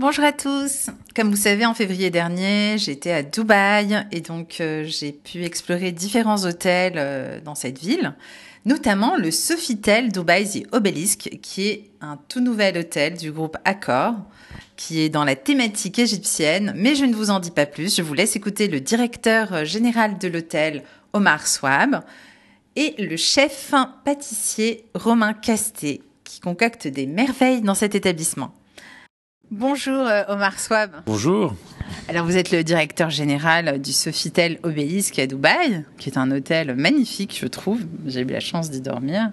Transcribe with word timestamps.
Bonjour 0.00 0.24
à 0.24 0.32
tous. 0.32 0.86
Comme 1.14 1.28
vous 1.28 1.36
savez, 1.36 1.66
en 1.66 1.74
février 1.74 2.08
dernier, 2.08 2.78
j'étais 2.78 3.12
à 3.12 3.22
Dubaï 3.22 4.06
et 4.10 4.22
donc 4.22 4.56
euh, 4.62 4.82
j'ai 4.86 5.12
pu 5.12 5.44
explorer 5.44 5.92
différents 5.92 6.46
hôtels 6.46 6.94
euh, 6.96 7.38
dans 7.42 7.54
cette 7.54 7.78
ville, 7.78 8.14
notamment 8.64 9.16
le 9.16 9.30
Sofitel 9.30 10.10
Dubaï 10.10 10.48
The 10.48 10.66
Obelisk, 10.72 11.38
qui 11.42 11.68
est 11.68 11.90
un 12.00 12.16
tout 12.30 12.40
nouvel 12.40 12.78
hôtel 12.78 13.18
du 13.18 13.30
groupe 13.30 13.58
Accor, 13.66 14.14
qui 14.76 15.02
est 15.02 15.10
dans 15.10 15.24
la 15.24 15.36
thématique 15.36 15.98
égyptienne. 15.98 16.72
Mais 16.76 16.94
je 16.94 17.04
ne 17.04 17.14
vous 17.14 17.28
en 17.28 17.38
dis 17.38 17.50
pas 17.50 17.66
plus. 17.66 17.94
Je 17.94 18.00
vous 18.00 18.14
laisse 18.14 18.36
écouter 18.36 18.68
le 18.68 18.80
directeur 18.80 19.66
général 19.66 20.16
de 20.16 20.28
l'hôtel, 20.28 20.82
Omar 21.12 21.46
Swab, 21.46 22.00
et 22.74 22.94
le 22.98 23.18
chef 23.18 23.74
pâtissier 24.06 24.86
Romain 24.94 25.34
Casté, 25.34 26.00
qui 26.24 26.40
concocte 26.40 26.88
des 26.88 27.04
merveilles 27.04 27.60
dans 27.60 27.74
cet 27.74 27.94
établissement. 27.94 28.54
Bonjour 29.52 30.06
euh, 30.06 30.22
Omar 30.28 30.60
Swab. 30.60 30.92
Bonjour. 31.06 31.56
Alors 32.08 32.24
vous 32.24 32.36
êtes 32.36 32.52
le 32.52 32.62
directeur 32.62 33.10
général 33.10 33.80
du 33.82 33.92
Sofitel 33.92 34.60
Obélisque 34.62 35.18
à 35.18 35.26
Dubaï, 35.26 35.84
qui 35.98 36.08
est 36.08 36.16
un 36.16 36.30
hôtel 36.30 36.76
magnifique, 36.76 37.36
je 37.36 37.48
trouve. 37.48 37.80
J'ai 38.06 38.20
eu 38.20 38.26
la 38.26 38.38
chance 38.38 38.70
d'y 38.70 38.80
dormir. 38.80 39.32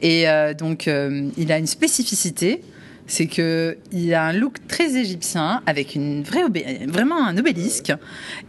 Et 0.00 0.28
euh, 0.28 0.54
donc 0.54 0.86
euh, 0.86 1.28
il 1.36 1.50
a 1.50 1.58
une 1.58 1.66
spécificité, 1.66 2.62
c'est 3.08 3.26
que 3.26 3.76
il 3.90 4.14
a 4.14 4.24
un 4.24 4.32
look 4.32 4.64
très 4.68 4.94
égyptien 4.94 5.62
avec 5.66 5.96
une 5.96 6.22
vraie 6.22 6.44
vraiment 6.86 7.26
un 7.26 7.36
obélisque. 7.36 7.92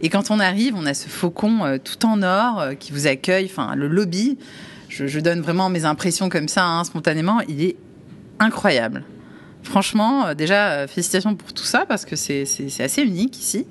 Et 0.02 0.08
quand 0.08 0.30
on 0.30 0.38
arrive, 0.38 0.76
on 0.76 0.86
a 0.86 0.94
ce 0.94 1.08
faucon 1.08 1.80
tout 1.82 2.06
en 2.06 2.22
or 2.22 2.62
qui 2.78 2.92
vous 2.92 3.08
accueille. 3.08 3.46
Enfin 3.46 3.74
le 3.74 3.88
lobby, 3.88 4.38
je, 4.88 5.18
donne 5.18 5.40
vraiment 5.40 5.68
mes 5.68 5.84
impressions 5.84 6.28
comme 6.28 6.46
ça 6.46 6.64
hein, 6.64 6.84
spontanément. 6.84 7.40
Il 7.48 7.60
est 7.60 7.76
incroyable. 8.38 9.02
Franchement, 9.62 10.26
euh, 10.26 10.34
déjà, 10.34 10.72
euh, 10.72 10.86
félicitations 10.86 11.34
pour 11.34 11.52
tout 11.52 11.64
ça 11.64 11.86
parce 11.86 12.04
que 12.04 12.16
c'est 12.16 12.42
assez 12.80 13.02
unique 13.02 13.38
ici. 13.38 13.66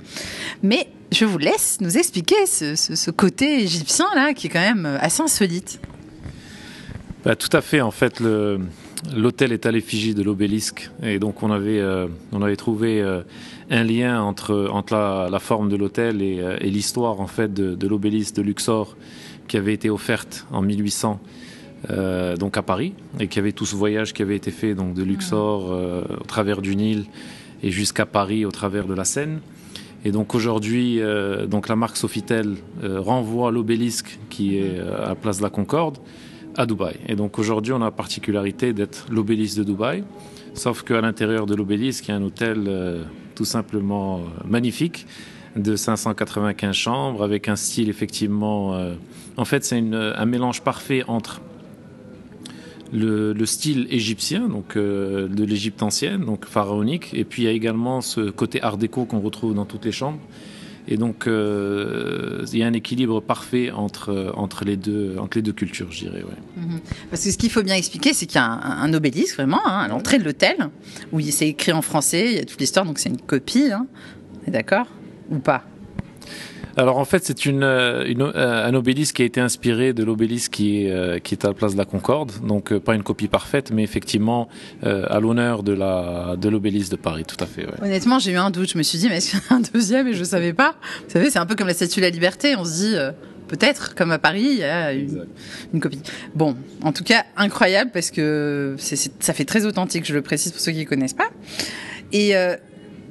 Mais 0.64 0.88
je 1.12 1.26
vous 1.26 1.38
laisse 1.38 1.80
nous 1.81 1.97
expliquer 1.97 2.45
ce, 2.45 3.11
côté 3.11 3.64
égyptien 3.64 4.06
là 4.16 4.34
qui 4.34 4.47
est 4.47 4.50
quand 4.50 4.59
même 4.59 4.86
euh, 4.86 4.97
assez 5.00 5.22
insolite. 5.22 5.80
Bah, 7.25 7.36
tout 7.36 7.56
à 7.56 7.62
fait. 7.62 7.81
En 7.81 7.92
fait, 7.92 8.22
l'hôtel 9.16 9.52
est 9.52 9.66
à 9.66 9.72
l'effigie 9.72 10.16
de 10.16 10.23
l'obélisque 10.23 10.89
et 11.03 11.19
donc 11.19 11.44
on 11.44 11.52
avait, 11.52 11.80
on 12.31 12.42
avait 12.42 12.56
trouvé 12.56 13.00
un 13.69 13.84
lien 13.84 14.23
entre, 14.23 14.69
entre 14.72 14.95
la, 15.30 15.39
forme 15.39 15.69
de 15.69 15.75
l'hôtel 15.75 16.23
et, 16.23 16.58
l'histoire 16.67 17.19
en 17.19 17.28
fait 17.28 17.53
de, 17.53 17.75
de 17.75 17.88
l'obélisque 17.88 18.38
de 18.38 18.42
Luxor 18.42 18.97
qui 19.47 19.58
avait 19.58 19.75
été 19.75 19.92
offerte 19.92 20.47
en 20.52 20.64
1800 20.64 21.19
euh, 21.90 22.38
donc 22.38 22.58
à 22.58 22.62
Paris, 22.62 22.94
et 23.20 23.28
qu'il 23.28 23.38
y 23.38 23.40
avait 23.40 23.54
tout 23.54 23.66
ce 23.66 23.76
voyage 23.76 24.14
qui 24.14 24.22
avait 24.22 24.36
été 24.36 24.52
fait 24.52 24.76
donc 24.76 24.94
de 24.94 25.02
Luxor 25.02 25.72
euh, 25.72 26.04
au 26.20 26.26
travers 26.26 26.62
du 26.62 26.76
Nil 26.76 27.06
et 27.64 27.72
jusqu'à 27.72 28.06
Paris 28.06 28.46
au 28.46 28.52
travers 28.52 28.86
de 28.86 28.94
la 28.94 29.04
Seine. 29.04 29.40
Et 30.06 30.12
donc 30.12 30.36
aujourd'hui, 30.36 31.02
euh, 31.02 31.48
donc 31.48 31.68
la 31.68 31.76
marque 31.76 31.98
Sofitel 31.98 32.56
renvoie 32.84 33.52
l'obélisque 33.52 34.20
qui 34.30 34.58
est 34.58 34.80
à 34.80 35.09
la 35.09 35.16
place 35.16 35.40
de 35.40 35.44
la 35.44 35.50
Concorde 35.50 35.98
à 36.56 36.68
Dubaï. 36.68 36.98
Et 37.08 37.16
donc 37.16 37.40
aujourd'hui, 37.40 37.74
on 37.74 37.82
a 37.82 37.86
la 37.86 37.92
particularité 37.92 38.74
d'être 38.74 39.08
l'obélisque 39.09 39.58
de 39.58 39.64
Dubaï, 39.64 40.04
sauf 40.54 40.84
qu'à 40.84 41.02
l'intérieur 41.02 41.48
de 41.48 41.56
l'obélisque, 41.56 42.08
il 42.08 42.12
y 42.12 42.14
a 42.14 42.18
un 42.18 42.24
hôtel 42.24 43.06
tout 43.36 43.46
simplement 43.46 44.22
magnifique 44.46 45.08
de 45.56 45.76
595 45.76 46.76
chambres 46.76 47.24
avec 47.24 47.48
un 47.48 47.56
style 47.56 47.90
effectivement. 47.90 48.76
en 49.38 49.46
fait, 49.46 49.64
c'est 49.64 49.78
un 49.94 50.26
mélange 50.26 50.62
parfait 50.62 51.04
entre 51.08 51.42
le, 52.94 53.45
style 53.45 53.88
égyptien, 53.89 54.47
donc 54.47 54.75
euh, 54.75 55.28
de 55.28 55.44
l'Égypte 55.44 55.81
ancienne, 55.84 56.25
donc 56.25 56.45
pharaonique, 56.45 57.14
et 57.14 57.23
puis 57.23 57.44
il 57.44 57.45
y 57.45 57.47
a 57.47 57.52
également 57.52 58.02
ce 58.02 58.30
côté 58.30 58.61
art 58.61 58.78
déco 58.78 59.06
qu'on 59.06 59.20
retrouve 59.20 59.53
dans 59.53 59.66
toutes 59.66 59.86
les 59.86 59.92
chambres. 59.92 60.20
Et 60.88 60.97
donc, 60.97 61.28
euh, 61.28 62.44
il 62.52 62.58
y 62.58 62.64
a 62.64 62.67
un 62.67 62.73
équilibre 62.73 63.22
parfait 63.22 63.69
entre, 63.69 64.34
entre, 64.36 64.66
les, 64.66 64.78
deux, 64.78 65.16
entre 65.19 65.38
les 65.38 65.41
deux 65.44 65.53
cultures, 65.53 65.91
je 65.91 66.00
dirais. 66.00 66.24
Ouais. 66.24 66.63
Mhm. 66.63 66.79
Parce 67.09 67.24
que 67.24 67.31
ce 67.31 67.38
qu'il 67.38 67.52
faut 67.52 67.62
bien 67.62 67.75
expliquer, 67.75 68.13
c'est 68.13 68.25
qu'il 68.25 68.38
y 68.38 68.44
a 68.44 68.46
un, 68.46 68.94
obélisque, 68.94 69.35
vraiment, 69.35 69.66
hein, 69.66 69.84
à 69.84 69.88
l'entrée 69.88 70.18
de 70.18 70.23
l'hôtel, 70.23 70.58
où 71.12 71.22
c'est 71.22 71.50
écrit 71.50 71.72
en 71.72 71.84
français, 71.84 72.31
il 72.31 72.38
y 72.38 72.40
a 72.40 72.46
toute 72.46 72.59
l'histoire, 72.59 72.85
donc 72.85 72.97
c'est 72.97 73.09
une 73.09 73.22
copie. 73.22 73.72
Hein. 73.72 73.85
D'accord? 74.47 74.88
Ou 75.29 75.38
pas? 75.38 75.63
Alors 76.78 76.98
en 76.98 77.06
fait, 77.06 77.26
c'est 77.26 77.46
une, 77.46 77.64
euh, 77.64 78.04
euh, 78.18 78.66
un 78.66 78.74
obélisque 78.74 79.18
qui 79.18 79.22
a 79.22 79.26
été 79.26 79.42
inspiré 79.42 79.94
de 79.94 80.04
l'obélisque 80.04 80.52
qui 80.52 80.84
est, 80.86 80.92
euh, 80.92 81.20
qui 81.20 81.36
est 81.36 81.46
à 81.46 81.50
la 81.50 81.54
place 81.54 81.74
de 81.74 81.78
la 81.78 81.86
Concorde. 81.86 82.32
Donc 82.46 82.78
pas 82.80 82.96
une 82.96 83.04
copie 83.04 83.28
parfaite, 83.28 83.72
mais 83.72 83.84
effectivement 83.84 84.48
à 84.84 85.20
l'honneur 85.20 85.64
de 85.64 85.74
la 85.74 86.36
de 86.38 86.50
l'obélisque 86.50 86.92
de 86.92 86.96
Paris, 86.96 87.24
tout 87.26 87.42
à 87.44 87.46
fait. 87.46 87.66
Honnêtement, 87.82 88.20
j'ai 88.20 88.32
eu 88.32 88.38
un 88.38 88.52
doute. 88.52 88.72
Je 88.72 88.78
me 88.78 88.84
suis 88.84 88.98
dit, 88.98 89.09
mais 89.09 89.18
est-ce 89.18 89.32
qu'il 89.32 89.40
y 89.40 89.54
a 89.54 89.56
un 89.56 89.62
deuxième? 89.74 90.08
Et 90.08 90.14
je 90.14 90.24
savais 90.24 90.54
pas. 90.54 90.76
Vous 91.06 91.12
savez, 91.12 91.30
c'est 91.30 91.40
un 91.40 91.46
peu 91.46 91.56
comme 91.56 91.68
la 91.68 91.74
Statue 91.74 92.00
de 92.00 92.06
la 92.06 92.12
Liberté. 92.12 92.56
On 92.56 92.66
se 92.66 92.72
dit. 92.72 92.96
Peut-être, 93.48 93.96
comme 93.96 94.12
à 94.12 94.18
Paris, 94.18 94.48
il 94.50 94.59
y 94.59 94.64
a 94.64 94.94
une, 94.94 95.28
une, 95.74 95.82
copie. 95.82 96.00
Bon, 96.34 96.56
en 96.84 96.94
tout 96.94 97.03
cas, 97.03 97.26
incroyable 97.36 97.92
parce 97.92 98.09
que 98.09 98.78
ça 98.78 99.34
fait 99.34 99.44
très 99.44 99.66
authentique, 99.66 100.06
je 100.06 100.14
le 100.14 100.22
précise 100.22 100.53
pour 100.53 100.62
ceux 100.62 100.72
qui 100.72 100.80
ne 100.80 100.86
connaissent 100.86 101.16
pas. 101.16 101.28
Et 102.14 102.34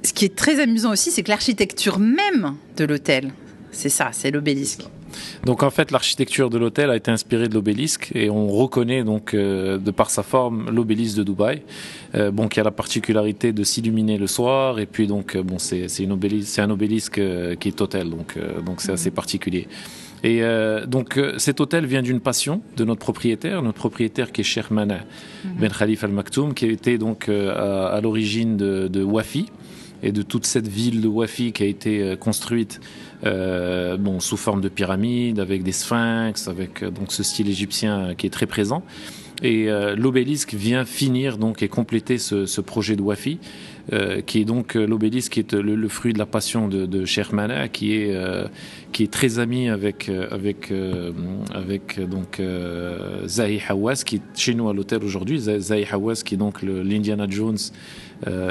ce 0.03 0.12
qui 0.12 0.25
est 0.25 0.34
très 0.34 0.60
amusant 0.60 0.92
aussi, 0.92 1.10
c'est 1.10 1.22
que 1.22 1.28
l'architecture 1.28 1.98
même 1.98 2.56
de 2.77 2.84
l'hôtel, 2.84 3.32
c'est 3.72 3.88
ça, 3.88 4.10
c'est 4.12 4.31
l'obélisque. 4.31 4.82
Donc 5.44 5.62
en 5.62 5.70
fait, 5.70 5.91
l'architecture 5.91 6.50
de 6.50 6.58
l'hôtel 6.58 6.91
a 6.91 6.97
été 6.97 7.10
inspirée 7.10 7.48
de 7.48 7.54
l'obélisque 7.54 8.10
et 8.14 8.31
on 8.31 8.48
reconnaît 8.48 9.04
donc 9.04 9.34
euh, 9.34 9.78
de 9.78 9.91
par 9.91 10.10
sa 10.10 10.22
forme 10.22 10.70
l'obélisque 10.70 11.16
de 11.16 11.25
Dubaï, 11.25 11.62
euh, 12.14 12.30
bon 12.30 12.48
qui 12.48 12.60
a 12.60 12.62
la 12.62 12.70
particularité 12.70 13.53
de 13.53 13.64
s'illuminer 13.64 14.19
le 14.19 14.26
soir 14.26 14.78
et 14.78 14.86
puis 14.86 15.06
donc 15.06 15.36
euh, 15.36 15.42
bon 15.42 15.59
c'est 15.59 15.88
c'est 15.88 16.04
une 16.04 16.12
obélisque, 16.12 16.48
c'est 16.48 16.62
un 16.62 16.70
obélisque 16.70 17.19
euh, 17.19 17.54
qui 17.56 17.69
est 17.69 17.80
hôtel 17.80 18.10
donc 18.10 18.38
donc 18.64 18.80
c'est 18.80 18.92
assez 18.92 19.10
particulier. 19.10 19.69
Et 20.22 20.42
donc 20.86 21.19
cet 21.38 21.62
hôtel 21.62 21.86
vient 21.86 22.03
d'une 22.03 22.20
passion 22.20 22.60
de 22.76 22.84
notre 22.84 23.00
propriétaire, 23.00 23.62
notre 23.62 23.78
propriétaire 23.78 24.32
qui 24.32 24.42
est 24.42 24.44
Cheikh 24.44 24.70
Mana 24.70 24.98
mhm. 25.44 25.53
Ben 25.59 25.70
Khalif 25.70 26.04
Al 26.04 26.10
Maktoum, 26.10 26.53
qui 26.53 26.66
été 26.66 26.98
donc 26.98 27.30
à, 27.30 27.86
à 27.86 28.00
l'origine 28.03 28.59
de, 28.59 28.88
de 28.88 29.03
Wafi 29.03 29.47
et 30.02 30.12
de 30.12 30.22
toute 30.22 30.46
cette 30.46 30.68
ville 30.68 31.00
de 31.00 31.08
Wafi 31.08 31.52
qui 31.52 31.62
a 31.62 31.66
été 31.66 32.16
construite 32.18 32.80
euh, 33.24 33.96
bon, 33.96 34.20
sous 34.20 34.36
forme 34.36 34.60
de 34.60 34.68
pyramide, 34.68 35.40
avec 35.40 35.62
des 35.62 35.72
sphinx, 35.72 36.48
avec 36.48 36.82
euh, 36.82 36.90
donc 36.90 37.12
ce 37.12 37.22
style 37.22 37.48
égyptien 37.48 38.14
qui 38.16 38.26
est 38.26 38.30
très 38.30 38.46
présent. 38.46 38.82
Et 39.42 39.70
euh, 39.70 39.96
l'obélisque 39.96 40.52
vient 40.52 40.84
finir 40.84 41.38
donc 41.38 41.62
et 41.62 41.68
compléter 41.68 42.18
ce, 42.18 42.44
ce 42.44 42.60
projet 42.60 42.94
de 42.96 43.02
Wafi, 43.02 43.38
euh, 43.92 44.20
qui 44.20 44.40
est 44.40 44.44
donc 44.44 44.74
l'obélisque 44.74 45.32
qui 45.32 45.40
est 45.40 45.52
le, 45.54 45.88
fruit 45.88 46.12
de 46.12 46.18
la 46.18 46.26
passion 46.26 46.68
de, 46.68 46.84
de 46.84 47.06
Shermana, 47.06 47.68
qui 47.68 47.94
est 47.94 48.14
qui 48.92 49.02
est 49.02 49.10
très 49.10 49.38
ami 49.38 49.70
avec 49.70 50.10
avec 50.30 50.70
avec 51.54 51.98
donc 52.06 52.38
Zahi 53.26 53.62
Hawass, 53.66 54.04
qui 54.04 54.16
est 54.16 54.22
chez 54.34 54.52
nous 54.52 54.68
à 54.68 54.74
l'hôtel 54.74 55.02
aujourd'hui. 55.04 55.38
Zahi 55.40 55.86
Hawass, 55.90 56.22
qui 56.22 56.34
est 56.34 56.38
donc 56.38 56.60
l'Indiana 56.60 57.26
Jones 57.26 57.58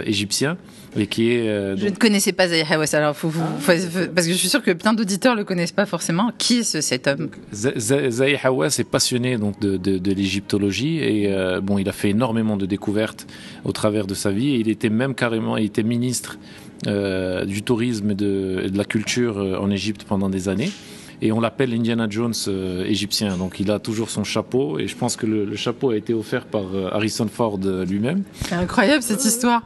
égyptien 0.06 0.58
qui 1.10 1.32
est. 1.32 1.48
Euh, 1.48 1.78
je 1.78 1.86
ne 1.86 1.96
connaissais 1.96 2.32
pas 2.32 2.48
Zahir 2.48 2.72
Hawass, 2.72 2.94
alors 2.94 3.16
faut, 3.16 3.32
parce 3.66 4.28
que 4.28 4.34
je 4.34 4.38
suis 4.38 4.50
sûr 4.50 4.64
que 4.64 4.72
plein 4.72 4.94
d'auditeurs 4.94 5.36
le 5.36 5.44
connaissent 5.44 5.72
pas 5.72 5.86
forcément. 5.86 6.32
Qui 6.38 6.60
est 6.60 6.64
ce, 6.64 6.82
cet 6.82 7.08
homme? 7.08 7.30
Zahir 7.54 8.40
Hawass 8.44 8.80
est 8.80 8.90
passionné 8.90 9.38
donc 9.38 9.60
de, 9.60 9.78
de, 9.78 9.98
de 9.98 10.12
l'égyptologie 10.14 10.98
et 10.98 11.32
euh, 11.32 11.62
bon, 11.62 11.78
il 11.78 11.88
a 11.90 11.92
fait 11.92 12.10
énormément 12.10 12.58
de 12.58 12.66
découvertes 12.66 13.28
au 13.66 13.72
travers 13.72 14.08
de 14.08 14.14
sa 14.14 14.32
vie. 14.32 14.56
Et 14.56 14.60
il 14.60 14.70
était 14.70 14.90
même 14.90 15.14
carrément, 15.16 15.58
il 15.58 15.66
était 15.66 15.84
ministre 15.84 16.38
euh, 16.88 17.46
du 17.46 17.62
tourisme 17.62 18.12
et 18.12 18.16
de, 18.16 18.68
de 18.72 18.78
la 18.78 18.86
culture 18.86 19.38
en 19.62 19.70
Égypte 19.70 20.06
pendant 20.08 20.30
des 20.30 20.50
années 20.50 20.72
et 21.22 21.34
on 21.34 21.42
l'appelle 21.42 21.74
Indiana 21.74 22.08
Jones 22.10 22.34
euh, 22.48 22.86
égyptien. 22.86 23.36
Donc 23.38 23.60
il 23.60 23.70
a 23.72 23.80
toujours 23.80 24.10
son 24.10 24.24
chapeau 24.24 24.80
et 24.80 24.88
je 24.88 24.96
pense 24.96 25.18
que 25.18 25.26
le, 25.26 25.44
le 25.44 25.56
chapeau 25.56 25.90
a 25.92 25.98
été 25.98 26.14
offert 26.14 26.46
par 26.46 26.64
Harrison 26.94 27.28
Ford 27.28 27.60
lui-même. 27.88 28.24
C'est 28.46 28.56
incroyable 28.56 29.04
cette 29.04 29.24
histoire. 29.26 29.64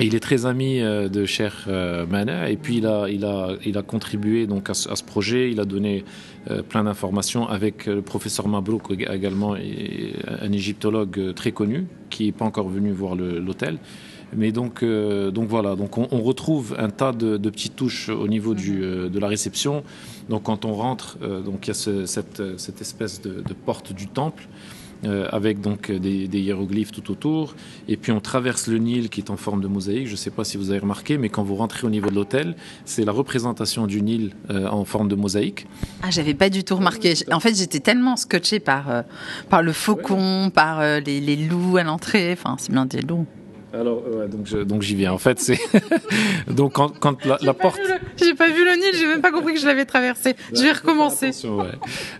Et 0.00 0.06
il 0.06 0.14
est 0.14 0.20
très 0.20 0.46
ami 0.46 0.80
euh, 0.80 1.10
de 1.10 1.26
Cher 1.26 1.66
euh, 1.68 2.06
Mana 2.06 2.48
et 2.48 2.56
puis 2.56 2.78
il 2.78 2.86
a, 2.86 3.06
il 3.10 3.26
a, 3.26 3.50
il 3.66 3.76
a 3.76 3.82
contribué 3.82 4.46
donc 4.46 4.70
à 4.70 4.74
ce, 4.74 4.88
à 4.88 4.96
ce 4.96 5.04
projet. 5.04 5.50
Il 5.50 5.60
a 5.60 5.66
donné 5.66 6.04
euh, 6.50 6.62
plein 6.62 6.84
d'informations 6.84 7.46
avec 7.46 7.84
le 7.84 8.00
professeur 8.00 8.48
Mabrouk 8.48 8.90
également, 8.90 9.54
un 9.54 10.52
égyptologue 10.52 11.34
très 11.34 11.52
connu 11.52 11.86
qui 12.08 12.24
n'est 12.24 12.32
pas 12.32 12.46
encore 12.46 12.70
venu 12.70 12.92
voir 12.92 13.14
l'hôtel. 13.14 13.78
Mais 14.34 14.52
donc, 14.52 14.84
donc 14.84 15.48
voilà, 15.48 15.74
donc 15.74 15.98
on, 15.98 16.06
on, 16.12 16.22
retrouve 16.22 16.76
un 16.78 16.88
tas 16.88 17.12
de, 17.12 17.36
de, 17.36 17.50
petites 17.50 17.74
touches 17.74 18.08
au 18.10 18.28
niveau 18.28 18.54
du, 18.54 18.80
de 18.80 19.18
la 19.18 19.26
réception. 19.26 19.82
Donc 20.28 20.44
quand 20.44 20.64
on 20.64 20.72
rentre, 20.72 21.18
donc 21.44 21.66
il 21.66 21.68
y 21.68 21.70
a 21.72 21.74
ce, 21.74 22.06
cette, 22.06 22.40
cette 22.56 22.80
espèce 22.80 23.20
de, 23.20 23.42
de 23.42 23.54
porte 23.54 23.92
du 23.92 24.06
temple. 24.06 24.46
Euh, 25.06 25.26
avec 25.32 25.62
donc 25.62 25.90
des, 25.90 26.28
des, 26.28 26.40
hiéroglyphes 26.40 26.92
tout 26.92 27.10
autour. 27.10 27.54
Et 27.88 27.96
puis 27.96 28.12
on 28.12 28.20
traverse 28.20 28.66
le 28.66 28.76
Nil 28.76 29.08
qui 29.08 29.22
est 29.22 29.30
en 29.30 29.38
forme 29.38 29.62
de 29.62 29.66
mosaïque. 29.66 30.06
Je 30.06 30.12
ne 30.12 30.16
sais 30.16 30.30
pas 30.30 30.44
si 30.44 30.58
vous 30.58 30.70
avez 30.70 30.80
remarqué, 30.80 31.16
mais 31.16 31.30
quand 31.30 31.42
vous 31.42 31.54
rentrez 31.54 31.86
au 31.86 31.90
niveau 31.90 32.10
de 32.10 32.14
l'hôtel, 32.14 32.54
c'est 32.84 33.06
la 33.06 33.12
représentation 33.12 33.86
du 33.86 34.02
Nil 34.02 34.32
euh, 34.50 34.68
en 34.68 34.84
forme 34.84 35.08
de 35.08 35.14
mosaïque. 35.14 35.66
Ah, 36.02 36.10
j'avais 36.10 36.34
pas 36.34 36.50
du 36.50 36.64
tout 36.64 36.76
remarqué. 36.76 37.14
En 37.32 37.40
fait, 37.40 37.56
j'étais 37.56 37.80
tellement 37.80 38.16
scotché 38.16 38.60
par, 38.60 38.90
euh, 38.90 39.02
par 39.48 39.62
le 39.62 39.72
faucon, 39.72 40.50
par 40.54 40.82
les, 40.82 41.20
les, 41.20 41.36
loups 41.36 41.78
à 41.78 41.82
l'entrée. 41.82 42.32
Enfin, 42.32 42.56
c'est 42.58 42.70
bien 42.70 42.84
des 42.84 43.00
loups. 43.00 43.26
Alors, 43.72 44.02
donc, 44.66 44.82
j'y 44.82 44.94
viens. 44.94 45.12
En 45.12 45.18
fait, 45.18 45.38
c'est. 45.38 45.58
donc, 46.48 46.72
quand, 46.74 47.24
la, 47.24 47.54
porte. 47.54 47.80
J'ai 48.16 48.34
pas 48.34 48.48
vu 48.48 48.64
le 48.64 48.72
Nil, 48.72 48.98
j'ai 48.98 49.06
même 49.06 49.20
pas 49.20 49.30
compris 49.30 49.54
que 49.54 49.60
je 49.60 49.66
l'avais 49.66 49.84
traversé. 49.84 50.34
Je 50.52 50.62
vais 50.62 50.72
recommencer. 50.72 51.30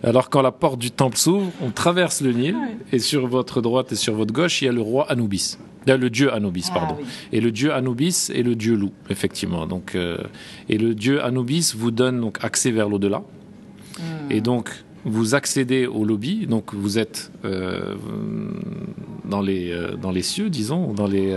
Alors, 0.03 0.29
quand 0.29 0.41
la 0.41 0.51
porte 0.51 0.79
du 0.79 0.91
temple 0.91 1.17
s'ouvre, 1.17 1.51
on 1.61 1.71
traverse 1.71 2.21
le 2.21 2.31
Nil, 2.31 2.55
et 2.91 2.99
sur 2.99 3.27
votre 3.27 3.61
droite 3.61 3.91
et 3.91 3.95
sur 3.95 4.13
votre 4.13 4.33
gauche, 4.33 4.61
il 4.61 4.65
y 4.65 4.67
a 4.69 4.71
le 4.71 4.81
roi 4.81 5.11
Anubis. 5.11 5.57
Le 5.87 6.09
dieu 6.09 6.31
Anubis, 6.31 6.67
ah 6.69 6.79
pardon. 6.79 6.97
Et 7.31 7.41
le 7.41 7.51
dieu 7.51 7.73
Anubis 7.73 8.31
est 8.33 8.43
le 8.43 8.55
dieu 8.55 8.75
loup, 8.75 8.91
effectivement. 9.09 9.65
Donc, 9.65 9.95
euh, 9.95 10.17
et 10.69 10.77
le 10.77 10.93
dieu 10.93 11.23
Anubis 11.23 11.73
vous 11.75 11.91
donne 11.91 12.21
donc 12.21 12.37
accès 12.43 12.71
vers 12.71 12.87
l'au-delà. 12.87 13.23
Hmm. 13.97 14.31
Et 14.31 14.41
donc, 14.41 14.69
vous 15.05 15.33
accédez 15.33 15.87
au 15.87 16.05
lobby, 16.05 16.45
donc 16.45 16.73
vous 16.73 16.99
êtes 16.99 17.31
euh, 17.45 17.95
dans, 19.31 19.41
les, 19.41 19.71
euh, 19.71 19.95
dans 19.95 20.11
les 20.11 20.21
cieux, 20.21 20.51
disons, 20.51 20.93
dans 20.93 21.07
les. 21.07 21.35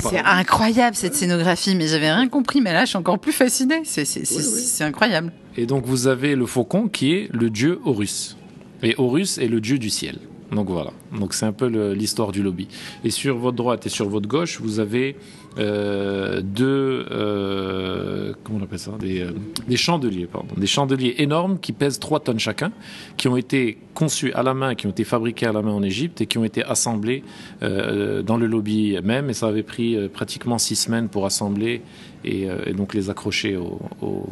c'est 0.00 0.18
incroyable 0.18 0.96
cette 0.96 1.14
scénographie, 1.14 1.76
mais 1.76 1.86
j'avais 1.86 2.10
rien 2.10 2.28
compris, 2.28 2.60
mais 2.60 2.72
là 2.72 2.84
je 2.84 2.90
suis 2.90 2.98
encore 2.98 3.20
plus 3.20 3.32
fasciné. 3.32 3.82
C'est 3.84 4.84
incroyable. 4.84 5.32
Et 5.56 5.66
donc 5.66 5.86
vous 5.86 6.08
avez 6.08 6.34
le 6.34 6.46
faucon 6.46 6.88
qui 6.88 7.12
est 7.12 7.28
le 7.32 7.50
dieu 7.50 7.78
Horus. 7.84 8.36
Et 8.82 8.94
Horus 8.98 9.38
est 9.38 9.48
le 9.48 9.60
dieu 9.60 9.78
du 9.78 9.90
ciel. 9.90 10.18
Donc 10.52 10.68
voilà. 10.70 10.92
Donc 11.18 11.34
c'est 11.34 11.46
un 11.46 11.52
peu 11.52 11.66
l'histoire 11.92 12.32
du 12.32 12.42
lobby. 12.42 12.68
Et 13.04 13.10
sur 13.10 13.36
votre 13.36 13.56
droite 13.56 13.86
et 13.86 13.88
sur 13.88 14.08
votre 14.08 14.28
gauche, 14.28 14.60
vous 14.60 14.80
avez 14.80 15.16
euh, 15.58 16.40
deux 16.42 17.06
euh, 17.10 18.32
comment 18.44 18.60
on 18.60 18.62
appelle 18.62 18.78
ça? 18.78 18.92
Des, 18.98 19.20
euh, 19.22 19.32
des, 19.66 19.76
chandeliers, 19.76 20.26
pardon, 20.26 20.54
des 20.56 20.66
chandeliers 20.66 21.16
énormes 21.18 21.58
qui 21.58 21.72
pèsent 21.72 21.98
3 21.98 22.20
tonnes 22.20 22.38
chacun, 22.38 22.72
qui 23.16 23.28
ont 23.28 23.36
été 23.36 23.78
conçus 23.94 24.32
à 24.32 24.42
la 24.42 24.54
main, 24.54 24.74
qui 24.74 24.86
ont 24.86 24.90
été 24.90 25.04
fabriqués 25.04 25.46
à 25.46 25.52
la 25.52 25.60
main 25.60 25.72
en 25.72 25.82
Égypte 25.82 26.20
et 26.20 26.26
qui 26.26 26.38
ont 26.38 26.44
été 26.44 26.64
assemblés 26.64 27.24
dans 27.60 28.36
le 28.36 28.46
lobby 28.46 28.96
même. 29.02 29.30
Et 29.30 29.34
ça 29.34 29.48
avait 29.48 29.62
pris 29.62 30.08
pratiquement 30.08 30.58
6 30.58 30.76
semaines 30.76 31.08
pour 31.08 31.26
assembler 31.26 31.82
et, 32.24 32.48
donc 32.74 32.94
les 32.94 33.10
accrocher 33.10 33.56
au 33.56 34.26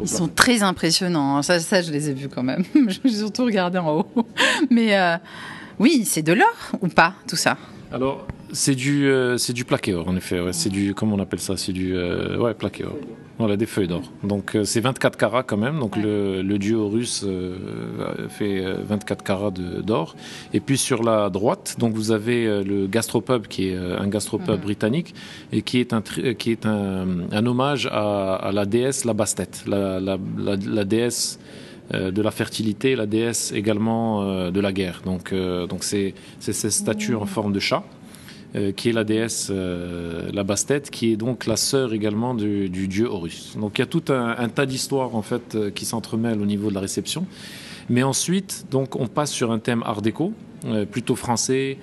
ils 0.00 0.08
sont 0.08 0.28
très 0.28 0.62
impressionnants. 0.62 1.36
Hein. 1.36 1.42
Ça, 1.42 1.60
ça, 1.60 1.82
je 1.82 1.92
les 1.92 2.10
ai 2.10 2.14
vus 2.14 2.28
quand 2.28 2.42
même. 2.42 2.64
je 2.88 2.92
suis 2.92 3.14
surtout 3.14 3.44
regardé 3.44 3.78
en 3.78 3.98
haut. 3.98 4.06
Mais 4.70 4.96
euh, 4.96 5.16
oui, 5.78 6.04
c'est 6.04 6.22
de 6.22 6.32
l'or 6.32 6.72
ou 6.80 6.88
pas, 6.88 7.14
tout 7.28 7.36
ça? 7.36 7.56
Alors, 7.92 8.26
c'est 8.52 8.74
du, 8.74 9.06
euh, 9.06 9.36
c'est 9.38 9.52
du 9.52 9.64
plaqué 9.64 9.94
or, 9.94 10.08
en 10.08 10.16
effet. 10.16 10.40
C'est 10.52 10.70
du, 10.70 10.94
comment 10.94 11.16
on 11.16 11.20
appelle 11.20 11.40
ça? 11.40 11.56
C'est 11.56 11.72
du, 11.72 11.96
euh, 11.96 12.38
ouais, 12.38 12.54
plaqué 12.54 12.84
or. 12.84 12.96
Voilà, 13.38 13.56
des 13.56 13.66
feuilles 13.66 13.88
d'or. 13.88 14.02
Donc 14.22 14.54
euh, 14.54 14.64
c'est 14.64 14.80
24 14.80 15.18
carats 15.18 15.42
quand 15.42 15.56
même. 15.56 15.80
Donc 15.80 15.96
le, 15.96 16.40
le, 16.40 16.58
dieu 16.58 16.80
russe 16.80 17.26
fait 18.28 18.64
24 18.64 19.24
carats 19.24 19.50
d'or. 19.50 20.14
Et 20.52 20.60
puis 20.60 20.78
sur 20.78 21.02
la 21.02 21.30
droite, 21.30 21.76
donc 21.78 21.94
vous 21.94 22.12
avez 22.12 22.62
le 22.62 22.86
gastropub 22.86 23.48
qui 23.48 23.68
est 23.68 23.76
un 23.76 24.06
gastropub 24.06 24.50
mhm. 24.50 24.60
britannique 24.60 25.14
et 25.52 25.62
qui 25.62 25.80
est 25.80 25.92
un, 25.92 26.00
qui 26.00 26.52
est 26.52 26.64
un, 26.64 27.28
un 27.32 27.46
hommage 27.46 27.88
à, 27.90 28.36
à, 28.36 28.52
la 28.52 28.66
déesse 28.66 29.04
la 29.04 29.14
Bastet, 29.14 29.48
la, 29.66 29.98
la, 29.98 30.16
la, 30.38 30.84
déesse 30.84 31.40
de 31.92 32.22
la 32.22 32.30
fertilité, 32.30 32.94
la 32.94 33.06
déesse 33.06 33.52
également 33.52 34.50
de 34.50 34.60
la 34.60 34.72
guerre. 34.72 35.02
Donc 35.04 35.34
donc 35.34 35.82
c'est 35.82 36.14
cette 36.38 36.70
statue 36.70 37.16
en 37.16 37.26
forme 37.26 37.52
de 37.52 37.60
chat. 37.60 37.82
Euh, 38.56 38.70
qui 38.70 38.88
est 38.88 38.92
la 38.92 39.02
déesse, 39.02 39.48
euh, 39.50 40.30
la 40.32 40.44
Bastet, 40.44 40.82
qui 40.82 41.10
est 41.10 41.16
donc 41.16 41.46
la 41.46 41.56
sœur 41.56 41.92
également 41.92 42.34
du, 42.34 42.68
dieu 42.68 43.06
Horus. 43.06 43.56
Donc 43.58 43.78
il 43.78 43.80
y 43.80 43.82
a 43.82 43.86
tout 43.86 44.04
un, 44.10 44.48
tas 44.48 44.64
d'histoires 44.64 45.16
en 45.16 45.22
fait 45.22 45.56
euh, 45.56 45.70
qui 45.72 45.84
s'entremêlent 45.84 46.40
au 46.40 46.46
niveau 46.46 46.68
de 46.68 46.74
la 46.74 46.80
réception. 46.80 47.26
Mais 47.88 48.04
ensuite, 48.04 48.66
donc 48.70 48.94
on 48.94 49.08
passe 49.08 49.32
sur 49.32 49.50
un 49.50 49.58
thème 49.58 49.82
art 49.84 50.02
déco, 50.02 50.32
plutôt 50.92 51.16
français, 51.16 51.78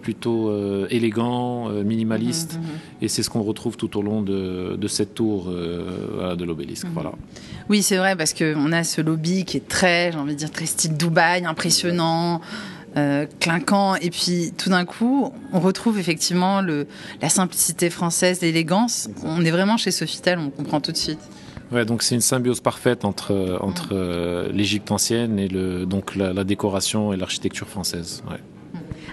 plutôt 0.00 0.50
élégant, 0.86 1.68
minimaliste, 1.68 2.54
mhm, 2.54 2.60
mhm. 2.60 2.68
et 3.02 3.08
c'est 3.08 3.22
ce 3.22 3.28
qu'on 3.28 3.42
retrouve 3.42 3.76
tout 3.76 3.98
au 3.98 4.02
long 4.02 4.22
de, 4.22 4.86
cette 4.88 5.12
tour 5.12 5.50
de 5.50 6.44
l'obélisque. 6.44 6.86
Voilà. 6.94 7.12
Oui, 7.68 7.82
c'est 7.82 7.98
vrai 7.98 8.16
parce 8.16 8.32
qu'on 8.32 8.72
a 8.72 8.84
ce 8.84 9.02
lobby 9.02 9.44
qui 9.44 9.58
est 9.58 9.68
très, 9.68 10.12
j'ai 10.12 10.18
envie 10.18 10.32
de 10.32 10.38
dire, 10.38 10.50
très 10.50 10.64
style 10.64 10.96
Dubaï, 10.96 11.44
impressionnant. 11.44 12.40
Euh, 12.98 13.24
clinquant. 13.40 13.94
Et 13.94 14.10
puis 14.10 14.52
tout 14.58 14.68
d'un 14.68 14.84
coup, 14.84 15.32
on 15.54 15.60
retrouve 15.60 15.98
effectivement 15.98 16.60
le, 16.60 16.86
la 17.22 17.30
simplicité 17.30 17.88
française, 17.88 18.42
l'élégance. 18.42 19.08
On 19.24 19.42
est 19.44 19.50
vraiment 19.50 19.78
chez 19.78 19.90
Sofitel, 19.90 20.38
on 20.38 20.50
comprend 20.50 20.80
tout 20.82 20.92
de 20.92 20.98
suite. 20.98 21.20
Ouais, 21.70 21.86
donc 21.86 22.02
c'est 22.02 22.14
une 22.14 22.20
symbiose 22.20 22.60
parfaite 22.60 23.06
entre, 23.06 23.58
entre 23.62 23.90
euh, 23.92 24.52
l'Égypte 24.52 24.90
ancienne 24.90 25.38
et 25.38 25.48
le, 25.48 25.86
donc 25.86 26.16
la, 26.16 26.44
décoration 26.44 27.14
et 27.14 27.16
l'architecture 27.16 27.66
française. 27.66 28.22
Ouais. 28.30 28.40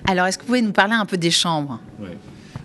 Alors, 0.08 0.28
est-ce 0.28 0.38
que 0.38 0.44
vous 0.44 0.48
pouvez 0.48 0.62
nous 0.62 0.74
parler 0.74 0.96
un 0.96 1.06
peu 1.06 1.18
des 1.18 1.32
chambres? 1.32 1.80
Ouais. 2.02 2.18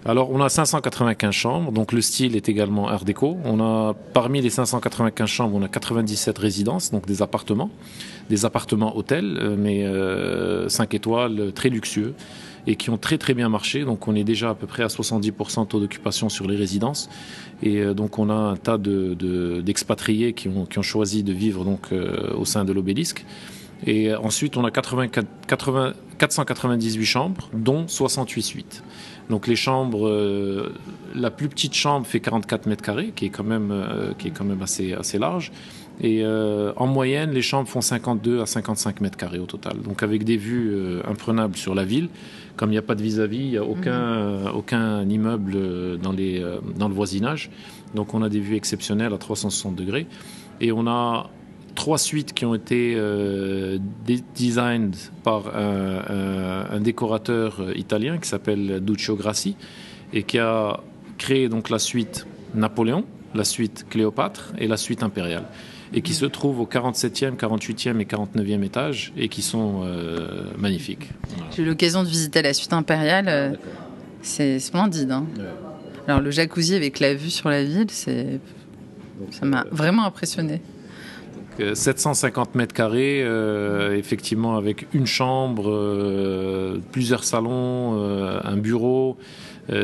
Alors, 0.07 0.31
on 0.31 0.43
a 0.43 0.51
595 0.51 1.33
chambres, 1.33 1.73
donc 1.73 1.93
le 1.93 2.03
style 2.03 2.37
est 2.37 2.51
également 2.51 2.89
art 2.89 3.07
déco. 3.07 3.39
On 3.43 3.59
a, 3.61 3.95
parmi 4.13 4.43
les 4.43 4.51
595 4.51 5.27
chambres, 5.27 5.57
on 5.57 5.63
a 5.63 5.69
97 5.69 6.37
résidences, 6.37 6.91
donc 6.91 7.07
des 7.07 7.23
appartements, 7.23 7.71
des 8.29 8.45
appartements 8.45 8.95
hôtels, 8.99 9.39
euh, 9.41 9.57
mais 9.59 9.81
5 10.69 10.93
euh, 10.93 10.97
étoiles, 10.97 11.53
très 11.55 11.71
luxueux 11.71 12.15
et 12.67 12.77
qui 12.77 12.91
ont 12.91 12.99
très 12.99 13.17
très 13.17 13.33
bien 13.33 13.49
marché. 13.49 13.85
Donc 13.85 14.07
on 14.07 14.15
est 14.15 14.25
déjà 14.25 14.51
à 14.51 14.55
peu 14.55 14.67
près 14.67 14.83
à 14.83 14.89
70% 14.89 15.69
taux 15.69 15.81
d'occupation 15.81 16.29
sur 16.29 16.47
les 16.47 16.57
résidences. 16.57 17.09
Et 17.63 17.79
euh, 17.79 17.95
donc 17.95 18.19
on 18.19 18.29
a 18.29 18.35
un 18.35 18.57
tas 18.57 18.77
d'expatriés 18.77 20.33
de, 20.33 20.37
qui, 20.37 20.49
ont, 20.49 20.83
choisi 20.83 21.23
de 21.23 21.33
vivre 21.33 21.65
donc, 21.65 21.89
au 22.37 22.45
sein 22.45 22.67
de 22.67 22.75
l'obélisque. 22.75 23.25
Et 23.87 24.15
ensuite 24.15 24.59
on 24.59 24.65
a 24.65 24.71
84, 24.71 25.27
80, 25.47 25.93
498 26.19 27.05
chambres, 27.05 27.49
dont 27.55 27.89
68 27.89 28.43
suites. 28.43 28.83
Donc 29.31 29.47
les 29.47 29.57
chambres, 29.57 30.07
euh, 30.07 30.75
la 31.15 31.31
plus 31.31 31.49
petite 31.49 31.75
chambre 31.75 32.07
fait 32.07 32.21
44 32.21 32.67
mètres 32.67 32.83
carrés, 32.83 33.13
qui 33.15 33.27
est 33.27 33.31
quand 33.31 33.45
même, 33.45 33.71
euh, 33.71 34.13
qui 34.19 34.29
est 34.29 34.31
quand 34.31 34.45
même 34.45 34.63
assez, 34.63 34.93
assez 34.93 35.19
large. 35.19 35.51
Et 36.01 36.23
euh, 36.25 36.73
en 36.77 36.87
moyenne, 36.87 37.31
les 37.31 37.43
chambres 37.43 37.69
font 37.69 37.81
52 37.81 38.41
à 38.41 38.47
55 38.47 39.01
mètres 39.01 39.17
carrés 39.17 39.39
au 39.39 39.47
total. 39.47 39.81
Donc 39.81 40.03
avec 40.03 40.25
des 40.25 40.37
vues 40.37 41.01
imprenables 41.07 41.57
sur 41.57 41.75
la 41.75 41.85
ville. 41.85 42.09
Comme 42.57 42.71
il 42.71 42.73
n'y 42.73 42.79
a 42.79 42.83
pas 42.83 42.95
de 42.95 43.03
vis-à-vis, 43.03 43.39
il 43.39 43.51
n'y 43.51 43.57
a 43.57 43.65
aucun, 43.65 44.41
mhm. 44.41 44.55
aucun 44.55 45.09
immeuble 45.09 45.99
dans, 45.99 46.13
les, 46.13 46.45
dans 46.77 46.89
le 46.89 46.95
voisinage. 46.95 47.51
Donc 47.95 48.13
on 48.13 48.23
a 48.23 48.29
des 48.29 48.41
vues 48.41 48.57
exceptionnelles 48.57 49.13
à 49.13 49.19
360 49.19 49.75
degrés. 49.77 50.07
Et 50.61 50.73
on 50.73 50.87
a 50.87 51.31
trois 51.75 51.99
suites 51.99 52.33
qui 52.33 52.45
ont 52.45 52.55
été 52.55 52.95
euh, 52.97 53.79
designed 54.35 54.97
par 55.23 55.57
un, 55.57 56.81
décorateur 56.81 57.65
italien 57.77 58.19
qui 58.19 58.29
s'appelle 58.29 58.81
Duccio 58.81 59.17
Grassi 59.17 59.57
et 60.13 60.23
qui 60.23 60.39
a 60.39 60.81
créé 61.19 61.49
donc 61.49 61.71
la 61.71 61.79
suite 61.79 62.27
Napoléon, 62.55 63.05
la 63.35 63.45
suite 63.45 63.87
Cléopâtre 63.89 64.53
et 64.59 64.67
la 64.67 64.77
suite 64.77 65.03
impériale 65.03 65.45
et 65.95 66.03
qui 66.03 66.13
se 66.13 66.27
trouvent 66.27 66.61
au 66.61 66.67
47e, 66.67 67.37
48e 67.37 68.01
et 68.01 68.05
49e 68.05 68.65
étage 68.65 69.13
et 69.17 69.29
qui 69.29 69.43
sont 69.43 69.83
euh, 69.85 70.51
magnifiques. 70.59 71.11
J'ai 71.55 71.63
eu 71.63 71.67
l'occasion 71.67 72.03
de 72.03 72.09
visiter 72.09 72.43
la 72.43 72.53
suite 72.53 72.73
impériale. 72.73 73.27
Euh, 73.29 73.53
c'est 74.21 74.59
splendide. 74.59 75.13
Hein. 75.13 75.27
Alors 76.09 76.21
le 76.21 76.31
jacuzzi 76.31 76.75
avec 76.75 76.99
la 76.99 77.15
vue 77.15 77.31
sur 77.31 77.49
la 77.49 77.63
ville, 77.63 77.91
c'est 77.91 78.41
ça 79.31 79.47
m'a 79.47 79.65
vraiment 79.71 80.05
impressionné. 80.05 80.61
750 81.75 82.49
euh, 82.49 82.59
mètres 82.59 82.75
carrés, 82.75 83.23
euh, 83.23 83.97
effectivement 83.97 84.57
avec 84.57 84.87
une 84.93 85.07
chambre, 85.07 85.71
euh, 85.71 86.79
plusieurs 86.93 87.25
salons, 87.25 87.95
un 88.45 88.57
bureau, 88.57 89.17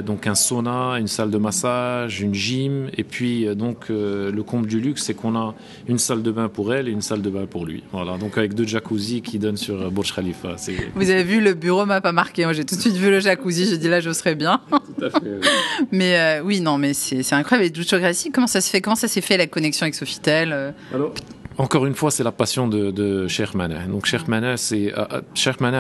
donc 0.05 0.27
un 0.27 0.35
sauna, 0.35 0.99
une 0.99 1.07
salle 1.07 1.31
de 1.31 1.39
massage, 1.39 2.21
une 2.21 2.35
gym, 2.35 2.91
et 2.97 3.05
puis 3.05 3.47
donc 3.57 3.87
le 3.89 4.41
comble 4.43 4.67
du 4.67 4.81
luxe, 4.81 5.05
c'est 5.05 5.15
qu'on 5.15 5.37
a 5.37 5.55
une 5.89 5.99
salle 5.99 6.23
de 6.23 6.31
bain 6.31 6.49
pour 6.49 6.75
elle 6.75 6.89
et 6.89 6.91
une 6.91 7.01
salle 7.01 7.23
de 7.23 7.31
bain 7.31 7.47
pour 7.47 7.65
lui. 7.65 7.83
Voilà, 7.93 8.19
donc 8.19 8.37
avec 8.37 8.55
deux 8.55 8.67
jacuzzi 8.67 9.23
qui 9.23 9.39
donnent 9.39 9.57
sur 9.57 9.91
Burj 9.91 10.15
Khalifa. 10.15 10.57
Vous 10.95 11.11
avez 11.11 11.25
vu, 11.25 11.41
le 11.41 11.55
bureau 11.55 11.87
m'a 11.87 12.01
pas 12.01 12.13
marqué. 12.13 12.47
J'ai 12.53 12.65
tout 12.65 12.77
de 12.77 12.81
suite 12.81 12.97
vu 12.97 13.11
le 13.11 13.21
jacuzzi, 13.21 13.67
j'ai 13.67 13.79
dit 13.79 13.89
là, 13.89 14.01
je 14.01 14.11
serais 14.13 14.35
bien. 14.35 14.61
Tout 14.71 15.05
à 15.05 15.11
fait. 15.11 15.41
mais 15.93 16.41
oui, 16.45 16.61
non, 16.61 16.77
mais 16.77 16.93
c'est 16.93 17.33
incroyable. 17.33 17.67
Et 17.67 17.71
Ducho 17.71 17.97
comment 18.33 18.47
ça 18.47 18.61
se 18.61 18.71
fait? 18.71 18.81
Comment 18.81 18.97
ça 18.97 19.09
s'est 19.09 19.21
fait 19.21 19.37
la 19.37 19.47
connexion 19.47 19.85
avec 19.85 19.95
Sofitel 19.95 20.75
Alors, 20.93 21.15
encore 21.61 21.85
une 21.85 21.95
fois, 21.95 22.11
c'est 22.11 22.25
la 22.25 22.33
passion 22.33 22.69
de, 22.69 22.91
de 22.91 23.29
Cheikh 23.29 23.51
Donc 23.89 24.07
Cheikh 24.07 24.23
c'est 24.57 24.93
a, 24.95 25.23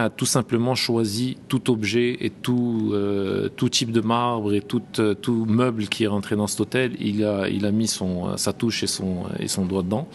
a 0.04 0.10
tout 0.10 0.26
simplement 0.26 0.74
choisi 0.74 1.38
tout 1.48 1.70
objet 1.70 2.18
et 2.20 2.28
tout 2.28 2.90
euh, 2.92 3.48
tout 3.48 3.70
type 3.70 3.90
de 3.90 4.02
marbre 4.02 4.52
et 4.52 4.60
tout 4.60 4.82
euh, 4.98 5.14
tout 5.14 5.46
meuble 5.46 5.88
qui 5.88 6.04
est 6.04 6.06
rentré 6.06 6.36
dans 6.36 6.46
cet 6.46 6.60
hôtel. 6.60 6.92
Il 7.00 7.24
a 7.24 7.48
il 7.48 7.64
a 7.64 7.72
mis 7.72 7.88
son 7.88 8.36
sa 8.36 8.52
touche 8.52 8.82
et 8.82 8.86
son 8.86 9.24
et 9.38 9.48
son 9.48 9.64
doigt 9.64 9.82
dedans. 9.82 10.06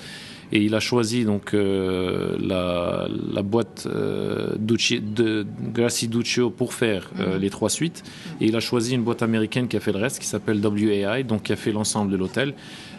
Et 0.52 0.62
il 0.62 0.76
a 0.76 0.80
choisi 0.80 1.26
donc 1.26 1.54
euh, 1.54 2.36
la, 2.40 3.08
la, 3.34 3.42
boîte 3.42 3.88
de 3.88 5.46
Grassi 5.74 6.08
Duccio 6.08 6.50
pour 6.50 6.74
faire 6.74 7.10
mm-hmm. 7.18 7.38
les 7.38 7.50
trois 7.50 7.70
suites. 7.70 8.04
Et 8.40 8.48
il 8.48 8.56
a 8.56 8.60
choisi 8.60 8.94
une 8.94 9.04
boîte 9.04 9.24
américaine 9.24 9.68
qui 9.68 9.78
a 9.78 9.80
fait 9.80 9.92
le 9.92 10.00
reste, 10.00 10.20
qui 10.20 10.28
s'appelle 10.28 10.66
WAI, 10.66 11.24
donc 11.24 11.44
qui 11.44 11.54
a 11.54 11.56
fait 11.56 11.72
l'ensemble 11.72 12.12
de 12.12 12.18
l'hôtel. 12.18 12.54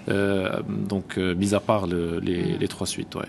Euh, 0.08 0.60
donc, 0.68 1.18
euh, 1.18 1.34
mis 1.34 1.54
à 1.54 1.60
part 1.60 1.86
les, 1.86 2.68
trois 2.68 2.86
suites, 2.86 3.14
ouais. 3.14 3.26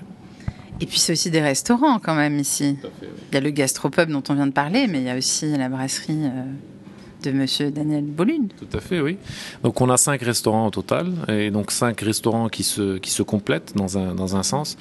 Et 0.79 0.85
puis 0.85 0.99
c'est 0.99 1.13
aussi 1.13 1.31
des 1.31 1.41
restaurants 1.41 1.97
quand 1.97 2.13
même 2.13 2.37
ici. 2.37 2.77
Il 3.31 3.33
y 3.33 3.37
a 3.37 3.41
le 3.41 3.49
gastropub 3.49 4.11
dont 4.11 4.21
on 4.29 4.35
vient 4.35 4.45
de 4.45 4.51
parler, 4.51 4.85
mais 4.87 4.99
il 4.99 5.05
y 5.05 5.09
a 5.09 5.17
aussi 5.17 5.57
la 5.57 5.69
brasserie 5.69 6.25
euh, 6.25 6.43
de 7.27 7.37
Monsieur 7.37 7.71
Daniel 7.71 8.05
Bolune. 8.05 8.47
Tout 8.47 8.77
à 8.77 8.79
fait, 8.79 9.01
oui. 9.01 9.17
Donc 9.63 9.81
on 9.81 9.89
a 9.89 9.97
cinq 9.97 10.21
restaurants 10.21 10.67
au 10.67 10.69
total, 10.71 11.11
et 11.27 11.51
donc 11.51 11.71
cinq 11.71 12.01
restaurants 12.01 12.47
qui 12.49 12.63
se, 12.63 12.97
qui 12.97 13.11
se 13.11 13.23
complètent 13.23 13.73
dans 13.75 13.97
un, 13.97 14.15
dans 14.15 14.35
un 14.35 14.43
sens. 14.43 14.77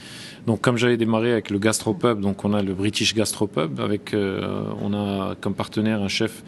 Donc 0.47 0.61
comme 0.61 0.77
j'avais 0.77 0.97
démarré 0.97 1.33
avec 1.33 1.51
le 1.51 1.59
gastropub, 1.59 2.21
donc 2.21 2.45
on 2.45 2.55
a 2.55 2.63
le 2.63 2.75
British 2.75 3.15
Gastropub, 3.15 3.81
avec 3.81 4.15
euh, 4.15 4.65
on 4.81 4.95
a 4.95 5.35
comme 5.41 5.55
partenaire 5.55 6.03
un 6.03 6.09
chef 6.09 6.43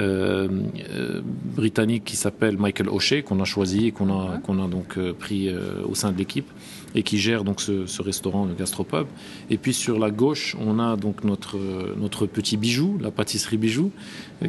euh, 0.00 0.48
euh, 0.90 1.20
britannique 1.22 2.02
qui 2.04 2.16
s'appelle 2.16 2.58
Michael 2.58 2.88
O'Shea, 2.88 3.22
qu'on 3.22 3.38
a 3.38 3.44
choisi 3.44 3.86
et 3.86 3.92
qu'on 3.92 4.10
a, 4.10 4.38
qu'on 4.38 4.60
a 4.60 4.66
donc 4.66 4.98
euh, 4.98 5.12
pris 5.12 5.48
au 5.88 5.94
sein 5.94 6.10
de 6.10 6.18
l'équipe 6.18 6.50
et 6.96 7.04
qui 7.04 7.18
gère 7.18 7.44
donc 7.44 7.60
ce, 7.60 7.86
ce, 7.86 8.02
restaurant, 8.02 8.44
le 8.44 8.54
gastropub. 8.54 9.06
Et 9.50 9.56
puis 9.56 9.72
sur 9.72 10.00
la 10.00 10.10
gauche, 10.10 10.56
on 10.60 10.80
a 10.80 10.96
donc 10.96 11.22
notre, 11.22 11.58
notre 11.96 12.26
petit 12.26 12.56
bijou, 12.56 12.98
la 13.00 13.12
pâtisserie 13.12 13.56
bijou, 13.56 13.92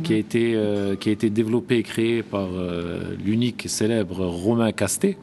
qui, 0.04 0.14
a 0.14 0.18
été, 0.18 0.60
qui 1.00 1.10
a 1.10 1.12
été 1.12 1.30
développé 1.30 1.78
et 1.78 1.84
créé 1.84 2.24
par 2.24 2.48
l'unique 3.24 3.66
célèbre 3.68 4.26
Romain 4.26 4.72
Casté. 4.72 5.18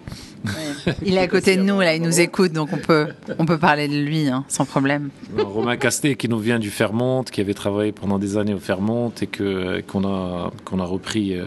Il 1.04 1.14
est 1.14 1.20
à 1.20 1.28
côté 1.28 1.56
de 1.56 1.62
nous, 1.62 1.80
là, 1.80 1.94
il 1.94 2.02
nous 2.02 2.20
écoute, 2.20 2.52
donc 2.52 2.70
on 2.72 2.78
peut, 2.78 3.08
on 3.38 3.46
peut 3.46 3.58
parler 3.58 3.88
de 3.88 3.96
lui 3.96 4.28
hein, 4.28 4.44
sans 4.48 4.64
problème. 4.64 5.10
Romain 5.38 5.76
Casté, 5.76 6.16
qui 6.16 6.28
nous 6.28 6.38
vient 6.38 6.58
du 6.58 6.70
Fermont, 6.70 7.22
qui 7.22 7.40
avait 7.40 7.54
travaillé 7.54 7.92
pendant 7.92 8.18
des 8.18 8.36
années 8.36 8.54
au 8.54 8.58
Fermont 8.58 9.12
et 9.20 9.26
que, 9.26 9.80
qu'on, 9.82 10.04
a, 10.04 10.52
qu'on 10.64 10.78
a 10.80 10.84
repris. 10.84 11.36
Euh, 11.36 11.46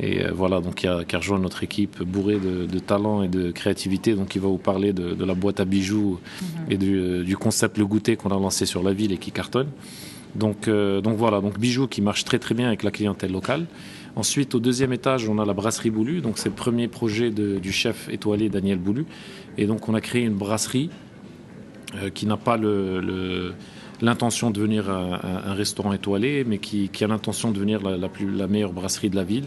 et 0.00 0.24
euh, 0.24 0.30
voilà, 0.32 0.60
donc 0.60 0.84
a, 0.84 1.04
qui 1.04 1.16
a 1.16 1.18
rejoint 1.18 1.40
notre 1.40 1.64
équipe 1.64 2.02
bourrée 2.04 2.38
de, 2.38 2.66
de, 2.66 2.78
talent 2.78 3.22
et 3.22 3.28
de 3.28 3.50
créativité. 3.50 4.14
Donc 4.14 4.34
il 4.36 4.40
va 4.40 4.48
vous 4.48 4.58
parler 4.58 4.92
de, 4.92 5.14
de 5.14 5.24
la 5.24 5.34
boîte 5.34 5.58
à 5.58 5.64
bijoux 5.64 6.20
mhm. 6.40 6.48
et 6.70 6.76
du, 6.76 7.24
du, 7.24 7.36
concept 7.36 7.78
Le 7.78 7.86
Goûter 7.86 8.16
qu'on 8.16 8.30
a 8.30 8.38
lancé 8.38 8.64
sur 8.64 8.82
la 8.82 8.92
ville 8.92 9.12
et 9.12 9.18
qui 9.18 9.32
cartonne. 9.32 9.68
Donc, 10.34 10.68
euh, 10.68 11.00
donc 11.00 11.16
voilà, 11.16 11.40
donc 11.40 11.58
bijoux 11.58 11.86
qui 11.86 12.02
marche 12.02 12.24
très 12.24 12.38
très 12.38 12.54
bien 12.54 12.68
avec 12.68 12.82
la 12.82 12.90
clientèle 12.90 13.32
locale. 13.32 13.66
Ensuite, 14.16 14.54
au 14.54 14.60
deuxième 14.60 14.92
étage, 14.92 15.28
on 15.28 15.38
a 15.38 15.46
la 15.46 15.52
brasserie 15.52 15.90
Boulu. 15.90 16.20
Donc, 16.20 16.38
c'est 16.38 16.48
le 16.48 16.54
premier 16.54 16.88
projet 16.88 17.30
du 17.30 17.72
chef 17.72 18.08
étoilé 18.08 18.48
Daniel 18.48 18.78
Boulu. 18.78 19.06
Et 19.56 19.66
donc, 19.66 19.88
on 19.88 19.94
a 19.94 20.00
créé 20.00 20.24
une 20.24 20.34
brasserie 20.34 20.90
euh, 21.94 22.10
qui 22.10 22.26
n'a 22.26 22.36
pas 22.36 22.58
l'intention 24.00 24.50
de 24.50 24.56
devenir 24.56 24.90
un, 24.90 25.54
restaurant 25.54 25.92
étoilé, 25.92 26.44
mais 26.44 26.58
qui, 26.58 26.90
a 27.00 27.06
l'intention 27.06 27.50
de 27.50 27.54
devenir 27.54 27.80
la, 27.80 28.48
meilleure 28.48 28.72
brasserie 28.72 29.10
de 29.10 29.16
la 29.16 29.24
ville. 29.24 29.46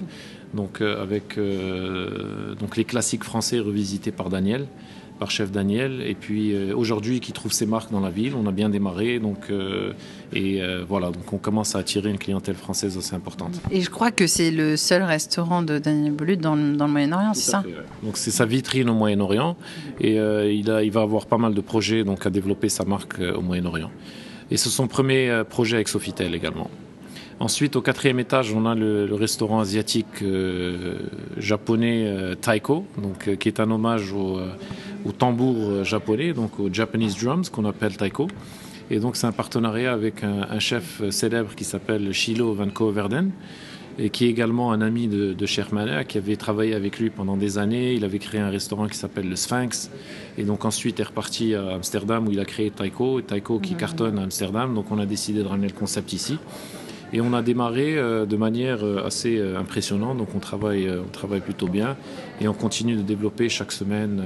Donc, 0.54 0.80
euh, 0.80 1.02
avec 1.02 1.38
les 2.78 2.86
classiques 2.86 3.26
français 3.26 3.60
revisités 3.60 4.12
par 4.12 4.30
Daniel 4.30 4.68
par 5.22 5.30
chef 5.30 5.52
Daniel. 5.52 6.02
Et 6.02 6.16
puis 6.16 6.52
euh, 6.52 6.76
aujourd'hui, 6.76 7.20
qui 7.20 7.32
trouve 7.32 7.54
ses 7.54 7.68
marques 7.68 7.92
dans 7.92 8.00
la 8.00 8.10
ville. 8.10 8.34
On 8.36 8.48
a 8.48 8.52
bien 8.52 8.70
démarré. 8.70 9.20
Donc, 9.20 9.52
euh, 9.52 9.94
et 10.34 10.64
euh, 10.64 10.84
voilà, 10.84 11.12
donc 11.12 11.32
on 11.32 11.38
commence 11.38 11.76
à 11.76 11.80
attirer 11.80 12.10
une 12.10 12.18
clientèle 12.18 12.56
française 12.56 12.98
assez 12.98 13.16
importante. 13.16 13.62
Et 13.70 13.82
je 13.82 13.92
crois 13.92 14.10
que 14.10 14.26
c'est 14.26 14.50
le 14.50 14.76
seul 14.78 15.04
restaurant 15.04 15.62
de 15.62 15.78
Daniel 15.78 16.14
Bolut 16.14 16.38
dans, 16.38 16.58
dans 16.58 16.88
le 16.88 16.92
Moyen-Orient, 16.92 17.36
c'est 17.36 17.52
ça? 17.52 17.62
fait, 17.62 17.68
ouais. 17.68 17.86
Donc 18.02 18.18
c'est 18.18 18.32
sa 18.32 18.48
vitrine 18.48 18.90
au 18.90 18.96
Moyen-Orient. 18.96 19.58
Et 20.00 20.16
il, 20.16 20.72
a, 20.72 20.82
il 20.82 20.92
va 20.92 21.02
avoir 21.02 21.28
pas 21.28 21.38
mal 21.38 21.54
de 21.54 21.62
projets 21.62 22.04
donc, 22.04 22.26
à 22.26 22.32
développer 22.32 22.70
sa 22.70 22.84
marque 22.84 23.20
au 23.20 23.42
Moyen-Orient. 23.42 23.92
Et 24.50 24.58
c'est 24.58 24.70
son 24.70 24.88
premier 24.88 25.44
projet 25.48 25.76
avec 25.76 25.88
Sofitel 25.88 26.34
également. 26.34 26.72
Ensuite, 27.42 27.76
au 27.76 27.82
quatrième 27.82 28.20
étage, 28.20 28.54
on 28.54 28.68
a 28.68 28.76
le, 28.76 29.08
le 29.08 29.16
restaurant 29.16 29.62
asiatique 29.62 30.22
euh, 30.22 31.00
japonais 31.38 32.04
euh, 32.06 32.36
Taiko, 32.36 32.86
donc, 33.02 33.28
euh, 33.28 33.36
qui 33.36 33.48
est 33.48 33.60
un 33.60 33.72
hommage 33.72 34.14
au, 34.14 34.40
au 35.06 35.12
tambour 35.12 35.84
japonais, 35.84 36.34
donc 36.34 36.60
aux 36.60 36.72
Japanese 36.72 37.18
drums 37.18 37.50
qu'on 37.50 37.66
appelle 37.66 37.98
Taiko. 37.98 38.28
Et 38.92 39.00
donc, 39.00 39.16
c'est 39.16 39.26
un 39.26 39.32
partenariat 39.32 39.92
avec 39.92 40.24
un, 40.24 40.46
un 40.52 40.60
chef 40.60 41.02
célèbre 41.10 41.56
qui 41.56 41.64
s'appelle 41.64 42.14
Shilo 42.14 42.54
Van 42.54 42.68
Verden 42.92 43.32
et 43.98 44.12
qui 44.12 44.26
est 44.26 44.30
également 44.30 44.72
un 44.72 44.82
ami 44.82 45.08
de, 45.08 45.34
de 45.34 45.46
Shermaner, 45.48 46.04
qui 46.08 46.20
avait 46.20 46.36
travaillé 46.36 46.76
avec 46.76 47.00
lui 47.00 47.10
pendant 47.10 47.38
des 47.38 47.58
années. 47.58 47.94
Il 47.94 48.06
avait 48.06 48.20
créé 48.20 48.40
un 48.40 48.52
restaurant 48.52 48.88
qui 48.88 48.98
s'appelle 48.98 49.28
le 49.28 49.36
Sphinx, 49.36 49.90
et 50.38 50.44
donc 50.44 50.64
ensuite 50.64 51.00
est 51.00 51.04
reparti 51.04 51.56
à 51.56 51.74
Amsterdam 51.74 52.28
où 52.28 52.32
il 52.32 52.40
a 52.40 52.46
créé 52.46 52.70
Taiko, 52.70 53.20
et 53.20 53.24
Taiko 53.24 53.58
qui 53.58 53.74
mmh. 53.74 53.78
cartonne 53.78 54.20
à 54.20 54.22
Amsterdam. 54.22 54.76
Donc 54.76 54.92
on 54.92 55.00
a 55.00 55.08
décidé 55.08 55.42
de 55.42 55.48
ramener 55.48 55.70
le 55.70 55.74
concept 55.74 56.14
ici. 56.14 56.38
Et 57.14 57.22
on 57.22 57.34
a 57.34 57.42
démarré 57.42 57.98
euh, 57.98 58.26
de 58.26 58.38
manière 58.38 58.86
euh, 58.86 59.06
assez 59.06 59.38
euh, 59.38 59.60
impressionnante, 59.60 60.18
donc 60.18 60.30
on 60.36 60.40
travaille, 60.40 60.90
on 60.90 61.12
travaille 61.12 61.42
plutôt 61.42 61.68
bien 61.68 61.98
et 62.40 62.48
on 62.48 62.54
continue 62.54 62.96
de 62.96 63.02
développer 63.02 63.50
chaque 63.50 63.72
semaine 63.72 64.24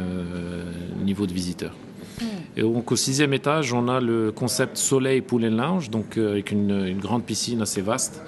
le 1.00 1.04
niveau 1.04 1.26
de 1.26 1.34
visiteurs. 1.34 1.74
Et 2.58 2.62
donc 2.62 2.92
au 2.92 2.96
sixième 2.96 3.34
étage, 3.34 3.74
on 3.74 3.88
a 3.90 4.00
le 4.00 4.32
concept 4.32 4.78
Soleil 4.78 5.22
Pool 5.22 5.46
and 5.46 5.58
Lounge, 5.58 5.90
donc 5.90 6.18
avec 6.18 6.52
une, 6.52 6.86
une 6.88 7.00
grande 7.00 7.24
piscine 7.26 7.62
assez 7.62 7.82
vaste. 7.82 8.22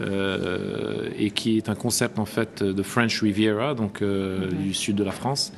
Euh, 0.00 1.08
et 1.18 1.30
qui 1.30 1.56
est 1.56 1.68
un 1.68 1.74
concept 1.74 2.18
en 2.18 2.24
fait 2.24 2.62
de 2.62 2.82
French 2.82 3.20
Riviera, 3.20 3.74
donc 3.74 4.00
euh, 4.00 4.38
mm 4.38 4.42
-hmm. 4.42 4.62
du 4.62 4.74
sud 4.74 4.96
de 4.96 5.04
la 5.04 5.10
France. 5.10 5.52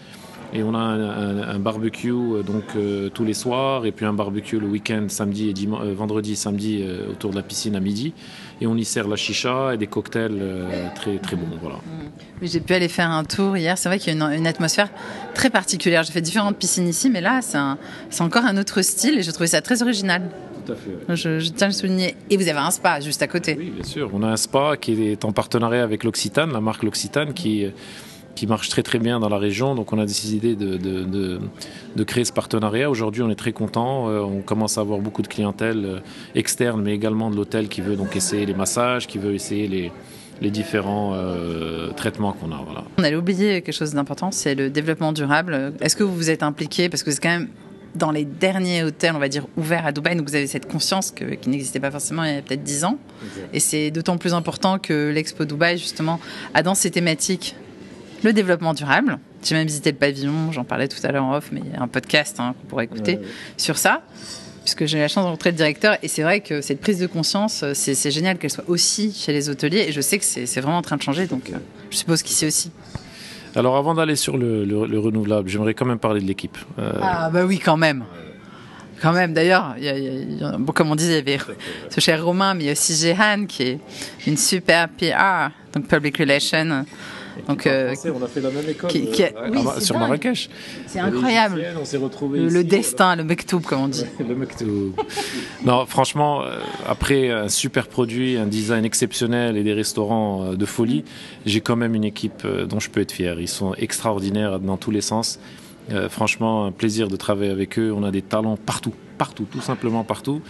Et 0.53 0.63
on 0.63 0.75
a 0.75 0.79
un, 0.79 1.01
un, 1.01 1.49
un 1.49 1.59
barbecue 1.59 2.11
donc 2.45 2.65
euh, 2.77 3.09
tous 3.09 3.25
les 3.25 3.35
soirs 3.35 3.87
et 3.87 3.93
puis 3.93 4.07
un 4.07 4.13
barbecue 4.13 4.59
le 4.59 4.67
week-end, 4.67 5.07
samedi 5.09 5.49
et 5.49 5.53
dimanche, 5.53 5.83
euh, 5.85 5.95
vendredi, 5.95 6.37
samedi 6.37 6.81
euh, 6.83 7.11
autour 7.11 7.31
de 7.31 7.37
la 7.37 7.43
piscine 7.43 7.77
à 7.77 7.81
midi. 7.81 8.13
Et 8.61 8.67
on 8.67 8.77
y 8.77 8.85
sert 8.85 9.09
la 9.09 9.17
chicha 9.17 9.75
et 9.75 9.79
des 9.79 9.87
cocktails 9.87 10.39
euh, 10.41 10.89
très 10.95 11.19
très 11.19 11.37
bons. 11.37 11.47
Voilà. 11.61 11.77
Mmh. 11.77 12.47
J'ai 12.47 12.61
pu 12.61 12.75
aller 12.75 12.89
faire 12.89 13.11
un 13.11 13.25
tour 13.25 13.57
hier. 13.57 13.79
C'est 13.79 13.89
vrai 13.89 13.99
qu'il 13.99 14.13
y 14.13 14.23
a 14.23 14.27
une, 14.27 14.39
une, 14.39 14.47
atmosphère 14.47 14.89
très 15.35 15.51
particulière. 15.51 16.03
J'ai 16.03 16.13
fait 16.13 16.21
différentes 16.21 16.57
piscines 16.57 16.89
ici, 16.89 17.11
mais 17.11 17.21
là 17.21 17.41
c'est 17.43 18.23
encore 18.23 18.45
un 18.45 18.57
autre 18.57 18.83
style 18.83 19.19
et 19.19 19.23
je 19.23 19.31
trouvais 19.31 19.47
ça 19.47 19.63
très 19.63 19.83
original. 19.83 20.23
Tout 20.67 20.73
à 20.73 20.77
fait, 20.77 20.91
ouais. 20.91 21.17
je, 21.17 21.39
je, 21.39 21.51
tiens 21.51 21.69
à 21.69 21.71
le 21.71 21.75
souligner. 21.75 22.17
Et 22.29 22.37
vous 22.37 22.49
avez 22.49 22.59
un 22.59 22.71
spa 22.71 23.01
juste 23.01 23.23
à 23.23 23.27
côté. 23.27 23.57
Oui, 23.59 23.71
bien 23.71 23.85
sûr. 23.85 24.11
On 24.13 24.23
a 24.23 24.29
un 24.29 24.37
spa 24.37 24.77
qui 24.77 25.03
est 25.05 25.25
en 25.25 25.33
partenariat 25.33 25.83
avec 25.83 26.05
l'Occitane, 26.05 26.53
la 26.53 26.61
marque 26.61 26.83
l'Occitane, 26.83 27.33
qui 27.33 27.67
qui 28.35 28.47
marche 28.47 28.69
très 28.69 28.83
très 28.83 28.99
bien 28.99 29.21
dans 29.21 29.29
la 29.29 29.39
région. 29.39 29.75
Donc 29.75 29.93
on 29.93 29.99
a 29.99 30.07
décidé 30.07 30.55
de, 30.57 30.77
de, 30.77 31.05
de, 31.05 31.41
de 31.97 32.05
créer 32.05 32.25
ce 32.25 32.33
partenariat. 32.33 32.91
Aujourd'hui 32.91 33.23
on 33.23 33.31
est 33.31 33.35
très 33.35 33.53
content. 33.53 34.09
Euh, 34.09 34.21
on 34.21 34.41
commence 34.41 34.79
à 34.79 34.83
avoir 34.83 35.01
beaucoup 35.01 35.23
de 35.23 35.29
clientèle 35.29 35.85
euh, 35.85 36.01
externe, 36.35 36.83
mais 36.83 36.95
également 36.95 37.31
de 37.31 37.37
l'hôtel 37.37 37.69
qui 37.69 37.81
veut 37.81 37.97
donc 37.97 38.17
essayer 38.17 38.47
les 38.47 38.55
massages, 38.55 39.07
qui 39.07 39.19
veut 39.19 39.35
essayer 39.35 39.69
les, 39.69 39.93
les 40.41 40.51
différents 40.51 41.13
euh, 41.15 41.91
traitements 41.93 42.33
qu'on 42.33 42.53
a. 42.53 42.63
Voilà. 42.65 42.85
On 42.99 43.05
allait 43.05 43.17
oublier 43.17 43.63
quelque 43.63 43.75
chose 43.75 43.95
d'important, 43.95 44.31
c'est 44.31 44.55
le 44.55 44.71
développement 44.71 45.13
durable. 45.13 45.75
Est-ce 45.81 45.97
que 45.97 46.05
vous 46.05 46.15
vous 46.15 46.31
êtes 46.31 46.43
impliqué? 46.43 46.89
Parce 46.89 47.03
que 47.03 47.11
c'est 47.11 47.21
quand 47.21 47.29
même 47.29 47.49
dans 47.95 48.13
les 48.13 48.25
derniers 48.25 48.85
hôtels, 48.85 49.13
on 49.17 49.19
va 49.19 49.29
dire, 49.29 49.47
ouverts 49.57 49.87
à 49.87 49.93
Dubaï, 49.93 50.17
donc 50.17 50.29
vous 50.29 50.37
avez 50.37 50.47
cette 50.47 50.71
conscience 50.71 51.11
que, 51.11 51.25
qui 51.35 51.49
n'existait 51.49 51.81
pas 51.81 51.91
forcément 51.91 52.23
il 52.25 52.35
y 52.35 52.37
a 52.37 52.43
peut-être 52.43 52.63
10 52.63 52.85
ans. 52.85 52.99
Okay. 53.21 53.47
Et 53.53 53.61
c'est 53.61 53.91
d'autant 53.91 54.17
plus 54.17 54.33
important 54.33 54.79
que 54.79 55.11
l'Expo 55.13 55.45
Dubaï, 55.45 55.77
justement, 55.77 56.21
a 56.55 56.63
dans 56.63 56.75
ses 56.75 56.91
thématiques 56.91 57.57
le 58.23 58.33
développement 58.33 58.75
durable. 58.75 59.19
J'ai 59.43 59.55
même 59.55 59.67
visité 59.67 59.91
le 59.91 59.97
pavillon, 59.97 60.53
j'en 60.53 60.65
parlais 60.65 60.89
tout 60.89 60.99
à 61.05 61.13
l'heure 61.13 61.25
en 61.25 61.35
off, 61.35 61.51
mais 61.53 61.63
il 61.65 61.73
y 61.73 61.77
a 61.77 61.83
un 61.83 61.89
podcast 61.89 62.37
hein, 62.39 62.55
qu'on 62.61 62.67
pourrait 62.67 62.85
écouter 62.85 63.17
ouais, 63.17 63.23
ouais. 63.23 63.29
sur 63.57 63.79
ça, 63.79 64.03
puisque 64.65 64.87
j'ai 64.87 64.99
eu 64.99 65.01
la 65.01 65.09
chance 65.09 65.25
de 65.25 65.29
rencontrer 65.29 65.51
le 65.51 65.57
directeur. 65.57 65.97
Et 66.03 66.09
c'est 66.09 66.23
vrai 66.23 66.41
que 66.41 66.61
cette 66.61 66.81
prise 66.81 66.99
de 66.99 67.07
conscience, 67.07 67.65
c'est 67.73 68.11
génial 68.11 68.39
qu'elle 68.39 68.51
soit 68.51 68.69
aussi 68.69 69.13
chez 69.13 69.33
les 69.33 69.49
hôteliers. 69.49 69.87
Et 69.89 69.93
je 69.93 70.01
sais 70.01 70.19
que 70.19 70.25
c'est 70.25 70.61
vraiment 70.61 70.79
en 70.79 70.83
train 70.83 70.97
de 70.97 71.03
changer, 71.03 71.27
donc 71.27 71.51
euh, 71.51 71.57
je 71.91 71.97
suppose 71.97 72.23
qu'ici 72.23 72.47
aussi. 72.47 72.71
Alors 73.57 73.77
avant 73.77 73.95
d'aller 73.95 74.15
sur 74.15 74.37
le, 74.37 74.65
le, 74.65 74.87
le 74.87 74.99
renouvelable, 74.99 75.49
j'aimerais 75.49 75.75
quand 75.75 75.87
même 75.87 75.99
parler 75.99 76.21
de 76.21 76.27
l'équipe. 76.27 76.57
Euh... 76.79 76.93
Ah 77.03 77.31
bah 77.31 77.45
oui, 77.45 77.59
quand 77.59 77.77
même. 77.77 78.05
Quand 79.01 79.13
même, 79.13 79.33
d'ailleurs, 79.33 79.77
bon, 80.59 80.73
comme 80.73 80.91
on 80.91 80.95
disait, 80.95 81.21
il 81.21 81.29
y 81.29 81.33
avait 81.33 81.43
ce 81.89 82.01
cher 82.01 82.23
Romain, 82.23 82.53
mais 82.53 82.65
il 82.65 82.67
y 82.67 82.69
a 82.69 82.73
aussi 82.73 82.95
Jehan 82.95 83.47
qui 83.47 83.63
est 83.63 83.81
une 84.27 84.37
super 84.37 84.91
PR, 84.91 85.51
donc 85.73 85.89
Public 85.89 86.19
Relations. 86.19 86.85
Donc, 87.49 87.67
euh, 87.67 87.93
français, 87.93 88.11
on 88.11 88.23
a 88.23 88.27
fait 88.27 88.41
la 88.41 88.51
même 88.51 88.69
école 88.69 88.91
qui, 88.91 89.11
qui, 89.11 89.23
euh, 89.23 89.29
oui, 89.51 89.61
sur 89.81 89.95
dingue. 89.95 90.03
Marrakech. 90.03 90.49
C'est 90.87 91.01
incroyable. 91.01 91.65
On 91.81 91.85
s'est 91.85 91.97
retrouvés 91.97 92.41
le, 92.41 92.47
ici, 92.47 92.55
le 92.55 92.65
destin, 92.65 93.17
le 93.17 93.25
mektoub, 93.25 93.61
comme 93.61 93.83
on 93.83 93.89
dit. 93.89 94.05
le 94.19 94.35
mektoub. 94.35 94.95
non, 95.65 95.87
franchement, 95.87 96.43
euh, 96.43 96.59
après 96.87 97.31
un 97.31 97.49
super 97.49 97.89
produit, 97.89 98.37
un 98.37 98.47
design 98.47 98.85
exceptionnel 98.85 99.57
et 99.57 99.63
des 99.63 99.75
restaurants 99.75 100.55
de 100.55 100.67
folie, 100.67 101.05
j'ai 101.47 101.61
quand 101.61 101.77
même 101.77 101.95
une 101.95 102.05
équipe 102.05 102.47
dont 102.69 102.81
je 102.81 102.91
peux 102.91 103.01
être 103.01 103.13
fier. 103.13 103.41
Ils 103.41 103.49
sont 103.49 103.75
extraordinaires 103.75 104.61
dans 104.61 104.77
tous 104.77 104.91
les 104.91 105.01
sens. 105.01 105.39
Euh, 105.93 106.09
franchement, 106.09 106.67
un 106.67 106.73
plaisir 106.73 107.09
de 107.09 107.17
travailler 107.17 107.51
avec 107.51 107.79
eux. 107.79 107.93
On 107.97 108.05
a 108.05 108.11
des 108.11 108.23
talents 108.23 108.57
partout, 108.57 108.95
partout, 109.21 109.45
tout 109.45 109.61
simplement 109.61 110.03
partout. 110.03 110.41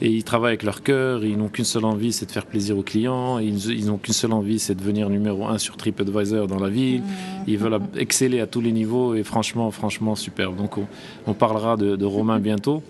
Et 0.00 0.08
ils 0.08 0.22
travaillent 0.22 0.52
avec 0.52 0.62
leur 0.62 0.84
cœur. 0.84 1.24
Ils 1.24 1.36
n'ont 1.36 1.48
qu'une 1.48 1.64
seule 1.64 1.84
envie, 1.84 2.12
c'est 2.12 2.26
de 2.26 2.30
faire 2.30 2.46
plaisir 2.46 2.78
aux 2.78 2.84
clients. 2.84 3.40
Ils, 3.40 3.72
ils 3.72 3.86
n'ont 3.86 3.98
qu'une 3.98 4.14
seule 4.14 4.32
envie, 4.32 4.60
c'est 4.60 4.76
de 4.76 4.78
devenir 4.78 5.10
numéro 5.10 5.48
un 5.48 5.58
sur 5.58 5.76
TripAdvisor 5.76 6.46
dans 6.46 6.60
la 6.60 6.68
ville. 6.68 7.02
Ils 7.48 7.58
veulent 7.58 7.80
exceller 7.96 8.38
à 8.38 8.46
tous 8.46 8.60
les 8.60 8.70
niveaux. 8.70 9.16
Et 9.16 9.24
franchement, 9.24 9.68
franchement, 9.72 10.14
superbe. 10.14 10.56
Donc, 10.56 10.78
on, 10.78 10.86
on 11.26 11.34
parlera 11.34 11.76
de, 11.76 11.96
de, 11.96 12.04
Romain 12.04 12.38
bientôt. 12.50 12.84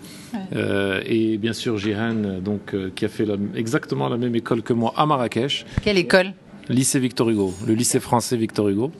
Euh, 0.55 1.01
et 1.07 1.39
bien 1.39 1.53
sûr, 1.53 1.79
Jihan, 1.79 2.39
donc, 2.39 2.75
euh, 2.75 2.91
qui 2.95 3.05
a 3.05 3.09
fait 3.09 3.25
la, 3.25 3.37
exactement 3.55 4.09
la 4.09 4.17
même 4.17 4.35
école 4.35 4.61
que 4.61 4.73
moi 4.73 4.93
à 4.95 5.07
Marrakech. 5.07 5.65
Quelle 5.81 5.97
école? 5.97 6.33
Lycée 6.69 6.99
Victor 6.99 7.31
Hugo, 7.31 7.51
le 7.65 7.73
lycée 7.73 7.99
français 7.99 8.37
Victor 8.37 8.69
Hugo. 8.69 8.91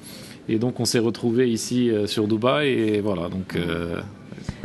Et 0.49 0.57
donc 0.57 0.79
on 0.79 0.85
s'est 0.85 0.99
retrouvés 0.99 1.49
ici 1.49 1.91
euh, 1.91 2.07
sur 2.07 2.27
Dubaï 2.27 2.69
et 2.69 2.99
voilà 2.99 3.29
donc. 3.29 3.55
Euh... 3.55 4.01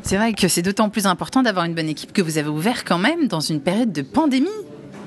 C'est 0.06 0.18
vrai 0.18 0.34
que 0.34 0.46
c'est 0.46 0.62
d'autant 0.62 0.88
plus 0.88 1.06
important 1.06 1.42
d'avoir 1.42 1.64
une 1.64 1.74
bonne 1.74 1.88
équipe 1.88 2.12
que 2.12 2.22
vous 2.22 2.38
avez 2.38 2.48
ouvert 2.48 2.84
quand 2.84 2.96
même 2.96 3.26
dans 3.26 3.40
une 3.40 3.60
période 3.60 3.90
de 3.90 4.02
pandémie. 4.02 4.46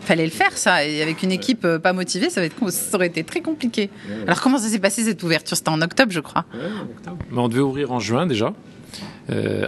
fallait 0.02 0.26
le 0.26 0.30
faire 0.30 0.58
ça. 0.58 0.86
Et 0.86 1.02
avec 1.02 1.24
une 1.24 1.32
équipe 1.32 1.66
pas 1.78 1.94
motivée, 1.94 2.30
ça, 2.30 2.42
va 2.42 2.48
être, 2.48 2.70
ça 2.70 2.98
aurait 2.98 3.08
été 3.08 3.24
très 3.24 3.40
compliqué. 3.40 3.90
Alors 4.28 4.42
comment 4.42 4.58
ça 4.58 4.68
s'est 4.68 4.78
passé 4.78 5.06
cette 5.06 5.24
ouverture? 5.24 5.56
C'était 5.56 5.70
en 5.70 5.82
octobre, 5.82 6.12
je 6.12 6.20
crois. 6.20 6.44
Mais 7.32 7.40
on 7.40 7.48
devait 7.48 7.62
ouvrir 7.62 7.94
en 7.94 8.02
juin 8.02 8.28
déjà. 8.28 8.54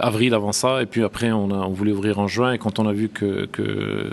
avril 0.02 0.34
avant 0.34 0.52
ça, 0.52 0.82
et 0.82 0.86
puis 0.86 1.02
après 1.02 1.32
on, 1.32 1.50
a, 1.50 1.66
on 1.66 1.72
voulait 1.72 1.92
ouvrir 1.92 2.18
en 2.18 2.28
juin, 2.28 2.52
et 2.52 2.58
quand 2.58 2.78
on 2.78 2.86
a 2.86 2.92
vu 2.92 3.08
que, 3.08 3.46
que 3.46 4.10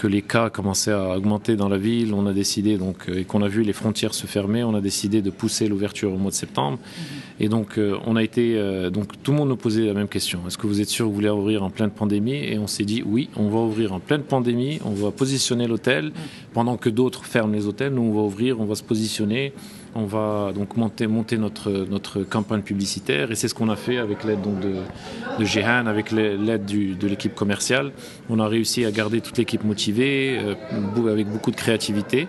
que 0.00 0.06
les 0.06 0.22
cas 0.22 0.48
commençaient 0.48 0.92
à 0.92 1.14
augmenter 1.14 1.56
dans 1.56 1.68
la 1.68 1.76
ville, 1.76 2.14
on 2.14 2.24
a 2.24 2.32
décidé 2.32 2.78
donc 2.78 3.10
euh, 3.10 3.18
et 3.18 3.24
qu'on 3.24 3.42
a 3.42 3.48
vu 3.48 3.62
les 3.62 3.74
frontières 3.74 4.14
se 4.14 4.26
fermer, 4.26 4.64
on 4.64 4.74
a 4.74 4.80
décidé 4.80 5.20
de 5.20 5.28
pousser 5.28 5.68
l'ouverture 5.68 6.10
au 6.10 6.16
mois 6.16 6.30
de 6.30 6.36
septembre. 6.36 6.78
Mhm. 6.78 7.44
Et 7.44 7.48
donc 7.50 7.76
euh, 7.76 7.98
on 8.06 8.16
a 8.16 8.22
été 8.22 8.54
euh, 8.56 8.88
donc 8.88 9.22
tout 9.22 9.32
le 9.32 9.36
monde 9.36 9.50
nous 9.50 9.56
posait 9.56 9.84
la 9.84 9.92
même 9.92 10.08
question. 10.08 10.40
Est-ce 10.46 10.56
que 10.56 10.66
vous 10.66 10.80
êtes 10.80 10.88
sûr 10.88 11.04
que 11.04 11.10
vous 11.10 11.16
voulez 11.16 11.28
ouvrir 11.28 11.62
en 11.62 11.68
pleine 11.68 11.90
pandémie? 11.90 12.32
Et 12.32 12.58
on 12.58 12.66
s'est 12.66 12.86
dit 12.86 13.02
oui, 13.04 13.28
on 13.36 13.50
va 13.50 13.58
ouvrir 13.58 13.92
en 13.92 14.00
pleine 14.00 14.22
pandémie, 14.22 14.80
on 14.86 14.94
va 14.94 15.10
positionner 15.10 15.66
l'hôtel 15.66 16.06
mhm. 16.06 16.12
pendant 16.54 16.78
que 16.78 16.88
d'autres 16.88 17.26
ferment 17.26 17.52
les 17.52 17.66
hôtels. 17.66 17.92
Nous 17.92 18.00
on 18.00 18.14
va 18.14 18.22
ouvrir, 18.22 18.58
on 18.58 18.64
va 18.64 18.76
se 18.76 18.82
positionner. 18.82 19.52
On 19.94 20.04
va 20.04 20.52
donc 20.54 20.76
monter, 20.76 21.08
notre 21.36 22.22
campagne 22.22 22.62
publicitaire 22.62 23.32
et 23.32 23.34
c'est 23.34 23.48
ce 23.48 23.54
qu'on 23.54 23.68
a 23.68 23.76
fait 23.76 23.98
avec 23.98 24.22
l'aide 24.24 24.40
de, 24.40 25.38
de 25.38 25.44
Jehan, 25.44 25.86
avec 25.86 26.12
l'aide 26.12 26.64
de 26.64 27.06
l'équipe 27.08 27.34
commerciale. 27.34 27.92
On 28.28 28.38
a 28.38 28.46
réussi 28.46 28.84
à 28.84 28.92
garder 28.92 29.20
toute 29.20 29.36
l'équipe 29.36 29.64
motivée, 29.64 30.38
euh, 30.40 31.10
avec 31.10 31.28
beaucoup 31.28 31.50
de 31.50 31.56
créativité. 31.56 32.28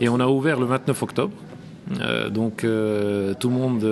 Et 0.00 0.08
on 0.08 0.20
a 0.20 0.26
ouvert 0.26 0.60
le 0.60 0.66
29 0.66 1.02
octobre. 1.02 1.32
Euh, 2.00 2.30
donc 2.30 2.62
euh, 2.62 3.34
tout 3.34 3.48
le 3.48 3.54
monde 3.54 3.84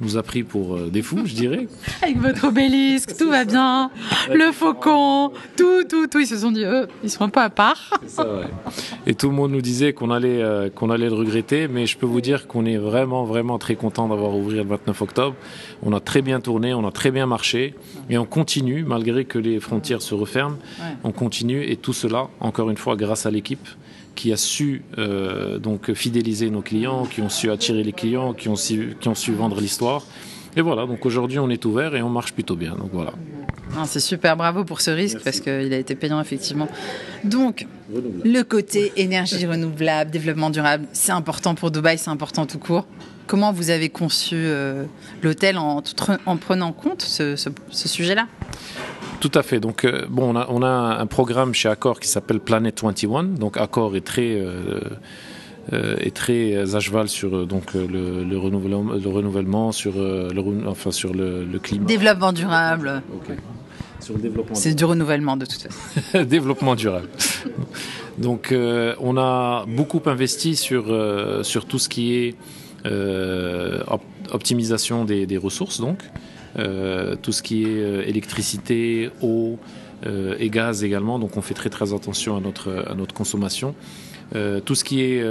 nous 0.00 0.16
a 0.16 0.22
pris 0.22 0.42
pour 0.42 0.76
euh, 0.76 0.88
des 0.90 1.02
fous, 1.02 1.22
je 1.24 1.34
dirais. 1.34 1.68
Avec 2.02 2.18
votre 2.18 2.48
obélisque, 2.48 3.16
tout 3.16 3.30
va 3.30 3.44
bien, 3.44 3.90
le 4.32 4.52
faucon, 4.52 5.32
tout, 5.56 5.84
tout, 5.88 6.06
tout. 6.06 6.20
Ils 6.20 6.26
se 6.26 6.38
sont 6.38 6.50
dit, 6.50 6.64
eux, 6.64 6.88
ils 7.02 7.10
sont 7.10 7.24
un 7.24 7.28
peu 7.28 7.40
à 7.40 7.50
part. 7.50 7.90
Ça, 8.06 8.26
ouais. 8.26 8.46
Et 9.06 9.14
tout 9.14 9.28
le 9.28 9.34
monde 9.34 9.52
nous 9.52 9.60
disait 9.60 9.92
qu'on 9.92 10.10
allait, 10.10 10.42
euh, 10.42 10.68
qu'on 10.70 10.90
allait 10.90 11.08
le 11.08 11.14
regretter, 11.14 11.68
mais 11.68 11.86
je 11.86 11.96
peux 11.96 12.06
vous 12.06 12.20
dire 12.20 12.46
qu'on 12.46 12.64
est 12.66 12.76
vraiment, 12.76 13.24
vraiment 13.24 13.58
très 13.58 13.76
content 13.76 14.08
d'avoir 14.08 14.36
ouvert 14.36 14.64
le 14.64 14.70
29 14.70 15.02
octobre. 15.02 15.36
On 15.82 15.92
a 15.92 16.00
très 16.00 16.22
bien 16.22 16.40
tourné, 16.40 16.74
on 16.74 16.86
a 16.86 16.92
très 16.92 17.10
bien 17.10 17.26
marché, 17.26 17.74
et 18.10 18.18
on 18.18 18.26
continue, 18.26 18.84
malgré 18.84 19.24
que 19.24 19.38
les 19.38 19.60
frontières 19.60 20.02
se 20.02 20.14
referment, 20.14 20.56
on 21.02 21.12
continue, 21.12 21.64
et 21.64 21.76
tout 21.76 21.92
cela, 21.92 22.28
encore 22.40 22.70
une 22.70 22.76
fois, 22.76 22.96
grâce 22.96 23.26
à 23.26 23.30
l'équipe 23.30 23.66
qui 24.14 24.32
a 24.32 24.36
su 24.36 24.82
euh, 24.98 25.58
donc 25.58 25.92
fidéliser 25.94 26.50
nos 26.50 26.62
clients, 26.62 27.04
qui 27.04 27.20
ont 27.20 27.28
su 27.28 27.50
attirer 27.50 27.82
les 27.82 27.92
clients, 27.92 28.32
qui 28.32 28.48
ont 28.48 28.56
su, 28.56 28.96
qui 29.00 29.08
ont 29.08 29.14
su 29.14 29.32
vendre 29.32 29.60
l'histoire. 29.60 30.02
Et 30.56 30.60
voilà, 30.60 30.86
donc 30.86 31.04
aujourd'hui 31.04 31.38
on 31.38 31.50
est 31.50 31.64
ouvert 31.64 31.96
et 31.96 32.02
on 32.02 32.10
marche 32.10 32.32
plutôt 32.32 32.56
bien. 32.56 32.76
Donc 32.76 32.90
voilà. 32.92 33.12
C'est 33.86 34.00
super, 34.00 34.36
bravo 34.36 34.64
pour 34.64 34.80
ce 34.80 34.90
risque 34.90 35.18
parce 35.24 35.40
qu'il 35.40 35.72
a 35.72 35.78
été 35.78 35.96
payant 35.96 36.20
effectivement. 36.20 36.68
Donc, 37.24 37.66
le 38.24 38.42
côté 38.42 38.92
énergie 38.96 39.46
renouvelable, 39.46 40.10
développement 40.12 40.50
durable, 40.50 40.86
c'est 40.92 41.12
important 41.12 41.56
pour 41.56 41.72
Dubaï, 41.72 41.98
c'est 41.98 42.10
important 42.10 42.46
tout 42.46 42.58
court. 42.58 42.86
Comment 43.26 43.52
vous 43.52 43.70
avez 43.70 43.88
conçu 43.88 44.36
euh, 44.36 44.84
l'hôtel 45.22 45.58
en, 45.58 45.82
en, 46.26 46.36
prenant 46.36 46.66
en 46.66 46.72
compte 46.72 47.02
ce, 47.02 47.36
ce 47.36 47.88
sujet-là? 47.88 48.28
Tout 49.28 49.38
à 49.38 49.42
fait. 49.42 49.58
Donc, 49.58 49.86
euh, 49.86 50.04
bon, 50.10 50.36
on 50.36 50.62
a, 50.62 50.98
un 51.00 51.06
programme 51.06 51.54
chez 51.54 51.70
Accor 51.70 51.98
qui 51.98 52.08
s'appelle 52.08 52.40
Planet 52.40 52.78
21. 52.82 53.24
Donc, 53.24 53.56
Accor 53.56 53.96
est 53.96 54.02
très, 54.02 54.32
euh, 54.32 54.80
euh, 55.72 55.96
est 55.98 56.14
très 56.14 56.74
à 56.74 56.80
cheval 56.80 57.08
sur 57.08 57.46
donc, 57.46 57.72
le, 57.72 58.36
renouvellement, 58.36 58.92
le 58.92 59.08
renouvellement, 59.08 59.72
sur, 59.72 59.94
le, 59.94 60.28
enfin, 60.66 60.90
sur 60.90 61.14
le, 61.14 61.58
climat. 61.58 61.86
Développement 61.86 62.34
durable. 62.34 63.02
C'est 64.52 64.74
du 64.74 64.84
renouvellement 64.84 65.38
de 65.38 65.46
toute 65.46 65.62
façon. 65.62 66.24
développement 66.28 66.74
durable. 66.74 67.08
Donc, 68.18 68.54
on 69.00 69.16
a 69.16 69.64
beaucoup 69.66 70.02
investi 70.04 70.54
sur, 70.54 70.84
sur 71.42 71.64
tout 71.64 71.78
ce 71.78 71.88
qui 71.88 72.14
est 72.14 72.34
optimisation 74.30 75.06
des, 75.06 75.24
des 75.24 75.38
ressources, 75.38 75.80
donc. 75.80 76.00
Euh, 76.58 77.16
tout 77.20 77.32
ce 77.32 77.42
qui 77.42 77.64
est 77.64 77.82
euh, 77.82 78.06
électricité, 78.06 79.10
eau 79.22 79.58
euh, 80.06 80.36
et 80.38 80.50
gaz 80.50 80.84
également. 80.84 81.18
Donc 81.18 81.36
on 81.36 81.42
fait 81.42 81.54
très 81.54 81.70
très 81.70 81.92
attention 81.92 82.36
à 82.36 82.40
notre, 82.40 82.84
à 82.88 82.94
notre 82.94 83.14
consommation. 83.14 83.74
tout 84.64 84.74
ce 84.74 84.84
qui 84.84 85.00
est 85.02 85.22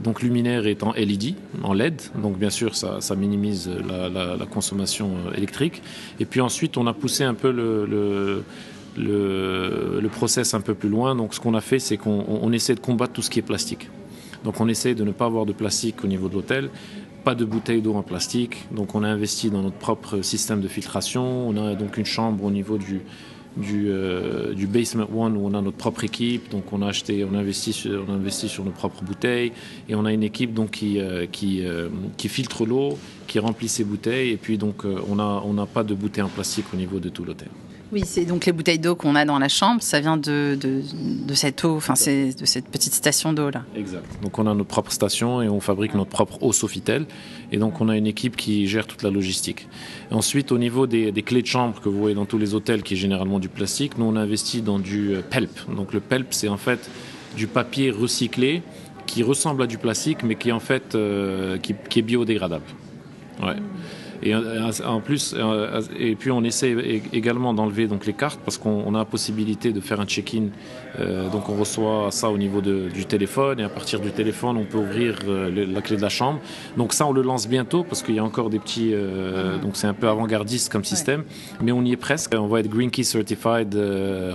donc 0.00 0.20
luminaire 0.20 0.66
est 0.66 0.82
en 0.82 0.92
LED, 0.92 1.34
en 1.62 1.72
LED, 1.72 2.02
donc 2.22 2.38
bien 2.38 2.50
sûr 2.50 2.74
ça, 2.76 3.14
minimise 3.16 3.70
la, 3.88 4.46
consommation 4.46 5.08
électrique. 5.34 5.82
Et 6.20 6.26
puis 6.26 6.40
ensuite 6.40 6.76
on 6.76 6.86
a 6.86 6.92
poussé 6.92 7.24
un 7.24 7.34
peu 7.34 7.50
le, 7.50 7.86
le 7.86 8.44
le, 8.96 9.98
le, 10.00 10.08
process 10.08 10.54
un 10.54 10.60
peu 10.60 10.74
plus 10.74 10.88
loin. 10.88 11.16
Donc 11.16 11.34
ce 11.34 11.40
qu'on 11.40 11.54
a 11.54 11.60
fait, 11.60 11.80
c'est 11.80 11.96
qu'on 11.96 12.52
essaie 12.52 12.76
de 12.76 12.80
combattre 12.80 13.12
tout 13.12 13.22
ce 13.22 13.30
qui 13.30 13.40
est 13.40 13.42
plastique. 13.42 13.88
Donc 14.44 14.60
on 14.60 14.68
essaie 14.68 14.94
de 14.94 15.02
ne 15.02 15.10
pas 15.10 15.24
avoir 15.24 15.46
de 15.46 15.52
plastique 15.52 16.04
au 16.04 16.06
niveau 16.06 16.28
de 16.28 16.34
l'hôtel 16.34 16.70
pas 17.24 17.34
de 17.34 17.44
bouteilles 17.44 17.80
d'eau 17.80 17.94
en 17.94 18.02
plastique. 18.02 18.66
Donc 18.70 18.94
on 18.94 19.02
a 19.02 19.08
investi 19.08 19.50
dans 19.50 19.62
notre 19.62 19.76
propre 19.76 20.20
système 20.22 20.60
de 20.60 20.68
filtration. 20.68 21.48
On 21.48 21.56
a 21.56 21.74
donc 21.74 21.96
une 21.96 22.04
chambre 22.04 22.44
au 22.44 22.50
niveau 22.50 22.76
du, 22.76 23.00
du, 23.56 23.86
euh, 23.88 24.54
Basement 24.68 25.08
One 25.14 25.36
où 25.36 25.46
on 25.46 25.54
a 25.54 25.62
notre 25.62 25.76
propre 25.76 26.04
équipe. 26.04 26.50
Donc 26.50 26.72
on 26.72 26.82
a 26.82 26.88
acheté, 26.88 27.24
on 27.24 27.34
a 27.34 27.38
investi 27.38 27.72
sur, 27.72 28.06
sur 28.30 28.64
nos 28.64 28.70
propres 28.70 29.02
bouteilles 29.02 29.52
et 29.88 29.94
on 29.94 30.04
a 30.04 30.12
une 30.12 30.22
équipe 30.22 30.58
euh, 30.58 30.66
euh, 30.82 31.26
qui 32.16 32.28
filtre 32.28 32.66
l'eau, 32.66 32.98
qui 33.26 33.38
remplit 33.38 33.68
ces 33.68 33.84
bouteilles 33.84 34.30
et 34.30 34.36
puis 34.36 34.58
donc 34.58 34.84
on 34.84 35.16
n'a 35.16 35.42
on 35.44 35.56
a 35.58 35.66
pas 35.66 35.82
de 35.82 35.94
bouteilles 35.94 36.24
en 36.24 36.28
plastique 36.28 36.66
au 36.74 36.76
niveau 36.76 36.98
de 36.98 37.08
tout 37.08 37.24
l'hôtel. 37.24 37.48
Oui, 37.92 38.02
c'est 38.04 38.24
donc 38.24 38.46
les 38.46 38.52
bouteilles 38.52 38.78
d'eau 38.78 38.96
qu'on 38.96 39.14
a 39.14 39.24
dans 39.24 39.38
la 39.38 39.48
chambre, 39.48 39.82
ça 39.82 40.00
vient 40.00 40.16
de, 40.16 40.58
de, 40.60 41.34
cette 41.34 41.64
eau, 41.64 41.76
enfin 41.76 41.94
c'est 41.94 42.34
de 42.38 42.44
cette 42.44 42.66
petite 42.66 42.94
station 42.94 43.32
d'eau 43.32 43.50
là. 43.50 43.62
Exact. 43.76 44.04
Donc 44.22 44.38
on 44.38 44.46
a 44.46 44.54
notre 44.54 44.68
propre 44.68 44.90
station 44.90 45.42
et 45.42 45.48
on 45.48 45.60
fabrique 45.60 45.94
notre 45.94 46.10
propre 46.10 46.42
eau 46.42 46.52
Sofitel. 46.52 47.06
Et 47.52 47.58
donc 47.58 47.80
on 47.80 47.88
a 47.88 47.96
une 47.96 48.06
équipe 48.06 48.36
qui 48.36 48.66
gère 48.66 48.86
toute 48.86 49.02
la 49.02 49.10
logistique. 49.10 49.68
ensuite, 50.10 50.50
au 50.50 50.58
niveau 50.58 50.86
des, 50.86 51.12
clés 51.22 51.42
de 51.42 51.46
chambre 51.46 51.80
que 51.80 51.88
vous 51.88 51.98
voyez 51.98 52.14
dans 52.14 52.26
tous 52.26 52.38
les 52.38 52.54
hôtels, 52.54 52.82
qui 52.82 52.94
est 52.94 52.96
généralement 52.96 53.38
du 53.38 53.48
plastique, 53.48 53.98
nous 53.98 54.06
on 54.06 54.16
a 54.16 54.20
investi 54.20 54.62
dans 54.62 54.78
du 54.78 55.14
euh, 55.14 55.22
PELP. 55.22 55.70
Donc 55.76 55.92
le 55.92 56.00
PELP, 56.00 56.28
c'est 56.30 56.48
en 56.48 56.56
fait 56.56 56.90
du 57.36 57.46
papier 57.46 57.90
recyclé 57.90 58.62
qui 59.06 59.22
ressemble 59.22 59.62
à 59.62 59.66
du 59.66 59.78
plastique, 59.78 60.22
mais 60.22 60.34
qui 60.34 60.52
en 60.52 60.60
fait 60.60 60.94
euh, 60.94 61.58
qui, 61.58 61.74
est 61.98 62.02
biodégradable. 62.02 62.64
Ouais. 63.42 63.56
Et 64.22 64.34
euh, 64.34 64.70
en 64.84 65.00
plus, 65.00 65.34
euh, 65.36 65.80
et 65.98 66.14
puis 66.16 66.30
on 66.30 66.44
essaie 66.44 67.02
également 67.12 67.54
d'enlever 67.54 67.86
donc 67.86 68.06
les 68.06 68.12
cartes 68.12 68.40
parce 68.44 68.58
qu'on 68.58 68.94
a 68.94 68.98
la 68.98 69.04
possibilité 69.04 69.72
de 69.72 69.80
faire 69.80 70.00
un 70.00 70.06
check-in. 70.06 70.48
Euh, 71.00 71.28
donc 71.30 71.48
on 71.48 71.56
reçoit 71.56 72.08
ça 72.10 72.30
au 72.30 72.38
niveau 72.38 72.60
de, 72.60 72.88
du 72.88 73.04
téléphone 73.06 73.60
et 73.60 73.64
à 73.64 73.68
partir 73.68 74.00
du 74.00 74.10
téléphone 74.10 74.56
on 74.56 74.64
peut 74.64 74.78
ouvrir 74.78 75.18
la 75.26 75.82
clé 75.82 75.96
de 75.96 76.02
la 76.02 76.08
chambre. 76.08 76.40
Donc 76.76 76.92
ça 76.92 77.06
on 77.06 77.12
le 77.12 77.22
lance 77.22 77.48
bientôt 77.48 77.84
parce 77.84 78.02
qu'il 78.02 78.14
y 78.14 78.18
a 78.18 78.24
encore 78.24 78.50
des 78.50 78.58
petits, 78.58 78.94
donc 79.62 79.76
c'est 79.76 79.86
un 79.86 79.94
peu 79.94 80.08
avant-gardiste 80.08 80.70
comme 80.70 80.84
système, 80.84 81.24
mais 81.60 81.72
on 81.72 81.82
y 81.82 81.92
est 81.92 81.96
presque. 81.96 82.34
On 82.34 82.46
va 82.46 82.60
être 82.60 82.68
Green 82.68 82.90
Key 82.90 83.02
Certified, 83.02 83.74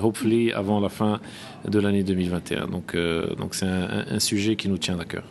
hopefully 0.03 0.51
avant 0.51 0.79
la 0.79 0.89
fin 0.89 1.19
de 1.67 1.79
l'année 1.79 2.03
2021. 2.03 2.67
Donc 2.67 2.95
donc 3.37 3.55
c'est 3.55 3.65
un, 3.65 4.05
un 4.09 4.19
sujet 4.19 4.55
qui 4.55 4.67
nous 4.69 4.77
tient 4.77 4.99
à 4.99 5.05
cœur. 5.05 5.23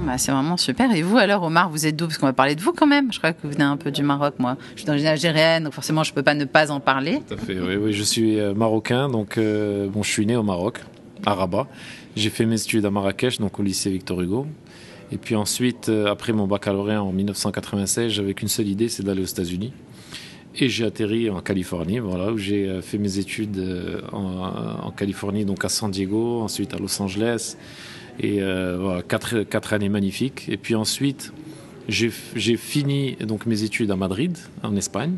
Bah, 0.00 0.16
c'est 0.16 0.30
vraiment 0.32 0.56
super. 0.56 0.94
Et 0.94 1.02
vous, 1.02 1.16
alors, 1.16 1.42
Omar, 1.42 1.68
vous 1.70 1.86
êtes 1.86 1.96
d'où? 1.96 2.06
Parce 2.06 2.18
qu'on 2.18 2.26
va 2.26 2.32
parler 2.32 2.54
de 2.54 2.60
vous 2.60 2.72
quand 2.72 2.86
même. 2.86 3.12
Je 3.12 3.18
crois 3.18 3.32
que 3.32 3.38
vous 3.42 3.50
venez 3.50 3.64
un 3.64 3.76
peu 3.76 3.90
du 3.90 4.02
Maroc, 4.02 4.34
moi. 4.38 4.56
Je 4.74 4.80
suis 4.80 4.86
d'origine 4.86 5.08
algérienne, 5.08 5.64
donc 5.64 5.72
forcément, 5.72 6.04
je 6.04 6.12
ne 6.12 6.14
peux 6.14 6.22
pas 6.22 6.34
ne 6.34 6.44
pas 6.44 6.70
en 6.70 6.80
parler. 6.80 7.20
Tout 7.28 7.34
à 7.34 7.36
fait, 7.36 7.58
oui, 7.58 7.76
oui 7.76 7.92
je 7.92 8.02
suis 8.02 8.38
euh, 8.38 8.54
marocain. 8.54 9.08
Donc, 9.08 9.38
euh, 9.38 9.88
bon, 9.88 10.02
je 10.02 10.10
suis 10.10 10.24
né 10.24 10.36
au 10.36 10.42
Maroc, 10.42 10.80
à 11.26 11.34
Rabat. 11.34 11.66
J'ai 12.16 12.30
fait 12.30 12.46
mes 12.46 12.60
études 12.60 12.84
à 12.84 12.90
Marrakech, 12.90 13.38
donc 13.38 13.58
au 13.58 13.62
lycée 13.62 13.90
Victor 13.90 14.20
Hugo. 14.20 14.46
Et 15.10 15.16
puis 15.16 15.34
ensuite, 15.34 15.88
euh, 15.88 16.06
après 16.06 16.32
mon 16.32 16.46
baccalauréat 16.46 17.02
en 17.02 17.12
1996, 17.12 18.12
j'avais 18.12 18.34
qu'une 18.34 18.48
seule 18.48 18.68
idée, 18.68 18.88
c'est 18.88 19.02
d'aller 19.02 19.22
aux 19.22 19.26
États-Unis. 19.26 19.72
Et 20.60 20.68
j'ai 20.68 20.84
atterri 20.84 21.28
en 21.28 21.40
Californie, 21.40 21.98
voilà, 21.98 22.32
où 22.32 22.38
j'ai 22.38 22.80
fait 22.82 22.98
mes 22.98 23.18
études 23.18 24.02
en, 24.12 24.86
en, 24.86 24.90
Californie, 24.90 25.44
donc 25.44 25.64
à 25.64 25.68
San 25.68 25.90
Diego, 25.90 26.40
ensuite 26.40 26.74
à 26.74 26.78
Los 26.78 27.00
Angeles, 27.00 27.56
et 28.20 28.42
euh, 28.42 28.76
voilà, 28.80 29.02
quatre, 29.02 29.72
années 29.72 29.88
magnifiques. 29.88 30.46
Et 30.48 30.56
puis 30.56 30.74
ensuite, 30.74 31.32
j'ai 31.88 32.10
fini 32.10 33.16
donc 33.20 33.46
mes 33.46 33.62
études 33.62 33.90
à 33.90 33.96
Madrid, 33.96 34.36
en 34.62 34.76
Espagne, 34.76 35.16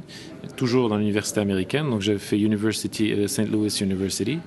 toujours 0.57 0.89
dans 0.89 0.97
l'université 0.97 1.41
américaine. 1.41 1.89
Donc 1.91 2.01
j'ai 2.01 2.19
fait 2.19 2.39
University, 2.39 3.13
euh, 3.13 3.27
St. 3.27 3.51
Louis 3.51 3.75
University. 3.81 4.39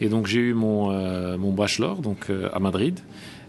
Et 0.00 0.08
donc 0.08 0.26
j'ai 0.26 0.40
eu 0.40 0.54
mon, 0.54 0.90
euh, 0.90 1.36
bachelor 1.36 1.96
donc, 1.96 2.28
à 2.52 2.58
Madrid. 2.58 2.98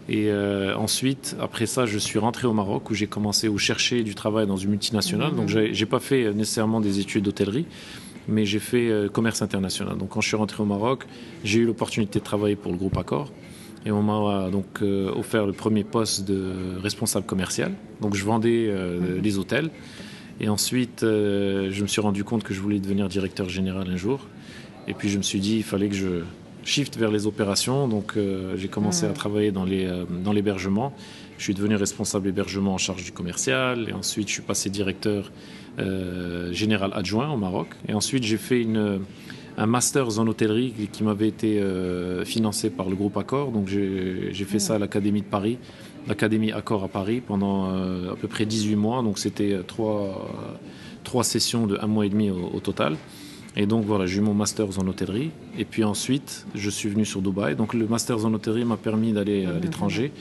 Et 0.08 0.30
ensuite, 0.76 1.36
après 1.40 1.64
ça, 1.64 1.86
je 1.86 1.96
suis 1.96 2.18
rentré 2.18 2.48
au 2.48 2.52
Maroc 2.52 2.90
où 2.90 2.94
j'ai 2.94 3.06
commencé 3.06 3.48
à 3.48 3.56
chercher 3.56 4.02
du 4.02 4.16
travail 4.16 4.48
dans 4.48 4.56
une 4.56 4.70
multinationale. 4.70 5.34
Donc 5.34 5.48
j'ai 5.48 5.86
pas 5.86 6.00
fait 6.00 6.34
nécessairement 6.34 6.80
des 6.80 6.98
études 6.98 7.22
d'hôtellerie, 7.22 7.66
mais 8.26 8.44
j'ai 8.44 8.58
fait 8.58 8.90
commerce 9.12 9.42
international. 9.42 9.96
Donc 9.96 10.10
quand 10.10 10.20
je 10.20 10.26
suis 10.26 10.36
rentré 10.36 10.60
au 10.60 10.66
Maroc, 10.66 11.06
j'ai 11.44 11.60
eu 11.60 11.64
l'opportunité 11.64 12.18
de 12.18 12.24
travailler 12.24 12.56
pour 12.56 12.72
le 12.72 12.78
groupe 12.78 12.98
Accor. 12.98 13.30
Et 13.84 13.90
on 13.90 14.02
m'a 14.02 14.50
donc 14.50 14.66
euh, 14.82 15.12
offert 15.14 15.46
le 15.46 15.52
premier 15.52 15.84
poste 15.84 16.24
de 16.24 16.52
responsable 16.82 17.26
commercial. 17.26 17.72
Donc 18.00 18.14
je 18.14 18.24
vendais 18.24 18.66
euh, 18.68 19.00
mhm. 19.00 19.22
les 19.22 19.38
hôtels. 19.38 19.70
Et 20.40 20.48
ensuite, 20.48 21.02
euh, 21.02 21.70
je 21.70 21.82
me 21.82 21.86
suis 21.86 22.00
rendu 22.00 22.24
compte 22.24 22.42
que 22.42 22.54
je 22.54 22.60
voulais 22.60 22.78
devenir 22.78 23.08
directeur 23.08 23.48
général 23.48 23.88
un 23.90 23.96
jour. 23.96 24.26
Et 24.88 24.94
puis 24.94 25.08
je 25.08 25.18
me 25.18 25.22
suis 25.22 25.40
dit, 25.40 25.56
il 25.56 25.62
fallait 25.62 25.88
que 25.88 25.94
je, 25.94 26.22
shift 26.64 26.96
vers 26.96 27.10
les 27.10 27.26
opérations. 27.26 27.88
Donc, 27.88 28.16
j'ai 28.54 28.68
commencé 28.68 29.04
à 29.04 29.08
mmh. 29.08 29.14
travailler 29.14 29.50
dans 29.50 29.64
l'hébergement. 29.64 30.94
je 31.36 31.42
suis 31.42 31.54
devenu 31.54 31.74
responsable 31.74 32.28
hébergement 32.28 32.74
en 32.74 32.78
charge 32.78 33.02
du 33.02 33.10
commercial. 33.10 33.88
Et 33.88 33.92
ensuite, 33.92 34.28
je 34.28 34.34
suis 34.34 34.42
passé 34.42 34.70
directeur 34.70 35.32
général 36.52 36.92
adjoint 36.94 37.32
au 37.32 37.36
Maroc. 37.36 37.66
Et 37.88 37.94
ensuite, 37.94 38.22
j'ai 38.22 38.36
fait 38.36 38.62
une 38.62 39.00
un 39.56 39.66
master 39.66 40.18
en 40.18 40.26
hôtellerie 40.26 40.72
qui 40.92 41.02
m'avait 41.04 41.28
été 41.28 41.60
euh, 41.60 42.24
financé 42.24 42.70
par 42.70 42.88
le 42.88 42.96
groupe 42.96 43.16
Accor. 43.16 43.50
Donc 43.50 43.68
j'ai 43.68 44.44
fait 44.44 44.58
ça 44.58 44.76
à 44.76 44.78
l'Académie 44.78 45.20
de 45.20 45.26
Paris, 45.26 45.58
l'Académie 46.08 46.52
Accor 46.52 46.84
à 46.84 46.88
Paris 46.88 47.20
pendant 47.20 47.70
euh, 47.70 48.12
à 48.12 48.16
peu 48.16 48.28
près 48.28 48.46
18 48.46 48.76
mois. 48.76 49.02
Donc 49.02 49.18
c'était 49.18 49.52
euh, 49.52 49.62
trois, 49.62 50.30
trois 51.04 51.24
sessions 51.24 51.66
de 51.66 51.78
un 51.80 51.86
mois 51.86 52.06
et 52.06 52.08
demi 52.08 52.30
au, 52.30 52.60
total. 52.60 52.96
Et 53.54 53.66
donc 53.66 53.84
voilà, 53.84 54.06
j'ai 54.06 54.18
eu 54.18 54.22
mon 54.22 54.34
master 54.34 54.66
en 54.78 54.86
hôtellerie. 54.86 55.30
Et 55.58 55.66
puis 55.66 55.84
ensuite, 55.84 56.46
je 56.54 56.70
suis 56.70 56.88
venu 56.88 57.04
sur 57.04 57.20
Dubaï. 57.20 57.54
Donc 57.54 57.74
le 57.74 57.86
master 57.86 58.24
en 58.24 58.32
hôtellerie 58.32 58.64
m'a 58.64 58.78
permis 58.78 59.12
d'aller 59.12 59.44
à 59.44 59.58
l'étranger. 59.58 60.12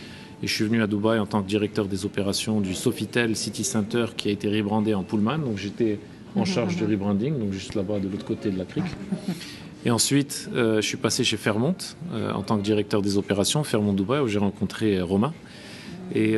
Et 0.44 0.48
je 0.48 0.54
suis 0.54 0.65
venu 0.65 0.82
à 0.82 0.88
Dubaï 0.88 1.20
en 1.20 1.28
tant 1.28 1.41
que 1.41 1.48
directeur 1.48 1.86
des 1.86 2.04
opérations 2.04 2.60
du 2.60 2.74
Sofitel 2.74 3.36
City 3.36 3.63
Center 3.63 4.08
qui 4.17 4.28
a 4.28 4.32
été 4.32 4.50
rebrandé 4.50 4.94
en 4.94 5.04
Pullman. 5.04 5.38
Donc 5.38 5.58
j'étais 5.58 6.00
en 6.36 6.46
charge 6.46 6.76
du 6.76 6.86
rebranding, 6.86 7.38
donc 7.38 7.52
juste 7.52 7.76
là-bas 7.76 8.00
de 8.00 8.08
l'autre 8.08 8.26
côté 8.26 8.50
de 8.50 8.58
la 8.58 8.65
crique. 8.65 8.86
Et 9.84 9.89
ensuite, 9.89 10.50
euh, 10.54 10.76
je 10.76 10.88
suis 10.88 10.98
passé 10.98 11.24
chez 11.24 11.38
Fairmont 11.38 11.76
euh, 12.13 12.32
en 12.34 12.44
tant 12.44 12.58
que 12.58 12.62
directeur 12.62 13.02
des 13.02 13.17
opérations, 13.17 13.63
Fairmont 13.63 13.94
Dubaï, 13.94 14.20
où 14.20 14.28
j'ai 14.28 14.38
rencontré 14.38 14.98
euh, 14.98 15.06
Romain. 15.06 15.34
Et 16.13 16.36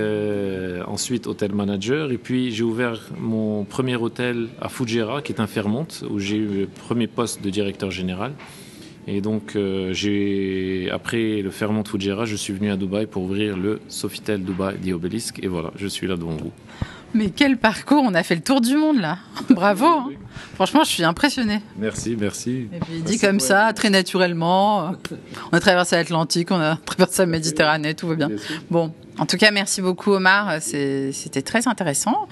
ensuite, 0.86 1.26
hôtel 1.26 1.52
manager. 1.52 2.12
Et 2.12 2.20
puis, 2.20 2.52
j'ai 2.52 2.64
ouvert 2.64 3.10
mon 3.20 3.64
premier 3.64 3.96
hôtel 3.96 4.50
à 4.62 4.70
Fujairah, 4.70 5.24
qui 5.24 5.32
est 5.32 5.42
un 5.42 5.48
Fairmont, 5.48 5.88
où 6.12 6.20
j'ai 6.20 6.36
eu 6.36 6.48
le 6.48 6.68
premier 6.68 7.08
poste 7.08 7.42
de 7.44 7.50
directeur 7.50 7.90
général. 7.90 8.34
Et 9.08 9.20
donc, 9.20 9.58
j'ai 9.90 10.92
après 10.92 11.42
le 11.42 11.50
Fairmont 11.50 11.84
Fujairah, 11.84 12.26
je 12.26 12.36
suis 12.36 12.54
venu 12.54 12.70
à 12.70 12.78
Dubaï 12.78 13.08
pour 13.08 13.24
ouvrir 13.24 13.58
le 13.58 13.80
Sofitel 13.88 14.44
Dubaï 14.44 14.78
d'Obélisque. 14.78 15.40
Et 15.42 15.48
voilà, 15.48 15.72
je 15.76 15.88
suis 15.88 16.06
là 16.06 16.18
devant 16.18 16.36
vous. 16.36 16.52
Mais 17.14 17.30
quel 17.30 17.58
parcours 17.58 18.04
On 18.06 18.14
a 18.14 18.24
fait 18.24 18.36
le 18.36 18.42
tour 18.42 18.62
du 18.62 18.76
monde 18.76 19.00
là. 19.00 19.20
Bravo. 19.50 19.86
Hein. 19.86 20.12
Franchement, 20.56 20.84
je 20.84 20.90
suis 20.90 21.04
impressionné. 21.04 21.62
Merci, 21.78 22.16
merci. 22.20 22.70
Et 22.74 22.80
puis 22.80 23.02
dit 23.02 23.20
comme 23.20 23.40
ça, 23.40 23.72
très 23.74 23.90
naturellement. 23.90 24.96
On 25.52 25.56
a 25.56 25.60
traversé 25.60 25.96
l'Atlantique, 25.96 26.52
on 26.52 26.60
a 26.60 26.76
traversé 26.86 27.24
la 27.24 27.26
Méditerranée, 27.28 27.94
tout 27.94 28.08
va 28.08 28.16
bien. 28.16 28.30
Bon, 28.70 28.94
en 29.18 29.26
tout 29.26 29.38
cas, 29.38 29.52
merci 29.52 29.82
beaucoup 29.82 30.12
Omar. 30.12 30.62
C'était 30.62 31.42
très 31.42 31.68
intéressant. 31.68 32.28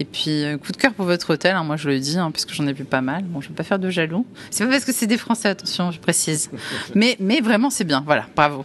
Et 0.00 0.04
puis, 0.04 0.44
euh, 0.44 0.58
coup 0.58 0.72
de 0.72 0.76
cœur 0.76 0.92
pour 0.92 1.06
votre 1.06 1.34
hôtel. 1.34 1.54
Hein, 1.54 1.64
moi, 1.64 1.76
je 1.76 1.88
le 1.88 1.98
dis, 1.98 2.18
hein, 2.18 2.30
parce 2.30 2.44
que 2.44 2.54
j'en 2.54 2.66
ai 2.66 2.72
vu 2.72 2.84
pas 2.84 3.00
mal. 3.00 3.24
Bon, 3.24 3.40
je 3.40 3.46
ne 3.46 3.50
vais 3.50 3.56
pas 3.56 3.64
faire 3.64 3.78
de 3.78 3.90
jaloux. 3.90 4.26
C'est 4.50 4.64
pas 4.64 4.70
parce 4.70 4.84
que 4.84 4.92
c'est 4.92 5.06
des 5.06 5.18
Français, 5.18 5.48
attention, 5.48 5.90
je 5.90 6.00
précise. 6.00 6.50
Mais, 6.94 7.16
mais 7.20 7.40
vraiment, 7.40 7.70
c'est 7.70 7.84
bien. 7.84 8.02
Voilà, 8.06 8.26
bravo. 8.34 8.64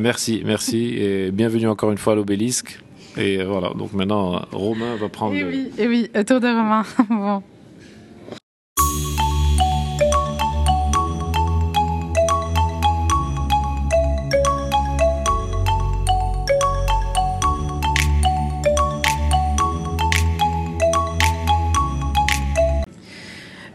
merci, 0.00 0.42
merci. 0.44 0.94
Et 0.96 1.30
bienvenue 1.30 1.68
encore 1.68 1.92
une 1.92 1.98
fois 1.98 2.14
à 2.14 2.16
l'obélisque. 2.16 2.83
Et 3.16 3.44
voilà, 3.44 3.72
donc 3.74 3.92
maintenant, 3.92 4.44
Romain 4.50 4.96
va 4.96 5.08
prendre. 5.08 5.36
Et 5.36 5.40
eh 5.40 5.44
oui, 5.44 5.70
et 5.78 5.82
eh 5.82 5.88
oui, 5.88 6.10
tour 6.26 6.40
de 6.40 6.48
Romain. 6.48 6.82
bon. 7.08 7.42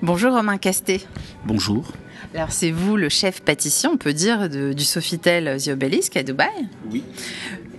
Bonjour 0.02 0.34
Romain 0.34 0.58
Casté. 0.58 1.02
Bonjour. 1.45 1.93
Alors 2.34 2.52
c'est 2.52 2.71
vous 2.71 2.97
le 2.97 3.08
chef 3.08 3.41
pâtissier, 3.41 3.88
on 3.88 3.95
peut 3.95 4.13
dire, 4.13 4.49
du 4.49 4.84
Sofitel 4.84 5.58
The 5.63 5.69
Obelisk 5.69 6.17
à 6.17 6.23
Dubaï? 6.23 6.49
Oui. 6.91 7.04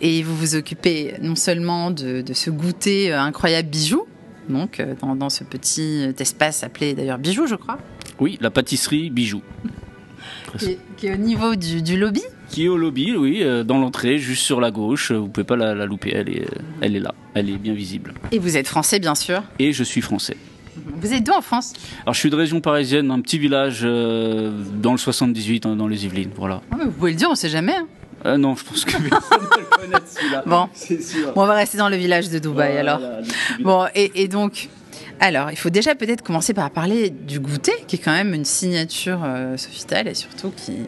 Et 0.00 0.22
vous 0.22 0.34
vous 0.34 0.54
occupez 0.54 1.14
non 1.20 1.36
seulement 1.36 1.90
de, 1.90 2.24
ce 2.32 2.50
goûter 2.50 3.12
euh, 3.12 3.20
incroyable 3.20 3.68
bijou, 3.68 4.06
donc 4.48 4.80
euh, 4.80 4.94
dans, 5.14 5.28
ce 5.28 5.44
petit 5.44 6.08
espace 6.18 6.64
appelé 6.64 6.94
d'ailleurs 6.94 7.18
bijou, 7.18 7.46
je 7.46 7.54
crois. 7.54 7.78
Oui, 8.18 8.38
la 8.40 8.50
pâtisserie 8.50 9.10
bijou. 9.10 9.42
Qui 10.58 11.06
est, 11.06 11.14
au 11.14 11.16
niveau 11.16 11.54
du, 11.54 11.96
lobby 11.96 12.22
Qui 12.48 12.64
est 12.64 12.68
au 12.68 12.76
lobby, 12.76 13.14
oui, 13.14 13.40
euh, 13.42 13.62
dans 13.62 13.78
l'entrée, 13.78 14.18
juste 14.18 14.42
sur 14.42 14.60
la 14.60 14.70
gauche. 14.70 15.12
Vous 15.12 15.28
pouvez 15.28 15.44
pas 15.44 15.56
la, 15.56 15.86
louper, 15.86 16.12
elle 16.14 16.28
est, 16.28 16.46
elle 16.80 16.96
est 16.96 17.00
là, 17.00 17.14
elle 17.34 17.50
est 17.50 17.58
bien 17.58 17.74
visible. 17.74 18.14
Et 18.32 18.38
vous 18.38 18.56
êtes 18.56 18.66
français, 18.68 18.98
bien 18.98 19.14
sûr 19.14 19.42
Et 19.58 19.72
je 19.72 19.84
suis 19.84 20.00
français. 20.00 20.36
Vous 20.96 21.12
êtes 21.12 21.24
d'où 21.24 21.32
en 21.32 21.42
France? 21.42 21.74
Alors 22.02 22.14
je 22.14 22.20
suis 22.20 22.30
de 22.30 22.36
région 22.36 22.60
parisienne, 22.60 23.10
un 23.10 23.20
petit 23.20 23.38
village 23.38 23.82
dans 23.82 24.92
le 24.92 24.98
78, 24.98 25.64
dans 25.64 25.88
les 25.88 26.06
Yvelines, 26.06 26.30
voilà. 26.36 26.62
Ah, 26.70 26.76
vous 26.84 26.90
pouvez 26.90 27.10
le 27.10 27.16
dire, 27.16 27.28
on 27.28 27.32
ne 27.32 27.36
sait 27.36 27.50
jamais. 27.50 27.74
Hein. 27.74 27.86
Euh, 28.26 28.36
non, 28.36 28.54
je 28.54 28.64
pense 28.64 28.84
que 28.84 28.92
personne 29.08 29.40
ne 29.40 29.60
le 29.60 29.76
connaît 29.76 30.06
celui-là. 30.06 30.42
Bon. 30.46 30.68
on 31.36 31.46
va 31.46 31.54
rester 31.54 31.78
dans 31.78 31.88
le 31.88 31.96
village 31.96 32.28
de 32.28 32.38
Dubaï 32.38 32.76
alors. 32.76 33.00
Bon, 33.60 33.86
et, 33.94 34.28
donc, 34.28 34.68
alors, 35.20 35.50
il 35.50 35.56
faut 35.56 35.70
déjà 35.70 35.94
peut-être 35.94 36.22
commencer 36.22 36.54
par 36.54 36.70
parler 36.70 37.10
du 37.10 37.40
goûter, 37.40 37.72
qui 37.86 37.96
est 37.96 37.98
quand 37.98 38.12
même 38.12 38.34
une 38.34 38.44
signature 38.44 39.20
euh, 39.24 39.56
Sofitel 39.56 40.08
et 40.08 40.14
surtout 40.14 40.50
qui, 40.50 40.86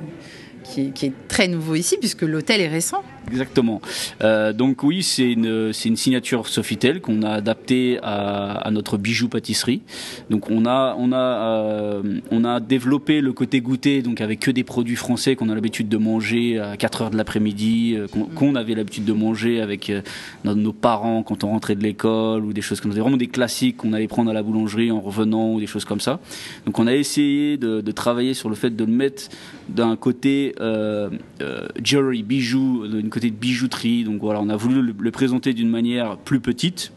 qui, 0.73 1.07
est 1.07 1.13
très 1.29 1.49
nouveau 1.49 1.75
ici, 1.75 1.97
puisque 1.99 2.23
l'hôtel 2.23 2.61
est 2.61 2.69
récent. 2.69 3.03
Exactement. 3.31 3.81
Euh, 4.23 4.53
donc 4.53 4.83
oui, 4.83 5.03
c'est 5.03 5.31
une, 5.31 5.73
une 5.85 5.97
signature 5.97 6.49
Sofitel 6.49 7.01
qu'on 7.01 7.23
a 7.23 7.31
adaptée 7.31 7.99
à, 8.03 8.53
à, 8.53 8.71
notre 8.71 8.97
bijou 8.97 9.29
pâtisserie. 9.29 9.83
Donc 10.31 10.51
on 10.51 10.67
a, 10.67 10.95
on, 10.99 11.13
a, 11.13 11.17
euh, 11.17 12.21
on 12.31 12.45
a 12.45 12.61
développé 12.61 13.21
le 13.21 13.33
côté 13.33 13.61
goûter, 13.61 14.03
donc 14.03 14.21
avec 14.21 14.41
que 14.41 14.51
des 14.51 14.65
produits 14.65 14.97
français 14.97 15.37
qu'on 15.37 15.49
a 15.49 15.55
l'habitude 15.55 15.89
de 15.89 15.97
manger 15.97 16.59
à 16.59 16.77
4 16.77 17.03
heures 17.03 17.11
de 17.11 17.17
l'après-midi, 17.17 17.95
euh, 17.97 18.07
qu'on 18.35 18.55
avait 18.55 18.75
l'habitude 18.75 19.05
de 19.05 19.13
manger 19.13 19.61
avec 19.61 19.91
euh, 19.91 20.03
nos, 20.45 20.73
parents 20.73 21.23
quand 21.23 21.45
on 21.45 21.49
rentrait 21.49 21.75
de 21.75 21.83
l'école 21.83 22.45
ou 22.45 22.53
des 22.53 22.63
choses 22.63 22.81
comme 22.81 22.93
ça. 22.93 23.01
Vraiment 23.01 23.17
des 23.17 23.29
classiques 23.29 23.77
qu'on 23.79 23.93
allait 23.93 24.09
prendre 24.09 24.31
à 24.31 24.35
la 24.35 24.43
boulangerie 24.43 24.91
en 24.91 25.01
revenant 25.01 25.55
ou 25.55 25.61
des 25.61 25.67
choses 25.67 25.85
comme 25.85 26.01
ça. 26.01 26.19
Donc 26.67 26.79
on 26.79 26.87
a 26.87 26.95
essayé 26.95 27.57
de, 27.57 27.81
de 27.81 27.93
travailler 27.93 28.35
sur 28.35 28.49
le 28.49 28.55
fait 28.55 28.75
de 28.75 28.85
le 28.85 28.93
mettre 28.93 29.29
d'un 29.69 29.97
côté 29.97 30.55
euh, 30.62 31.11
euh, 31.40 31.66
jewelry, 31.83 32.22
bijoux, 32.22 32.87
d'une 32.87 33.11
côté 33.11 33.31
de 33.31 33.37
bijouterie. 33.37 34.05
Donc 34.05 34.20
voilà, 34.20 34.40
on 34.40 34.48
a 34.48 34.57
voulu 34.57 34.94
le, 34.96 35.11
présenter 35.11 35.55
d'une 35.55 35.68
manière 35.68 36.16
plus 36.16 36.40
petite 36.40 36.92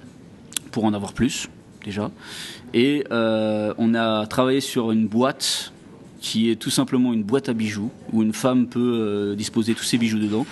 pour 0.72 0.86
en 0.86 0.94
avoir 0.94 1.14
plus 1.14 1.50
déjà. 1.84 2.12
Et 2.74 3.04
euh, 3.12 3.74
on 3.78 3.96
a 3.96 4.28
travaillé 4.28 4.62
sur 4.62 4.92
une 4.92 5.08
boîte 5.08 5.74
qui 6.20 6.50
est 6.50 6.56
tout 6.56 6.70
simplement 6.70 7.14
une 7.14 7.24
boîte 7.24 7.50
à 7.50 7.54
bijoux 7.54 7.92
où 8.12 8.24
une 8.24 8.34
femme 8.34 8.68
peut 8.68 9.36
disposer 9.38 9.74
tous 9.74 9.84
ses 9.84 9.98
bijoux 9.98 10.20
dedans. 10.20 10.46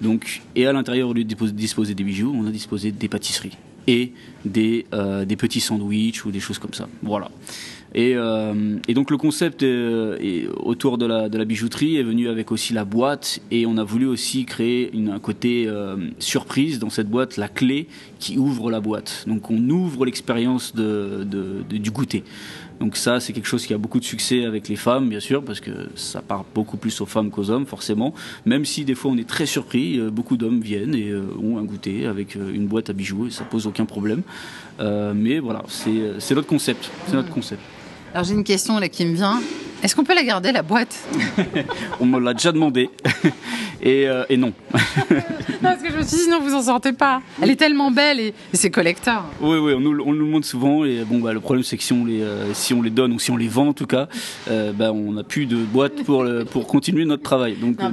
Donc, 0.00 0.42
et 0.54 0.66
à 0.66 0.72
l'intérieur, 0.72 1.08
au 1.08 1.14
lieu 1.14 1.24
de 1.24 1.34
disposer 1.50 1.94
des 1.94 2.04
bijoux, 2.04 2.32
on 2.36 2.46
a 2.46 2.50
disposé 2.50 2.92
des 2.92 3.08
pâtisseries 3.08 3.56
et 3.88 4.12
des, 4.44 4.86
des 5.26 5.36
petits 5.36 5.60
sandwichs 5.60 6.24
ou 6.24 6.30
des 6.30 6.40
choses 6.40 6.58
comme 6.58 6.74
ça. 6.74 6.88
Voilà. 7.02 7.30
Euh, 7.94 8.78
et, 8.88 8.94
donc 8.94 9.10
le 9.10 9.16
concept 9.16 9.62
euh, 9.62 10.48
autour 10.56 10.98
de 10.98 11.06
la, 11.06 11.44
bijouterie 11.44 11.96
est 11.96 12.02
venu 12.02 12.28
avec 12.28 12.52
aussi 12.52 12.72
la 12.72 12.84
boîte 12.84 13.40
et 13.50 13.66
on 13.66 13.76
a 13.78 13.84
voulu 13.84 14.06
aussi 14.06 14.44
créer 14.44 14.90
un 15.10 15.18
côté 15.18 15.66
euh, 15.66 15.96
surprise 16.18 16.78
dans 16.78 16.90
cette 16.90 17.08
boîte, 17.08 17.36
la 17.36 17.48
clé 17.48 17.86
qui 18.18 18.38
ouvre 18.38 18.70
la 18.70 18.80
boîte. 18.80 19.24
Donc 19.26 19.50
on 19.50 19.70
ouvre 19.70 20.04
l'expérience 20.04 20.74
du 20.74 21.90
goûter. 21.90 22.24
Donc 22.80 22.98
ça, 22.98 23.20
c'est 23.20 23.32
quelque 23.32 23.46
chose 23.46 23.64
qui 23.64 23.72
a 23.72 23.78
beaucoup 23.78 23.98
de 23.98 24.04
succès 24.04 24.44
avec 24.44 24.68
les 24.68 24.76
femmes, 24.76 25.08
bien 25.08 25.20
sûr, 25.20 25.42
parce 25.42 25.60
que 25.60 25.88
ça 25.94 26.20
parle 26.20 26.44
beaucoup 26.54 26.76
plus 26.76 27.00
aux 27.00 27.06
femmes 27.06 27.30
qu'aux 27.30 27.48
hommes, 27.48 27.64
forcément. 27.64 28.12
Même 28.44 28.66
si 28.66 28.84
des 28.84 28.94
fois 28.94 29.10
on 29.10 29.16
est 29.16 29.26
très 29.26 29.46
surpris, 29.46 29.98
beaucoup 30.10 30.36
d'hommes 30.36 30.60
viennent 30.60 30.94
et 30.94 31.14
ont 31.42 31.56
un 31.56 31.64
goûter 31.64 32.04
avec 32.04 32.34
une 32.34 32.66
boîte 32.66 32.90
à 32.90 32.92
bijoux 32.92 33.28
et 33.28 33.30
ça 33.30 33.44
pose 33.44 33.66
aucun 33.66 33.86
problème. 33.86 34.22
Mais 34.78 35.38
voilà, 35.38 35.62
c'est 35.68 36.34
notre 36.34 36.48
concept. 36.48 36.90
C'est 37.06 37.14
notre 37.14 37.30
concept. 37.30 37.60
Alors 38.12 38.24
j'ai 38.24 38.34
une 38.34 38.44
question 38.44 38.78
là 38.78 38.88
qui 38.88 39.04
me 39.04 39.14
vient. 39.14 39.40
Est-ce 39.86 39.94
qu'on 39.94 40.02
peut 40.02 40.16
la 40.16 40.24
garder 40.24 40.50
la 40.50 40.62
boîte? 40.62 40.98
On 42.00 42.06
me 42.06 42.18
l'a 42.18 42.34
déjà 42.34 42.50
demandé. 42.50 42.90
Euh, 43.84 44.24
et, 44.28 44.36
non. 44.36 44.52
non. 44.74 44.82
Parce 45.62 45.82
que 45.82 45.92
je 45.92 45.96
me 45.98 46.02
suis 46.02 46.16
dit, 46.16 46.22
sinon 46.24 46.40
vous 46.40 46.54
en 46.54 46.62
sortez 46.62 46.92
pas. 46.92 47.22
Elle 47.40 47.50
est 47.50 47.56
tellement 47.56 47.92
belle 47.92 48.18
et, 48.18 48.34
c'est 48.52 48.70
collector. 48.70 49.24
Oui, 49.40 49.58
oui, 49.58 49.74
on 49.74 49.80
nous, 49.80 50.00
on 50.04 50.12
nous, 50.12 50.24
le 50.24 50.30
montre 50.30 50.46
souvent. 50.46 50.84
Et 50.84 51.04
bon, 51.04 51.20
bah, 51.20 51.32
le 51.32 51.38
problème, 51.38 51.62
c'est 51.62 51.76
que 51.76 51.84
si 51.84 51.92
on, 51.92 52.04
les, 52.04 52.20
euh, 52.20 52.52
si 52.52 52.74
on 52.74 52.82
les 52.82 52.90
donne 52.90 53.12
ou 53.12 53.20
si 53.20 53.30
on 53.30 53.36
les 53.36 53.46
vend 53.46 53.68
en 53.68 53.72
tout 53.72 53.86
cas, 53.86 54.08
euh, 54.50 54.72
bah, 54.72 54.92
on 54.92 55.12
n'a 55.12 55.22
plus 55.22 55.46
de 55.46 55.56
boîte 55.56 56.02
pour, 56.02 56.26
pour 56.50 56.66
continuer 56.66 57.04
notre 57.04 57.22
travail. 57.22 57.56
Donc, 57.60 57.78
non, 57.78 57.92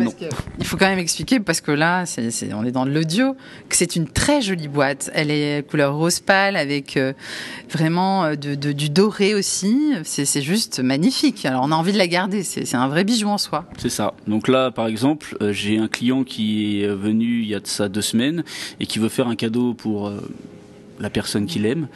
il 0.58 0.66
faut 0.66 0.78
quand 0.78 0.88
même 0.88 1.00
expliquer, 1.00 1.40
parce 1.40 1.62
que 1.62 1.72
là, 1.72 2.06
on 2.56 2.66
est 2.66 2.72
dans 2.72 2.86
l'audio, 2.86 3.36
que 3.70 3.76
c'est 3.76 3.96
une 3.96 4.08
très 4.08 4.42
jolie 4.42 4.70
boîte. 4.70 5.12
Elle 5.14 5.30
est 5.30 5.68
couleur 5.70 5.96
rose 5.96 6.22
pâle 6.22 6.56
avec 6.56 6.98
vraiment 7.70 8.32
de, 8.32 8.56
du 8.56 8.90
doré 8.90 9.36
aussi. 9.36 9.94
C'est 10.04 10.42
juste 10.42 10.80
magnifique. 10.80 11.46
Alors 11.46 11.62
on 11.66 11.72
a 11.72 11.76
envie 11.84 11.92
de 11.92 11.98
la 11.98 12.08
garder. 12.08 12.44
C'est 12.44 12.76
un 12.76 12.88
vrai 12.88 13.04
bijou 13.04 13.28
en 13.28 13.38
soi. 13.38 13.66
C'est 13.78 13.90
ça. 13.90 14.14
Donc 14.26 14.48
là, 14.48 14.72
par 14.72 14.88
exemple, 14.88 15.36
j'ai 15.52 15.78
un 15.78 15.90
client 15.90 16.24
qui 16.24 16.82
est 16.82 16.88
venu 16.88 17.42
il 17.42 17.48
y 17.50 17.56
a 17.56 17.60
de 17.60 17.68
ça 17.68 17.90
deux 17.90 18.02
semaines 18.02 18.46
et 18.80 18.86
qui 18.86 19.00
veut 19.00 19.10
faire 19.10 19.28
un 19.28 19.36
cadeau 19.36 19.74
pour 19.74 20.08
euh, 20.08 20.22
la 21.02 21.10
personne 21.10 21.46
qu'il 21.46 21.66
aime 21.66 21.90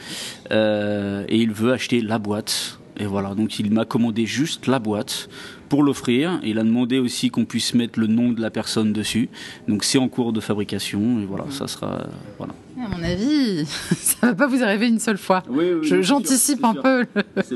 euh, 0.51 1.23
et 1.29 1.37
il 1.37 1.51
veut 1.51 1.71
acheter 1.71 2.01
la 2.01 2.19
boîte. 2.19 2.79
Et 2.99 3.05
voilà, 3.05 3.35
donc 3.35 3.59
il 3.59 3.71
m'a 3.71 3.85
commandé 3.85 4.25
juste 4.25 4.67
la 4.67 4.79
boîte 4.79 5.29
pour 5.69 5.83
l'offrir. 5.83 6.39
Il 6.43 6.57
a 6.57 6.63
demandé 6.63 6.97
aussi 6.97 7.29
qu'on 7.29 7.45
puisse 7.45 7.73
mettre 7.73 7.99
le 7.99 8.07
nom 8.07 8.31
de 8.31 8.41
la 8.41 8.49
personne 8.49 8.91
dessus. 8.91 9.29
Donc 9.67 9.83
c'est 9.83 9.99
en 9.99 10.07
cours 10.07 10.33
de 10.33 10.39
fabrication 10.39 11.19
et 11.21 11.25
voilà, 11.25 11.45
ça 11.49 11.67
sera 11.67 12.07
voilà. 12.37 12.53
À 12.83 12.87
mon 12.89 13.03
avis, 13.03 13.65
ça 13.95 14.27
va 14.27 14.35
pas 14.35 14.47
vous 14.47 14.63
arriver 14.63 14.87
une 14.87 14.99
seule 14.99 15.17
fois. 15.17 15.43
J'anticipe 15.81 16.63
un 16.63 16.73
peu 16.73 17.05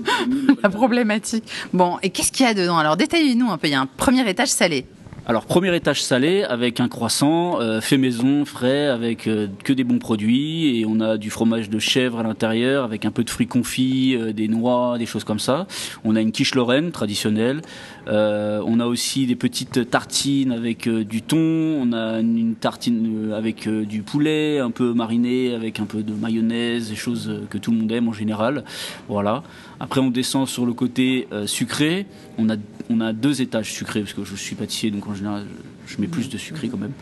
la 0.64 0.70
problématique. 0.70 1.46
Bon, 1.74 1.98
et 2.04 2.10
qu'est-ce 2.12 2.32
qu'il 2.32 2.46
y 2.46 2.50
a 2.50 2.54
dedans? 2.54 2.78
Alors 2.78 2.98
détaillez-nous 2.98 3.50
un 3.50 3.58
peu. 3.58 3.68
Il 3.68 3.72
y 3.72 3.76
a 3.76 3.82
un 3.82 3.88
premier 3.88 4.28
étage 4.30 4.50
salé. 4.50 4.86
Alors 5.28 5.46
premier 5.46 5.74
étage 5.76 6.02
salé 6.02 6.42
avec 6.42 6.80
un 6.80 6.88
croissant 6.88 7.62
euh, 7.62 7.80
fait 7.80 8.00
maison, 8.00 8.44
frais, 8.44 8.88
avec 8.88 9.28
euh, 9.28 9.48
que 9.64 9.72
des 9.72 9.84
bons 9.84 10.00
produits 10.00 10.80
et 10.80 10.86
on 10.88 11.00
a 11.00 11.18
du 11.18 11.30
fromage 11.30 11.70
de 11.70 11.78
chèvre 11.78 12.18
à 12.20 12.24
l'intérieur 12.24 12.84
avec 12.84 13.06
un 13.06 13.12
peu 13.12 13.24
de 13.24 13.30
fruits 13.30 13.46
confits, 13.46 14.18
euh, 14.20 14.34
des 14.34 14.48
noix, 14.48 14.98
des 14.98 15.06
choses 15.06 15.24
comme 15.24 15.38
ça. 15.38 15.68
On 16.04 16.16
a 16.16 16.22
une 16.22 16.32
quiche 16.32 16.56
lorraine 16.56 16.90
traditionnelle. 16.90 17.62
on 18.08 18.80
a 18.80 18.86
aussi 18.88 19.28
des 19.28 19.36
petites 19.36 19.92
tartines 19.92 20.52
avec 20.52 20.90
du 20.90 21.22
thon. 21.22 21.38
On 21.38 21.94
a 21.94 22.20
une 22.20 22.56
tartine 22.56 23.32
avec 23.32 23.70
du 23.70 24.02
poulet 24.02 24.58
un 24.58 24.72
peu 24.72 24.92
mariné 24.94 25.54
avec 25.54 25.80
un 25.80 25.86
peu 25.86 26.02
de 26.02 26.14
mayonnaise, 26.14 26.90
des 26.90 26.96
choses 26.96 27.42
que 27.52 27.60
tout 27.60 27.70
le 27.70 27.78
monde 27.78 27.92
aime 27.92 28.08
en 28.08 28.14
général. 28.14 28.64
Voilà. 29.08 29.44
Après, 29.80 30.02
on 30.02 30.10
descend 30.10 30.48
sur 30.48 30.66
le 30.66 30.74
côté 30.74 31.28
sucré. 31.46 32.08
On 32.40 32.50
a, 32.50 32.56
on 32.90 33.02
a 33.02 33.14
deux 33.14 33.42
étages 33.42 33.72
sucrés, 33.72 34.02
parce 34.02 34.14
que 34.14 34.24
je 34.24 34.36
suis 34.36 34.56
pâtissier, 34.56 34.92
donc 34.92 35.08
en 35.08 35.16
général, 35.16 35.46
je 35.88 36.00
mets 36.00 36.08
plus 36.08 36.30
de 36.30 36.38
sucré 36.38 36.70
quand 36.70 36.78
même. 36.78 36.94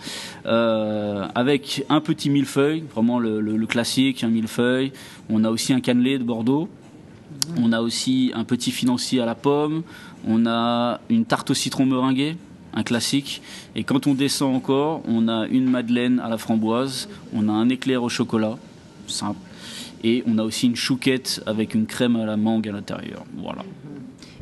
Euh, 0.46 1.28
avec 1.36 1.86
un 1.90 2.02
petit 2.02 2.30
millefeuille, 2.30 2.84
vraiment 2.94 3.20
le, 3.20 3.66
classique, 3.66 4.24
un 4.24 4.30
millefeuille. 4.30 4.92
On 5.30 5.44
a 5.44 5.50
aussi 5.50 5.74
un 5.74 5.82
cannelé 5.82 6.18
de 6.18 6.24
Bordeaux. 6.24 6.70
On 7.58 7.72
a 7.72 7.82
aussi 7.82 8.32
un 8.36 8.44
petit 8.44 8.72
financier 8.72 9.22
à 9.22 9.26
la 9.26 9.36
pomme. 9.36 9.84
On 10.28 10.46
a 10.46 11.00
une 11.10 11.26
tarte 11.26 11.52
au 11.52 11.54
citron 11.54 11.86
meringuée, 11.86 12.36
un 12.74 12.84
classique. 12.84 13.42
Et 13.76 13.84
quand 13.84 14.08
on 14.08 14.14
descend 14.14 14.56
encore, 14.56 15.02
on 15.08 15.28
a 15.28 15.48
une 15.48 15.70
madeleine 15.70 16.20
à 16.20 16.30
la 16.30 16.38
framboise. 16.38 17.10
On 17.34 17.48
a 17.50 17.52
un 17.52 17.70
éclair 17.70 18.04
au 18.04 18.10
chocolat, 18.10 18.58
simple 19.08 19.40
et 20.04 20.24
on 20.28 20.38
a 20.38 20.44
aussi 20.44 20.68
une 20.68 20.76
chouquette 20.76 21.42
avec 21.46 21.74
une 21.74 21.86
crème 21.86 22.16
à 22.16 22.26
la 22.26 22.38
mangue 22.38 22.68
à 22.68 22.72
l'intérieur. 22.72 23.26
Voilà. 23.38 23.64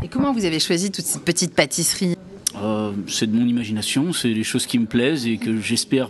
Et 0.03 0.07
comment 0.07 0.31
vous 0.31 0.45
avez 0.45 0.59
choisi 0.59 0.91
toutes 0.91 1.05
ces 1.05 1.19
petites 1.19 1.53
pâtisseries 1.53 2.15
euh, 2.55 2.91
C'est 3.07 3.29
de 3.31 3.37
mon 3.37 3.47
imagination, 3.47 4.13
c'est 4.13 4.33
des 4.33 4.43
choses 4.43 4.65
qui 4.65 4.79
me 4.79 4.85
plaisent 4.85 5.25
et 5.25 5.37
que 5.37 5.59
j'espère 5.59 6.09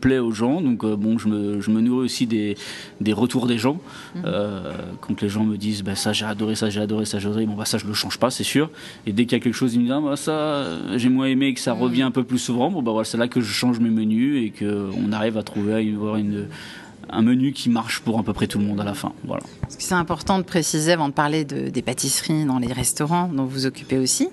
plaît 0.00 0.18
aux 0.18 0.32
gens. 0.32 0.60
Donc 0.60 0.84
euh, 0.84 0.96
bon, 0.96 1.18
je 1.18 1.28
me, 1.28 1.60
je 1.60 1.70
me, 1.70 1.80
nourris 1.80 2.04
aussi 2.04 2.26
des, 2.26 2.56
des, 3.00 3.12
retours 3.12 3.46
des 3.46 3.58
gens. 3.58 3.80
Mhm. 4.14 4.22
Euh, 4.24 4.74
quand 5.00 5.20
les 5.22 5.28
gens 5.28 5.44
me 5.44 5.56
disent 5.56 5.82
bah, 5.82 5.94
ça 5.94 6.12
j'ai 6.12 6.24
adoré, 6.24 6.54
ça 6.54 6.70
j'ai 6.70 6.80
adoré, 6.80 7.04
ça 7.04 7.18
j'ai 7.18 7.28
adoré, 7.28 7.46
bon 7.46 7.54
bah 7.54 7.64
ça 7.64 7.78
je 7.78 7.86
le 7.86 7.94
change 7.94 8.18
pas, 8.18 8.30
c'est 8.30 8.44
sûr. 8.44 8.70
Et 9.06 9.12
dès 9.12 9.24
qu'il 9.24 9.38
y 9.38 9.40
a 9.40 9.42
quelque 9.42 9.54
chose, 9.54 9.74
ils 9.74 9.78
me 9.78 9.84
disent 9.84 9.94
ah, 9.96 10.00
bah, 10.00 10.16
ça 10.16 10.96
j'ai 10.96 11.08
moins 11.08 11.26
aimé 11.26 11.54
que 11.54 11.60
ça 11.60 11.74
mhm. 11.74 11.80
revient 11.80 12.02
un 12.02 12.10
peu 12.10 12.24
plus 12.24 12.38
souvent. 12.38 12.70
Bon 12.70 12.82
bah 12.82 12.92
voilà, 12.92 13.04
c'est 13.04 13.18
là 13.18 13.28
que 13.28 13.40
je 13.40 13.52
change 13.52 13.80
mes 13.80 13.90
menus 13.90 14.44
et 14.44 14.50
que 14.50 14.90
on 14.96 15.12
arrive 15.12 15.38
à 15.38 15.42
trouver 15.42 15.74
à 15.74 15.94
avoir 15.94 16.16
une 16.16 16.48
un 17.10 17.22
menu 17.22 17.52
qui 17.52 17.70
marche 17.70 18.00
pour 18.00 18.18
à 18.18 18.22
peu 18.22 18.32
près 18.32 18.46
tout 18.46 18.58
le 18.58 18.64
monde 18.64 18.80
à 18.80 18.84
la 18.84 18.94
fin. 18.94 19.12
Voilà. 19.24 19.42
C'est 19.68 19.94
important 19.94 20.38
de 20.38 20.44
préciser 20.44 20.92
avant 20.92 21.08
de 21.08 21.14
parler 21.14 21.44
de, 21.44 21.68
des 21.68 21.82
pâtisseries 21.82 22.44
dans 22.44 22.58
les 22.58 22.72
restaurants 22.72 23.28
dont 23.28 23.44
vous 23.44 23.66
occupez 23.66 23.98
aussi, 23.98 24.28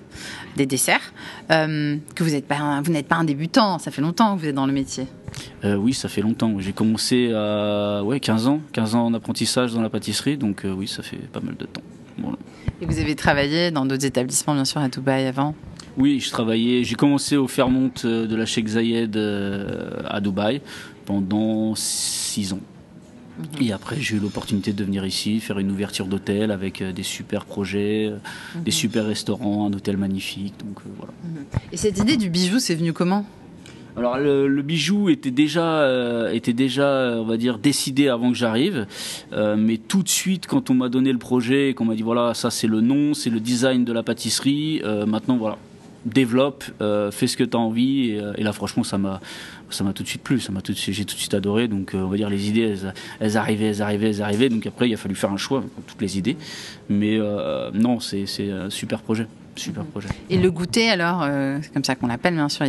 des 0.56 0.66
desserts, 0.66 1.12
euh, 1.50 1.96
que 2.14 2.24
vous 2.24 2.30
n'êtes 2.30 2.46
pas, 2.46 2.80
vous 2.82 2.92
n'êtes 2.92 3.08
pas 3.08 3.16
un 3.16 3.24
débutant, 3.24 3.78
ça 3.78 3.90
fait 3.90 4.02
longtemps 4.02 4.34
que 4.34 4.40
vous 4.40 4.48
êtes 4.48 4.54
dans 4.54 4.66
le 4.66 4.72
métier. 4.72 5.06
Euh, 5.64 5.76
oui, 5.76 5.92
ça 5.92 6.08
fait 6.08 6.22
longtemps. 6.22 6.58
J'ai 6.58 6.72
commencé 6.72 7.32
à 7.32 8.02
ouais, 8.04 8.20
15 8.20 8.46
ans, 8.48 8.60
15 8.72 8.94
ans 8.94 9.06
en 9.06 9.14
apprentissage 9.14 9.72
dans 9.72 9.82
la 9.82 9.90
pâtisserie, 9.90 10.36
donc 10.36 10.64
euh, 10.64 10.72
oui, 10.72 10.88
ça 10.88 11.02
fait 11.02 11.16
pas 11.16 11.40
mal 11.40 11.56
de 11.56 11.66
temps. 11.66 11.82
Et 12.80 12.86
vous 12.86 12.98
avez 12.98 13.14
travaillé 13.14 13.70
dans 13.70 13.84
d'autres 13.86 14.06
établissements, 14.06 14.54
bien 14.54 14.64
sûr, 14.64 14.80
à 14.80 14.88
Dubaï 14.88 15.26
avant? 15.26 15.54
Oui, 15.98 16.20
je 16.20 16.30
travaillais. 16.30 16.84
J'ai 16.84 16.94
commencé 16.94 17.36
au 17.36 17.48
Fairmont 17.48 17.90
de 18.04 18.36
la 18.36 18.44
Sheikh 18.44 18.68
Zayed 18.68 19.16
à 19.16 20.20
Dubaï 20.20 20.60
pendant 21.06 21.74
six 21.74 22.52
ans. 22.52 22.60
Mhm. 23.38 23.66
Et 23.66 23.72
après, 23.72 23.96
j'ai 24.00 24.16
eu 24.16 24.18
l'opportunité 24.18 24.72
de 24.72 24.84
venir 24.84 25.04
ici, 25.04 25.40
faire 25.40 25.58
une 25.58 25.70
ouverture 25.70 26.06
d'hôtel 26.06 26.50
avec 26.50 26.80
euh, 26.82 26.92
des 26.92 27.02
super 27.02 27.44
projets, 27.44 28.08
euh, 28.10 28.18
des 28.56 28.70
mhm. 28.70 28.72
super 28.72 29.06
restaurants, 29.06 29.66
un 29.66 29.72
hôtel 29.72 29.96
magnifique. 29.96 30.54
Donc 30.58 30.78
euh, 30.78 30.90
voilà. 30.96 31.12
Mhm. 31.24 31.44
Et 31.72 31.76
cette 31.76 31.98
idée 31.98 32.16
du 32.16 32.30
bijou, 32.30 32.58
c'est 32.58 32.74
venu 32.74 32.92
comment? 32.92 33.24
Alors 33.96 34.18
le, 34.18 34.60
bijou 34.60 35.08
était 35.08 35.30
déjà, 35.30 35.88
était 36.30 36.52
déjà, 36.52 37.14
on 37.16 37.24
va 37.24 37.38
dire, 37.38 37.58
décidé 37.58 38.08
avant 38.08 38.30
que 38.30 38.36
j'arrive, 38.36 38.86
mais 39.32 39.78
tout 39.78 40.02
de 40.02 40.08
suite 40.10 40.46
quand 40.46 40.68
on 40.68 40.74
m'a 40.74 40.90
donné 40.90 41.12
le 41.12 41.18
projet, 41.18 41.72
qu'on 41.72 41.86
m'a 41.86 41.94
dit 41.94 42.02
voilà, 42.02 42.34
ça 42.34 42.50
c'est 42.50 42.66
le 42.66 42.82
nom, 42.82 43.14
c'est 43.14 43.30
le 43.30 43.40
design 43.40 43.86
de 43.86 43.94
la 43.94 44.02
pâtisserie, 44.02 44.82
maintenant 45.06 45.38
voilà, 45.38 45.56
développe, 46.06 46.64
fais 47.10 47.26
ce 47.26 47.36
que 47.36 47.44
tu 47.44 47.56
as 47.56 47.60
envie, 47.60 48.10
et 48.36 48.42
là 48.42 48.52
franchement 48.52 48.84
ça 48.84 48.98
m'a, 48.98 49.20
ça 49.70 49.84
m'a 49.84 49.92
tout 49.92 50.02
de 50.02 50.08
suite 50.08 50.22
plu, 50.22 50.40
ça 50.40 50.52
m'a 50.52 50.60
tout 50.60 50.72
j'ai 50.76 51.04
tout 51.04 51.14
de 51.14 51.20
suite 51.20 51.34
adoré. 51.34 51.68
Donc 51.68 51.94
euh, 51.94 51.98
on 51.98 52.08
va 52.08 52.16
dire 52.16 52.30
les 52.30 52.48
idées, 52.48 52.76
elles, 53.20 53.36
arrivaient, 53.36 53.66
elles 53.66 53.82
arrivaient, 53.82 54.08
elles 54.08 54.22
arrivaient. 54.22 54.48
Donc 54.48 54.66
après 54.66 54.88
il 54.88 54.94
a 54.94 54.96
fallu 54.96 55.14
faire 55.14 55.30
un 55.30 55.36
choix, 55.36 55.64
toutes 55.86 56.00
les 56.00 56.18
idées. 56.18 56.36
Mais 56.88 57.16
euh, 57.18 57.70
non, 57.72 58.00
c'est 58.00 58.26
un 58.50 58.70
super 58.70 59.00
projet, 59.00 59.26
super 59.56 59.82
mhm. 59.82 59.90
projet. 59.90 60.08
Et 60.30 60.38
le 60.38 60.50
goûter 60.50 60.88
alors, 60.88 61.22
euh, 61.22 61.58
c'est 61.62 61.72
comme 61.72 61.84
ça 61.84 61.94
qu'on 61.94 62.06
l'appelle 62.06 62.34
bien 62.34 62.48
sûr. 62.48 62.66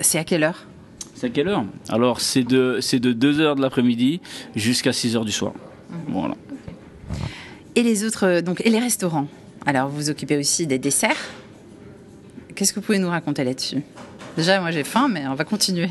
C'est 0.00 0.18
à 0.18 0.24
quelle 0.24 0.42
heure? 0.42 0.66
C'est 1.14 1.26
à 1.26 1.30
quelle 1.30 1.48
heure? 1.48 1.64
Alors 1.88 2.20
c'est 2.20 2.44
de 2.44 2.78
c'est 2.80 3.00
de 3.00 3.12
2 3.12 3.40
heures 3.40 3.56
de 3.56 3.62
l'après-midi 3.62 4.20
jusqu'à 4.56 4.92
6 4.92 5.16
heures 5.16 5.24
du 5.24 5.32
soir. 5.32 5.52
Mhm. 5.90 5.96
Voilà. 6.08 6.34
Et 7.76 7.82
les 7.82 8.04
autres 8.04 8.40
donc 8.40 8.62
et 8.64 8.70
les 8.70 8.80
restaurants? 8.80 9.28
Alors 9.66 9.88
vous 9.88 9.96
vous 9.96 10.10
occupez 10.10 10.36
aussi 10.36 10.66
des 10.66 10.78
desserts? 10.78 11.16
Qu'est-ce 12.60 12.74
que 12.74 12.80
vous 12.80 12.84
pouvez 12.84 12.98
nous 12.98 13.08
raconter 13.08 13.42
là-dessus? 13.42 13.82
Déjà, 14.36 14.60
moi 14.60 14.70
j'ai 14.70 14.84
faim, 14.84 15.08
mais 15.10 15.26
on 15.26 15.34
va 15.34 15.46
continuer. 15.46 15.88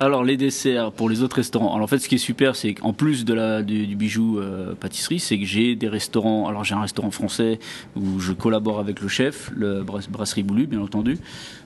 Alors 0.00 0.24
les 0.24 0.36
desserts 0.36 0.90
pour 0.90 1.08
les 1.08 1.22
autres 1.22 1.36
restaurants. 1.36 1.72
Alors 1.72 1.84
en 1.84 1.86
fait, 1.86 2.00
ce 2.00 2.08
qui 2.08 2.16
est 2.16 2.18
super, 2.18 2.56
c'est 2.56 2.74
qu'en 2.74 2.92
plus 2.92 3.24
du, 3.24 3.94
bijou 3.94 4.40
euh, 4.40 4.74
pâtisserie, 4.74 5.20
c'est 5.20 5.38
que 5.38 5.44
j'ai 5.44 5.76
des 5.76 5.86
restaurants. 5.86 6.48
Alors 6.48 6.64
j'ai 6.64 6.74
un 6.74 6.80
restaurant 6.80 7.12
français 7.12 7.60
où 7.94 8.18
je 8.18 8.32
collabore 8.32 8.80
avec 8.80 9.00
le 9.00 9.06
chef, 9.06 9.52
le 9.54 9.84
brasserie 9.84 10.42
Boulu, 10.42 10.66
bien 10.66 10.80
entendu. 10.80 11.16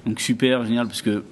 Donc 0.04 0.20
super 0.20 0.66
génial 0.66 0.88
parce 0.88 1.00
que 1.00 1.24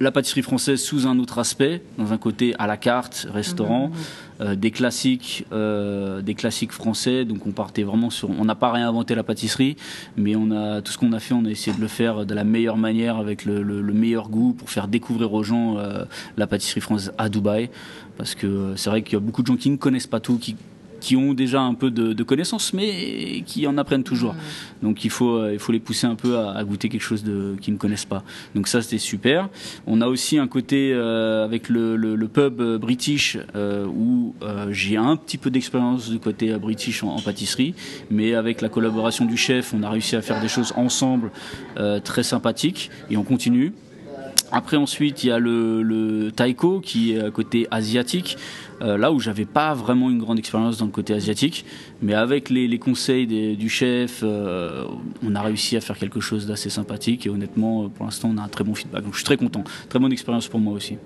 la 0.00 0.12
pâtisserie 0.12 0.42
française 0.42 0.80
sous 0.80 1.06
un 1.06 1.18
autre 1.18 1.38
aspect, 1.38 1.82
dans 1.98 2.12
un 2.12 2.18
côté 2.18 2.54
à 2.58 2.66
la 2.66 2.76
carte, 2.76 3.26
restaurant, 3.32 3.88
mhm, 3.88 3.94
mhm. 3.94 4.04
Euh, 4.42 4.54
des 4.54 4.70
classiques, 4.70 5.46
euh, 5.52 6.20
des 6.20 6.34
classiques 6.34 6.72
français. 6.72 7.24
Donc 7.24 7.46
on 7.46 7.52
partait 7.52 7.84
vraiment 7.84 8.10
sur, 8.10 8.28
on 8.28 8.44
n'a 8.44 8.54
pas 8.54 8.70
réinventé 8.70 9.14
la 9.14 9.22
pâtisserie, 9.22 9.76
mais 10.18 10.36
on 10.36 10.50
a 10.50 10.82
tout 10.82 10.92
ce 10.92 10.98
qu'on 10.98 11.14
a 11.14 11.20
fait, 11.20 11.32
on 11.32 11.46
a 11.46 11.48
essayé 11.48 11.74
de 11.74 11.80
le 11.80 11.88
faire 11.88 12.26
de 12.26 12.34
la 12.34 12.44
meilleure 12.44 12.76
manière, 12.76 13.16
avec 13.16 13.46
le, 13.46 13.64
meilleur 13.94 14.28
goût, 14.28 14.52
pour 14.52 14.68
faire 14.68 14.88
découvrir 14.88 15.32
aux 15.32 15.42
gens 15.42 15.78
euh, 15.78 16.04
la 16.36 16.46
pâtisserie 16.46 16.82
française 16.82 17.14
à 17.16 17.30
Dubaï, 17.30 17.70
parce 18.18 18.34
que 18.34 18.74
c'est 18.76 18.90
vrai 18.90 19.00
qu'il 19.00 19.14
y 19.14 19.16
a 19.16 19.20
beaucoup 19.20 19.40
de 19.40 19.46
gens 19.46 19.56
qui 19.56 19.70
ne 19.70 19.76
connaissent 19.76 20.06
pas 20.06 20.20
tout, 20.20 20.36
qui 20.36 20.54
qui 21.00 21.16
ont 21.16 21.34
déjà 21.34 21.60
un 21.60 21.74
peu 21.74 21.90
de, 21.90 22.22
connaissances, 22.22 22.72
mais 22.72 23.42
qui 23.46 23.66
en 23.66 23.78
apprennent 23.78 24.02
toujours. 24.02 24.34
Donc 24.82 25.04
il 25.04 25.10
faut, 25.10 25.36
euh, 25.36 25.52
il 25.52 25.58
faut 25.58 25.72
les 25.72 25.80
pousser 25.80 26.06
un 26.06 26.14
peu 26.14 26.38
à, 26.38 26.62
goûter 26.64 26.88
quelque 26.88 27.02
chose 27.02 27.24
qu'ils 27.60 27.74
ne 27.74 27.78
connaissent 27.78 28.04
pas. 28.04 28.22
Donc 28.54 28.68
ça, 28.68 28.82
c'était 28.82 28.98
super. 28.98 29.48
On 29.86 30.00
a 30.00 30.08
aussi 30.08 30.38
un 30.38 30.48
côté 30.48 30.92
euh, 30.92 31.44
avec 31.44 31.68
le, 31.68 32.28
pub 32.32 32.60
euh, 32.60 32.78
british 32.78 33.38
où 33.86 34.34
j'ai 34.70 34.96
un 34.96 35.16
petit 35.16 35.38
peu 35.38 35.50
d'expérience 35.50 36.10
du 36.10 36.18
côté 36.18 36.54
british 36.56 37.02
en, 37.02 37.20
pâtisserie, 37.20 37.74
mais 38.10 38.34
avec 38.34 38.60
la 38.60 38.68
collaboration 38.68 39.24
du 39.24 39.36
chef, 39.36 39.72
on 39.74 39.82
a 39.82 39.90
réussi 39.90 40.16
à 40.16 40.22
faire 40.22 40.40
des 40.40 40.48
choses 40.48 40.72
ensemble 40.76 41.30
très 42.04 42.22
sympathiques 42.22 42.90
et 43.10 43.16
on 43.16 43.22
continue. 43.22 43.72
Après 44.52 44.76
ensuite 44.76 45.24
il 45.24 45.28
y 45.28 45.30
a 45.32 45.38
le, 45.38 45.82
le 45.82 46.30
taiko 46.30 46.80
qui 46.80 47.12
est 47.12 47.30
côté 47.32 47.66
asiatique 47.70 48.36
euh, 48.82 48.98
là 48.98 49.10
où 49.10 49.20
j'avais 49.20 49.46
pas 49.46 49.72
vraiment 49.74 50.10
une 50.10 50.18
grande 50.18 50.38
expérience 50.38 50.76
dans 50.76 50.84
le 50.84 50.90
côté 50.90 51.14
asiatique, 51.14 51.64
mais 52.02 52.14
avec 52.14 52.50
les, 52.50 52.78
conseils 52.78 53.26
du 53.56 53.68
chef, 53.68 54.20
euh, 54.22 54.84
on 55.22 55.34
a 55.34 55.40
réussi 55.40 55.76
à 55.76 55.80
faire 55.80 55.96
quelque 55.96 56.20
chose 56.20 56.46
d'assez 56.46 56.68
sympathique 56.68 57.26
et 57.26 57.30
honnêtement, 57.30 57.88
pour 57.88 58.04
l'instant, 58.04 58.30
on 58.34 58.38
a 58.38 58.42
un 58.42 58.48
très 58.48 58.64
bon 58.64 58.74
feedback. 58.74 59.02
Donc 59.02 59.12
je 59.12 59.18
suis 59.18 59.24
très 59.24 59.38
content, 59.38 59.64
très 59.88 59.98
bonne 59.98 60.12
expérience 60.12 60.48
pour 60.48 60.60
moi 60.60 60.74
aussi. 60.74 60.98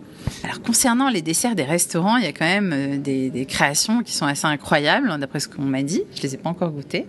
Alors 0.42 0.60
concernant 0.62 1.08
les 1.08 1.22
desserts 1.22 1.54
des 1.54 1.64
restaurants, 1.64 2.16
il 2.16 2.24
y 2.24 2.28
a 2.28 2.32
quand 2.32 2.44
même 2.44 2.72
euh, 2.74 2.98
des, 2.98 3.46
créations 3.46 4.02
qui 4.02 4.12
sont 4.12 4.26
assez 4.26 4.46
incroyables, 4.46 5.08
hein, 5.10 5.18
d'après 5.18 5.38
ce 5.38 5.48
qu'on 5.48 5.62
m'a 5.62 5.82
dit. 5.82 6.02
Je 6.16 6.22
les 6.22 6.34
ai 6.34 6.38
pas 6.38 6.50
encore 6.50 6.70
goûtées. 6.70 7.06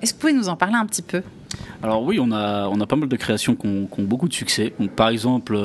Est-ce 0.00 0.12
que 0.12 0.18
vous 0.18 0.20
pouvez 0.20 0.32
nous 0.32 0.48
en 0.48 0.56
parler 0.56 0.76
un 0.76 0.86
petit 0.86 1.02
peu? 1.02 1.22
Alors 1.82 2.02
oui, 2.04 2.18
on 2.20 2.30
a, 2.30 2.68
on 2.68 2.80
a 2.80 2.86
pas 2.86 2.96
mal 2.96 3.08
de 3.08 3.16
créations 3.16 3.56
qui 3.56 3.66
ont, 3.66 3.88
beaucoup 3.98 4.28
de 4.28 4.34
succès. 4.34 4.72
Donc, 4.78 4.90
par 4.90 5.08
exemple, 5.08 5.56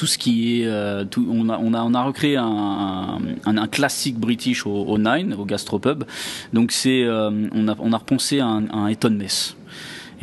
tout 0.00 0.06
ce 0.06 0.16
qui 0.16 0.62
est, 0.62 0.66
euh, 0.66 1.04
on, 1.18 1.50
a, 1.50 1.58
on, 1.58 1.74
a, 1.74 1.82
on 1.82 1.92
a 1.92 2.02
recréé 2.02 2.38
un, 2.38 3.18
un, 3.44 3.66
classique 3.66 4.16
british 4.18 4.64
au, 4.64 4.96
Nine, 4.96 5.34
au 5.38 5.44
gastropub. 5.44 6.04
Donc 6.54 6.72
c'est, 6.72 7.02
euh, 7.02 7.30
on, 7.52 7.68
a, 7.68 7.98
repensé 7.98 8.40
un, 8.40 8.64
un 8.72 8.86
Eton 8.86 9.10
Mess. 9.10 9.58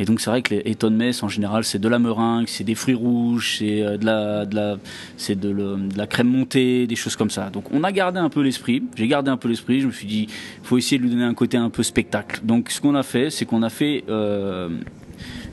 Et 0.00 0.04
donc 0.04 0.20
c'est 0.20 0.30
vrai 0.30 0.42
que 0.42 0.52
les 0.52 0.62
Eton 0.72 0.90
Mess 0.90 1.22
en 1.22 1.28
général 1.28 1.62
c'est 1.62 1.78
de 1.78 1.88
la 1.88 2.00
meringue, 2.00 2.48
c'est 2.48 2.64
des 2.64 2.74
fruits 2.74 2.96
rouges, 2.96 3.58
c'est 3.58 3.82
euh, 3.82 3.96
de 3.98 4.04
la, 4.04 4.46
de 4.46 4.56
la, 4.56 4.78
c'est 5.16 5.38
de, 5.38 5.78
la 5.96 6.06
crème 6.08 6.26
montée, 6.26 6.88
des 6.88 6.96
choses 6.96 7.14
comme 7.14 7.30
ça. 7.30 7.48
Donc 7.50 7.72
on 7.72 7.84
a 7.84 7.92
gardé 7.92 8.18
un 8.18 8.30
peu 8.30 8.42
l'esprit. 8.42 8.82
J'ai 8.96 9.06
gardé 9.06 9.30
un 9.30 9.36
peu 9.36 9.46
l'esprit. 9.46 9.80
Je 9.80 9.86
me 9.86 9.92
suis 9.92 10.08
dit, 10.08 10.26
faut 10.64 10.76
essayer 10.76 10.98
de 10.98 11.04
lui 11.04 11.10
donner 11.10 11.22
un 11.22 11.34
côté 11.34 11.56
un 11.56 11.70
peu 11.70 11.84
spectacle. 11.84 12.40
Donc 12.42 12.70
ce 12.70 12.80
qu'on 12.80 12.96
a 12.96 13.04
fait, 13.04 13.30
c'est 13.30 13.44
qu'on 13.44 13.62
a 13.62 13.70
fait 13.70 14.02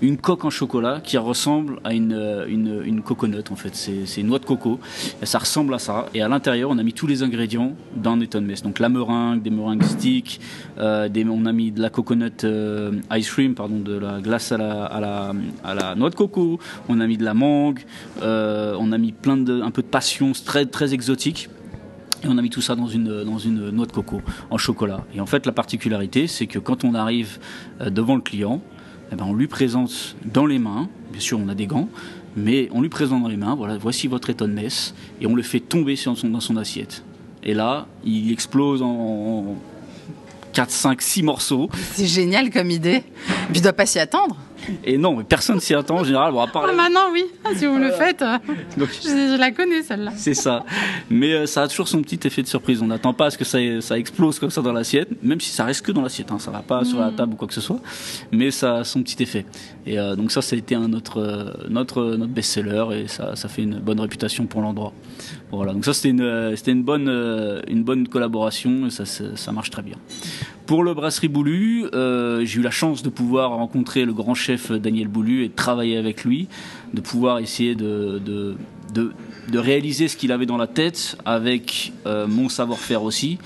une 0.08 0.18
coque 0.18 0.46
en 0.46 0.50
chocolat 0.50 1.02
qui 1.04 1.18
ressemble 1.18 1.80
à 1.84 1.94
une, 1.94 2.46
une, 2.48 2.82
une 2.86 3.02
coconut 3.02 3.44
en 3.50 3.56
fait. 3.56 3.76
C'est 3.76 4.22
une 4.22 4.28
noix 4.28 4.40
de 4.40 4.46
coco. 4.46 4.80
Et 5.22 5.26
ça 5.26 5.40
ressemble 5.40 5.74
à 5.74 5.80
ça. 5.80 6.08
Et 6.14 6.22
à 6.22 6.28
l'intérieur, 6.28 6.70
on 6.70 6.78
a 6.78 6.84
mis 6.84 6.94
tous 6.94 7.08
les 7.08 7.24
ingrédients 7.24 7.74
d'un 7.96 8.20
Eton 8.20 8.42
Mess. 8.42 8.62
Donc 8.64 8.80
la 8.80 8.90
meringue, 8.90 9.42
des 9.42 9.50
meringues 9.50 9.84
sticks, 9.84 10.40
des, 10.78 11.26
on 11.30 11.46
a 11.46 11.52
mis 11.52 11.72
de 11.72 11.82
la 11.82 11.90
coconut 11.90 12.46
ice 13.12 13.30
cream, 13.30 13.56
pardon, 13.56 13.80
de 13.80 13.98
la 13.98 14.22
glace 14.22 14.52
à 14.52 14.58
la, 14.58 14.86
à 15.64 15.74
la, 15.76 15.96
noix 15.96 16.10
de 16.10 16.16
coco. 16.16 16.60
On 16.90 17.00
a 17.00 17.08
mis 17.08 17.18
de 17.18 17.24
la 17.24 17.34
mangue. 17.34 17.82
on 18.22 18.92
a 18.92 18.98
mis 18.98 19.12
plein 19.12 19.38
de, 19.38 19.62
un 19.62 19.72
peu 19.72 19.82
de 19.82 19.88
passion 19.88 20.32
très, 20.46 20.66
très 20.66 20.94
exotique. 20.94 21.50
Et 22.26 22.28
on 22.28 22.38
a 22.40 22.42
mis 22.42 22.50
tout 22.50 22.62
ça 22.62 22.76
dans 22.76 22.88
une, 22.88 23.24
dans 23.24 23.38
une 23.38 23.70
noix 23.70 23.86
de 23.86 23.92
coco 23.92 24.22
en 24.50 24.58
chocolat. 24.58 25.06
Et 25.14 25.20
en 25.20 25.28
fait, 25.28 25.46
la 25.46 25.52
particularité, 25.52 26.26
c'est 26.26 26.48
que 26.48 26.58
quand 26.58 26.84
on 26.84 26.96
arrive 26.96 27.38
euh, 27.82 27.92
devant 27.92 28.16
le 28.16 28.22
client, 28.22 28.62
eh 29.12 29.16
ben, 29.16 29.26
on 29.28 29.34
lui 29.34 29.48
présente 29.48 30.16
dans 30.26 30.46
les 30.46 30.60
mains, 30.60 30.90
bien 31.12 31.22
sûr 31.22 31.40
on 31.40 31.50
a 31.50 31.56
des 31.56 31.68
gants, 31.68 31.90
mais 32.36 32.70
on 32.72 32.82
lui 32.82 32.90
présente 32.90 33.22
dans 33.22 33.30
les 33.30 33.38
mains, 33.38 33.56
voilà, 33.56 33.78
voici 33.78 34.08
votre 34.08 34.34
mess 34.46 34.94
et 35.22 35.28
on 35.28 35.36
le 35.36 35.42
fait 35.42 35.60
tomber 35.60 35.96
dans 36.06 36.40
son, 36.40 36.58
assiette. 36.58 37.04
Et 37.44 37.54
là, 37.54 37.88
il 38.04 38.32
explose 38.32 38.82
en 38.82 39.56
4, 40.54 40.72
5, 40.72 41.02
6 41.02 41.24
morceaux. 41.24 41.70
C'est 41.94 42.08
génial 42.08 42.50
comme 42.50 42.72
idée. 42.72 43.04
Tu 43.54 43.62
dois 43.62 43.74
pas 43.74 43.86
s'y 43.86 44.00
attendre. 44.00 44.38
Et 44.84 44.98
non, 44.98 45.24
personne 45.24 45.60
s'y 45.60 45.74
attend 45.74 45.98
en 45.98 46.04
général. 46.04 46.32
Bon, 46.32 46.42
à 46.42 46.48
part 46.48 46.66
ah, 46.70 46.74
maintenant, 46.74 47.12
oui. 47.12 47.26
Ah, 47.44 47.50
si 47.56 47.66
vous 47.66 47.78
le 47.78 47.92
faites, 47.92 48.22
euh, 48.22 48.38
je, 48.78 49.38
la 49.38 49.52
connais 49.52 49.82
celle-là. 49.84 50.12
C'est 50.16 50.34
ça. 50.34 50.64
Mais 51.10 51.34
euh, 51.34 51.46
ça 51.46 51.64
a 51.64 51.68
toujours 51.68 51.88
son 51.88 52.02
petit 52.02 52.20
effet 52.26 52.42
de 52.42 52.48
surprise. 52.48 52.82
On 52.82 52.88
n'attend 52.88 53.14
pas 53.14 53.28
à 53.28 53.30
ce 53.32 53.38
que 53.38 53.46
ça, 53.46 53.60
ça, 53.82 53.98
explose 53.98 54.40
comme 54.40 54.50
ça 54.50 54.62
dans 54.62 54.74
l'assiette, 54.74 55.10
même 55.24 55.40
si 55.40 55.50
ça 55.50 55.66
reste 55.66 55.86
que 55.86 55.92
dans 55.92 56.02
l'assiette. 56.02 56.32
Hein. 56.32 56.40
Ça 56.40 56.52
va 56.52 56.60
pas 56.60 56.84
sur 56.84 57.00
la 57.00 57.12
mm. 57.12 57.16
table 57.16 57.34
ou 57.34 57.36
quoi 57.36 57.48
que 57.48 57.54
ce 57.54 57.62
soit, 57.62 57.80
mais 58.32 58.52
ça 58.52 58.78
a 58.78 58.84
son 58.84 59.02
petit 59.04 59.22
effet. 59.22 59.46
Et 59.86 60.00
euh, 60.00 60.16
donc 60.16 60.32
ça, 60.32 60.42
ça 60.42 60.56
a 60.56 60.60
été 60.60 60.76
un 60.76 60.88
notre 60.88 61.66
notre 61.70 62.16
notre 62.16 62.32
best-seller 62.32 62.86
et 62.94 63.08
ça, 63.08 63.36
ça 63.36 63.48
fait 63.48 63.64
une 63.64 63.80
bonne 63.80 64.00
réputation 64.00 64.46
pour 64.46 64.62
l'endroit. 64.62 64.94
Donc 65.64 65.86
ça, 65.86 65.94
c'était 65.94 66.10
une 66.10 66.56
c'était 66.56 66.72
une 66.72 66.84
bonne 66.84 68.08
collaboration 68.08 68.90
ça 68.90 69.52
marche 69.52 69.70
très 69.70 69.82
bien. 69.82 69.96
Pour 70.66 70.84
le 70.84 70.96
Brasserie 70.96 71.28
Boulu, 71.28 71.86
euh, 71.94 72.44
j'ai 72.44 72.60
eu 72.60 72.64
la 72.64 72.72
chance 72.72 73.04
de 73.04 73.10
pouvoir 73.10 73.52
rencontrer 73.52 74.04
le 74.04 74.14
grand 74.14 74.34
chef 74.34 74.72
Daniel 74.72 75.08
Boulu 75.08 75.44
et 75.44 75.50
de 75.50 75.54
travailler 75.54 75.98
avec 75.98 76.24
lui, 76.24 76.48
de 76.94 77.02
pouvoir 77.02 77.38
essayer 77.38 77.76
de, 77.76 78.20
réaliser 79.54 80.08
ce 80.08 80.18
qu'il 80.18 80.32
avait 80.32 80.46
dans 80.46 80.58
la 80.58 80.68
tête 80.68 81.18
avec 81.26 81.94
euh, 82.06 82.28
mon 82.28 82.50
savoir-faire 82.50 83.04
aussi. 83.04 83.38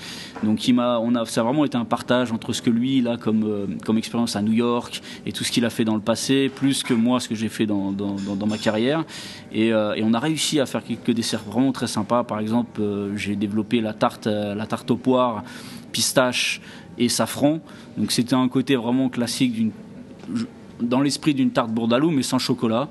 Donc 0.42 0.66
il 0.66 0.78
on 0.78 1.14
a, 1.14 1.26
ça 1.26 1.42
a 1.42 1.44
vraiment 1.44 1.64
été 1.64 1.76
un 1.76 1.84
partage 1.84 2.32
entre 2.32 2.52
ce 2.52 2.62
que 2.62 2.70
lui 2.70 2.98
il 2.98 3.08
a 3.08 3.16
comme, 3.16 3.44
euh, 3.44 3.66
comme 3.84 3.98
expérience 3.98 4.36
à 4.36 4.42
New 4.42 4.52
York 4.52 5.02
et 5.26 5.32
tout 5.32 5.44
ce 5.44 5.52
qu'il 5.52 5.64
a 5.64 5.70
fait 5.70 5.84
dans 5.84 5.96
le 5.96 6.00
passé, 6.00 6.50
plus 6.54 6.82
que 6.82 6.94
moi 6.94 7.20
ce 7.20 7.28
que 7.28 7.34
j'ai 7.34 7.48
fait 7.48 7.66
dans, 7.66 7.92
dans, 7.92 8.46
ma 8.46 8.58
carrière. 8.58 9.04
Et, 9.52 9.68
et, 9.68 10.02
on 10.02 10.14
a 10.14 10.18
réussi 10.18 10.60
à 10.60 10.66
faire 10.66 10.82
quelques 10.82 11.10
desserts 11.10 11.42
vraiment 11.42 11.72
très 11.72 11.86
sympas. 11.86 12.24
Par 12.24 12.40
exemple, 12.40 12.80
j'ai 13.16 13.36
développé 13.36 13.80
la 13.80 13.92
tarte, 13.92 14.26
la 14.26 14.66
tarte 14.66 14.90
aux 14.90 14.96
poires 14.96 15.44
pistache 15.90 16.60
et 16.98 17.08
safran. 17.08 17.60
Donc 17.96 18.12
c'était 18.12 18.34
un 18.34 18.48
côté 18.48 18.76
vraiment 18.76 19.08
classique 19.08 19.72
dans 20.80 21.00
l'esprit 21.00 21.34
d'une 21.34 21.50
tarte 21.50 21.70
bourdalou 21.70 22.10
mais 22.10 22.22
sans 22.22 22.38
chocolat 22.38 22.88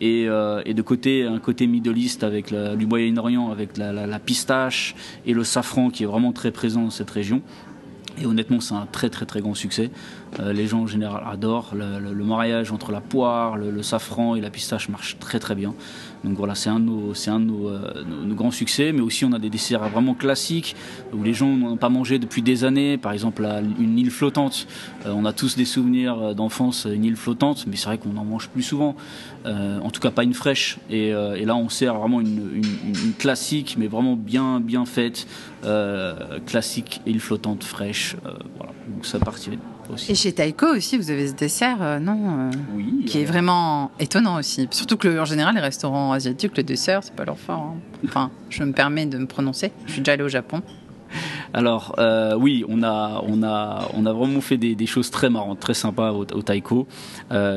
et, 0.00 0.28
euh, 0.28 0.62
et, 0.64 0.74
de 0.74 0.82
côté 0.82 1.24
un 1.24 1.38
côté 1.38 1.66
Middle 1.66 1.96
East 1.96 2.24
avec 2.24 2.52
du 2.52 2.86
Moyen-Orient 2.86 3.50
avec 3.50 3.76
la, 3.76 3.92
la, 3.92 4.18
pistache 4.18 4.94
et 5.26 5.32
le 5.32 5.44
safran 5.44 5.90
qui 5.90 6.02
est 6.02 6.06
vraiment 6.06 6.32
très 6.32 6.50
présent 6.50 6.82
dans 6.82 6.90
cette 6.90 7.10
région 7.10 7.42
et 8.20 8.26
honnêtement, 8.26 8.60
c'est 8.60 8.74
un 8.74 8.86
très 8.90 9.10
très 9.10 9.26
très 9.26 9.40
grand 9.40 9.54
succès. 9.54 9.90
Euh, 10.40 10.52
les 10.52 10.66
gens 10.66 10.80
en 10.80 10.86
général 10.86 11.22
adorent. 11.26 11.72
Le, 11.74 12.24
mariage 12.24 12.72
entre 12.72 12.90
la 12.90 13.00
poire, 13.00 13.56
le, 13.56 13.82
safran 13.82 14.34
et 14.34 14.40
la 14.40 14.50
pistache 14.50 14.88
marche 14.88 15.16
très 15.18 15.38
très 15.38 15.54
bien. 15.54 15.74
Donc 16.24 16.36
voilà, 16.36 16.54
c'est 16.54 16.70
un, 16.70 16.80
de, 16.80 16.90
euh, 16.90 18.04
nos, 18.04 18.34
grands 18.34 18.50
succès. 18.50 18.92
Mais 18.92 19.00
aussi, 19.00 19.24
on 19.24 19.32
a 19.32 19.38
des 19.38 19.50
desserts 19.50 19.88
vraiment 19.88 20.14
classiques 20.14 20.74
où 21.12 21.22
les 21.22 21.34
gens 21.34 21.48
n'ont 21.48 21.76
pas 21.76 21.88
mangé 21.88 22.18
depuis 22.18 22.42
des 22.42 22.64
années. 22.64 22.98
Par 22.98 23.12
exemple, 23.12 23.48
une 23.78 23.98
île 23.98 24.10
flottante. 24.10 24.66
Euh, 25.06 25.12
on 25.14 25.24
a 25.24 25.32
tous 25.32 25.56
des 25.56 25.64
souvenirs 25.64 26.34
d'enfance, 26.34 26.86
une 26.90 27.04
île 27.04 27.16
flottante, 27.16 27.66
mais 27.66 27.76
c'est 27.76 27.86
vrai 27.86 27.98
qu'on 27.98 28.16
en 28.16 28.24
mange 28.24 28.48
plus 28.48 28.62
souvent. 28.62 28.96
en 29.44 29.90
tout 29.90 30.00
cas, 30.00 30.10
pas 30.10 30.24
une 30.24 30.34
fraîche. 30.34 30.78
Et, 30.90 31.12
là, 31.12 31.56
on 31.56 31.68
sert 31.68 31.94
vraiment 31.94 32.20
une, 32.20 32.62
classique, 33.18 33.76
mais 33.78 33.86
vraiment 33.86 34.16
bien 34.16 34.60
bien 34.60 34.84
faite, 34.84 35.26
classique 36.46 37.00
île 37.06 37.20
flottante 37.20 37.62
fraîche. 37.62 38.16
voilà, 38.56 38.72
donc 38.88 39.06
ça 39.06 39.18
Et 40.08 40.14
chez 40.14 40.32
Taiko 40.32 40.66
aussi, 40.74 40.96
vous 40.96 41.10
avez 41.10 41.28
ce 41.28 41.34
dessert, 41.34 41.78
euh, 41.80 41.98
non 41.98 42.18
euh, 42.18 42.50
Oui. 42.74 43.04
Qui 43.06 43.20
est 43.20 43.24
vraiment 43.24 43.90
étonnant 43.98 44.38
aussi. 44.38 44.68
Surtout 44.70 44.96
que, 44.96 45.20
en 45.20 45.24
général, 45.24 45.54
les 45.54 45.60
restaurants 45.60 46.12
asiatiques, 46.12 46.56
le 46.56 46.62
dessert, 46.62 47.02
c'est 47.02 47.14
pas 47.14 47.24
leur 47.24 47.38
fort. 47.38 47.74
Hein. 47.74 47.76
Enfin, 48.04 48.30
je 48.50 48.62
me 48.64 48.72
permets 48.72 49.06
de 49.06 49.18
me 49.18 49.26
prononcer. 49.26 49.72
Je 49.86 49.92
suis 49.92 50.00
déjà 50.00 50.12
allé 50.12 50.22
au 50.22 50.28
Japon. 50.28 50.62
Alors 51.54 51.94
euh, 51.98 52.34
oui, 52.36 52.64
on 52.68 52.82
a, 52.82 53.22
on, 53.26 53.42
a, 53.44 53.88
on 53.94 54.04
a 54.06 54.12
vraiment 54.12 54.40
fait 54.40 54.56
des, 54.58 54.86
choses 54.86 55.10
très 55.10 55.30
marrantes, 55.30 55.60
très 55.60 55.72
sympas 55.72 56.10
au, 56.10 56.24
Taiko, 56.24 56.88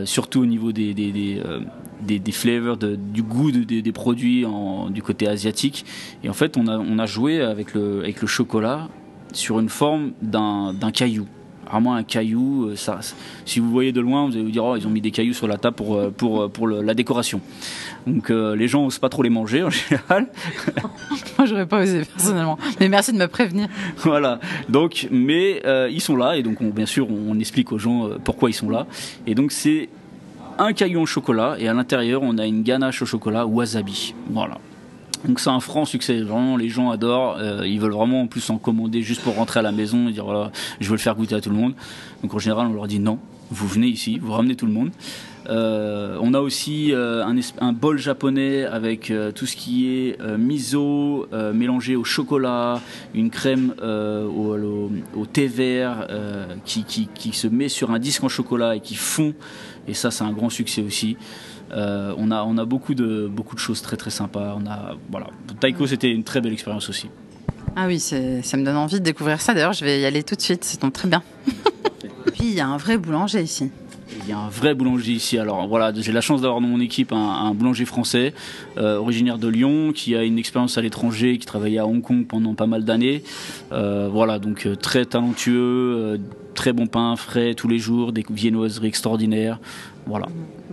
surtout 0.05 0.41
au 0.41 0.45
niveau 0.45 0.71
des, 0.71 0.93
des, 0.93 1.11
des, 1.11 2.19
des, 2.19 2.31
flavors, 2.31 2.77
du 2.77 3.23
goût 3.23 3.51
des, 3.51 3.91
produits 3.91 4.45
en, 4.45 4.91
du 4.91 5.01
côté 5.01 5.27
asiatique. 5.27 5.83
Et 6.23 6.29
en 6.29 6.33
fait, 6.33 6.57
on 6.57 6.67
a, 6.67 6.77
on 6.77 6.99
a 6.99 7.07
joué 7.07 7.41
avec 7.41 7.73
le, 7.73 8.01
avec 8.01 8.21
le 8.21 8.27
chocolat 8.27 8.87
sur 9.33 9.59
une 9.59 9.69
forme 9.69 10.11
d'un 10.21 10.91
caillou 10.93 11.27
vraiment 11.69 11.95
un 11.95 12.03
caillou. 12.03 12.65
Euh, 12.65 12.75
ça, 12.75 12.99
si 13.45 13.59
vous 13.59 13.69
voyez 13.69 13.91
de 13.91 14.01
loin, 14.01 14.25
vous 14.25 14.33
allez 14.33 14.43
vous 14.43 14.51
dire 14.51 14.63
oh, 14.63 14.75
ils 14.75 14.85
ont 14.85 14.89
mis 14.89 15.01
des 15.01 15.11
cailloux 15.11 15.33
sur 15.33 15.47
la 15.47 15.57
table 15.57 15.75
pour 15.75 15.95
euh, 15.95 16.09
pour 16.15 16.41
euh, 16.41 16.47
pour 16.47 16.67
la 16.67 16.93
décoration. 16.93 17.41
Donc 18.07 18.29
les 18.29 18.67
gens 18.67 18.83
n'osent 18.83 18.99
pas 18.99 19.09
trop 19.09 19.23
les 19.23 19.29
manger 19.29 19.63
en 19.63 19.69
général. 19.69 20.27
Moi 21.37 21.47
j'aurais 21.47 21.65
pas 21.65 21.81
osé 21.81 22.03
personnellement. 22.05 22.57
Mais 22.79 22.89
merci 22.89 23.13
de 23.13 23.17
me 23.17 23.27
prévenir. 23.27 23.67
voilà. 23.97 24.39
Donc 24.67 25.07
mais 25.11 25.61
ils 25.91 26.01
sont 26.01 26.15
là 26.15 26.37
et 26.37 26.43
donc 26.43 26.61
bien 26.61 26.85
sûr 26.85 27.07
on, 27.09 27.39
explique 27.39 27.71
aux 27.71 27.79
gens 27.79 28.09
pourquoi 28.23 28.49
ils 28.49 28.53
sont 28.53 28.69
là. 28.69 28.85
Et 29.27 29.35
donc 29.35 29.51
c'est 29.51 29.89
un 30.57 30.73
caillou 30.73 31.01
en 31.01 31.05
chocolat 31.05 31.55
et 31.59 31.67
à 31.67 31.73
l'intérieur 31.73 32.21
on 32.23 32.37
a 32.37 32.45
une 32.45 32.63
ganache 32.63 33.01
au 33.01 33.05
chocolat 33.05 33.45
wasabi. 33.45 34.13
Voilà. 34.29 34.57
Donc 35.25 35.39
c'est 35.39 35.49
un 35.49 35.59
franc 35.59 35.83
succès, 35.85 36.21
vraiment 36.21 36.55
les 36.55 36.69
gens 36.69 36.91
adorent, 36.91 37.37
euh, 37.39 37.67
ils 37.67 37.79
veulent 37.79 37.93
vraiment 37.93 38.21
en 38.21 38.27
plus 38.27 38.49
en 38.49 38.57
commander 38.57 39.01
juste 39.01 39.21
pour 39.21 39.35
rentrer 39.35 39.59
à 39.59 39.63
la 39.63 39.73
maison 39.73 40.07
et 40.07 40.13
dire 40.13 40.23
voilà, 40.23 40.51
je 40.79 40.87
veux 40.87 40.95
le 40.95 40.99
faire 40.99 41.15
goûter 41.15 41.35
à 41.35 41.41
tout 41.41 41.49
le 41.49 41.57
monde. 41.57 41.73
Donc 42.23 42.33
en 42.33 42.39
général 42.39 42.67
on 42.67 42.73
leur 42.73 42.87
dit 42.87 42.99
non, 42.99 43.19
vous 43.51 43.67
venez 43.67 43.87
ici, 43.87 44.17
vous 44.17 44.31
ramenez 44.31 44.55
tout 44.55 44.65
le 44.65 44.71
monde. 44.71 44.91
Euh, 45.49 46.17
on 46.21 46.33
a 46.35 46.39
aussi 46.39 46.93
euh, 46.93 47.25
un, 47.59 47.73
bol 47.73 47.97
japonais 47.97 48.65
avec 48.65 49.11
tout 49.35 49.45
ce 49.45 49.55
qui 49.55 49.87
est 49.87 50.21
miso 50.37 51.27
mélangé 51.53 51.95
au 51.95 52.03
chocolat, 52.03 52.81
une 53.13 53.29
crème 53.29 53.73
au, 53.81 55.25
thé 55.31 55.47
vert 55.47 56.07
qui, 56.65 56.83
qui, 56.83 57.33
se 57.33 57.47
met 57.47 57.69
sur 57.69 57.91
un 57.91 57.99
disque 57.99 58.23
en 58.23 58.29
chocolat 58.29 58.75
et 58.75 58.79
qui 58.79 58.95
fond. 58.95 59.33
Et 59.87 59.93
ça 59.93 60.11
c'est 60.11 60.23
un 60.23 60.31
grand 60.31 60.49
succès 60.49 60.81
aussi. 60.81 61.17
Euh, 61.71 62.13
on, 62.17 62.31
a, 62.31 62.43
on 62.43 62.57
a 62.57 62.65
beaucoup 62.65 62.95
de, 62.95 63.27
beaucoup 63.27 63.55
de 63.55 63.59
choses 63.59 63.81
très 63.81 63.97
très 63.97 64.09
sympas. 64.09 64.57
On 64.59 64.65
a, 64.67 64.95
voilà. 65.11 65.27
Taiko, 65.59 65.87
c'était 65.87 66.11
une 66.11 66.23
très 66.23 66.41
belle 66.41 66.53
expérience 66.53 66.89
aussi. 66.89 67.09
Ah 67.75 67.85
oui, 67.87 67.99
ça 67.99 68.17
me 68.17 68.63
donne 68.63 68.75
envie 68.75 68.99
de 68.99 69.05
découvrir 69.05 69.39
ça. 69.41 69.53
D'ailleurs, 69.53 69.73
je 69.73 69.85
vais 69.85 70.01
y 70.01 70.05
aller 70.05 70.23
tout 70.23 70.35
de 70.35 70.41
suite. 70.41 70.63
C'est 70.63 70.81
donc 70.81 70.93
très 70.93 71.07
bien. 71.07 71.21
Puis 72.33 72.45
il 72.45 72.53
y 72.53 72.59
a 72.59 72.67
un 72.67 72.77
vrai 72.77 72.97
boulanger 72.97 73.41
ici. 73.41 73.71
Il 74.17 74.29
y 74.29 74.31
a 74.31 74.39
un 74.39 74.49
vrai 74.49 74.73
boulanger 74.73 75.11
ici. 75.11 75.37
Alors 75.37 75.67
voilà, 75.67 75.91
j'ai 75.95 76.11
la 76.11 76.21
chance 76.21 76.41
d'avoir 76.41 76.61
dans 76.61 76.67
mon 76.67 76.79
équipe 76.79 77.11
un, 77.11 77.53
boulanger 77.53 77.85
français, 77.85 78.33
euh, 78.77 78.97
originaire 78.97 79.37
de 79.37 79.47
Lyon, 79.47 79.91
qui 79.93 80.15
a 80.15 80.23
une 80.23 80.37
expérience 80.37 80.77
à 80.77 80.81
l'étranger, 80.81 81.37
qui 81.37 81.45
travaillait 81.45 81.79
à 81.79 81.85
Hong 81.85 82.01
Kong 82.01 82.25
pendant 82.27 82.53
pas 82.55 82.67
mal 82.67 82.85
d'années. 82.85 83.23
Euh, 83.71 84.09
voilà, 84.11 84.39
donc 84.39 84.67
très 84.81 85.05
talentueux, 85.05 86.19
très 86.55 86.73
bon 86.73 86.87
pain 86.87 87.15
frais 87.15 87.53
tous 87.53 87.67
les 87.67 87.79
jours, 87.79 88.11
des 88.11 88.25
viennoiseries 88.29 88.87
extraordinaires. 88.87 89.59
Voilà. 90.05 90.27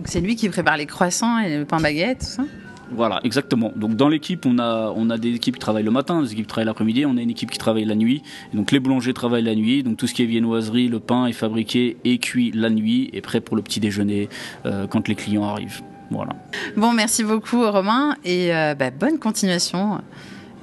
C'est 0.05 0.21
lui 0.21 0.35
qui 0.35 0.49
prépare 0.49 0.77
les 0.77 0.85
croissants 0.85 1.37
et 1.39 1.57
le 1.57 1.65
pain 1.65 1.79
baguette, 1.79 2.19
tout 2.19 2.25
ça? 2.25 2.43
Voilà, 2.91 3.19
exactement. 3.23 3.71
Donc 3.75 3.95
dans 3.95 4.09
l'équipe, 4.09 4.45
on 4.45 4.59
a, 4.59 4.93
on 4.95 5.09
a 5.09 5.17
des 5.17 5.35
équipes 5.35 5.55
qui 5.55 5.59
travaillent 5.59 5.83
le 5.83 5.91
matin, 5.91 6.21
des 6.21 6.31
équipes 6.31 6.45
qui 6.45 6.49
travaillent 6.49 6.67
l'après-midi, 6.67 7.05
on 7.05 7.17
a 7.17 7.21
une 7.21 7.29
équipe 7.29 7.51
qui 7.51 7.57
travaille 7.57 7.85
la 7.85 7.95
nuit. 7.95 8.23
donc 8.53 8.71
les 8.71 8.79
boulangers 8.79 9.13
travaillent 9.13 9.43
la 9.43 9.55
nuit, 9.55 9.83
donc 9.83 9.97
tout 9.97 10.07
ce 10.07 10.13
qui 10.13 10.23
est 10.23 10.25
viennoiserie, 10.25 10.87
le 10.87 10.99
pain 10.99 11.25
est 11.25 11.33
fabriqué 11.33 11.97
et 12.05 12.17
cuit 12.17 12.51
la 12.53 12.69
nuit 12.69 13.09
et 13.13 13.21
prêt 13.21 13.41
pour 13.41 13.55
le 13.55 13.61
petit 13.61 13.79
déjeuner 13.79 14.29
euh, 14.65 14.87
quand 14.87 15.07
les 15.07 15.15
clients 15.15 15.43
arrivent. 15.43 15.81
Voilà. 16.09 16.31
Bon, 16.77 16.93
merci 16.93 17.23
beaucoup 17.23 17.69
Romain 17.69 18.15
et 18.23 18.53
euh, 18.53 18.75
bah, 18.75 18.91
bonne 18.91 19.19
continuation 19.19 20.01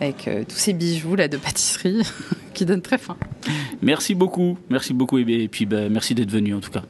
avec 0.01 0.27
euh, 0.27 0.45
tous 0.49 0.57
ces 0.57 0.73
bijoux 0.73 1.15
là 1.17 1.29
de 1.29 1.37
pâtisserie 1.37 2.03
qui 2.55 2.65
donnent 2.65 2.83
très 2.83 2.99
faim. 2.99 3.17
Merci 3.83 4.15
beaucoup, 4.15 4.59
merci 4.71 4.95
beaucoup 4.95 5.19
et, 5.19 5.49
puis 5.49 5.67
bah, 5.67 5.89
merci 5.91 6.15
d'être 6.15 6.31
venu 6.31 6.55
en 6.55 6.61
tout 6.61 6.71
cas. 6.71 6.83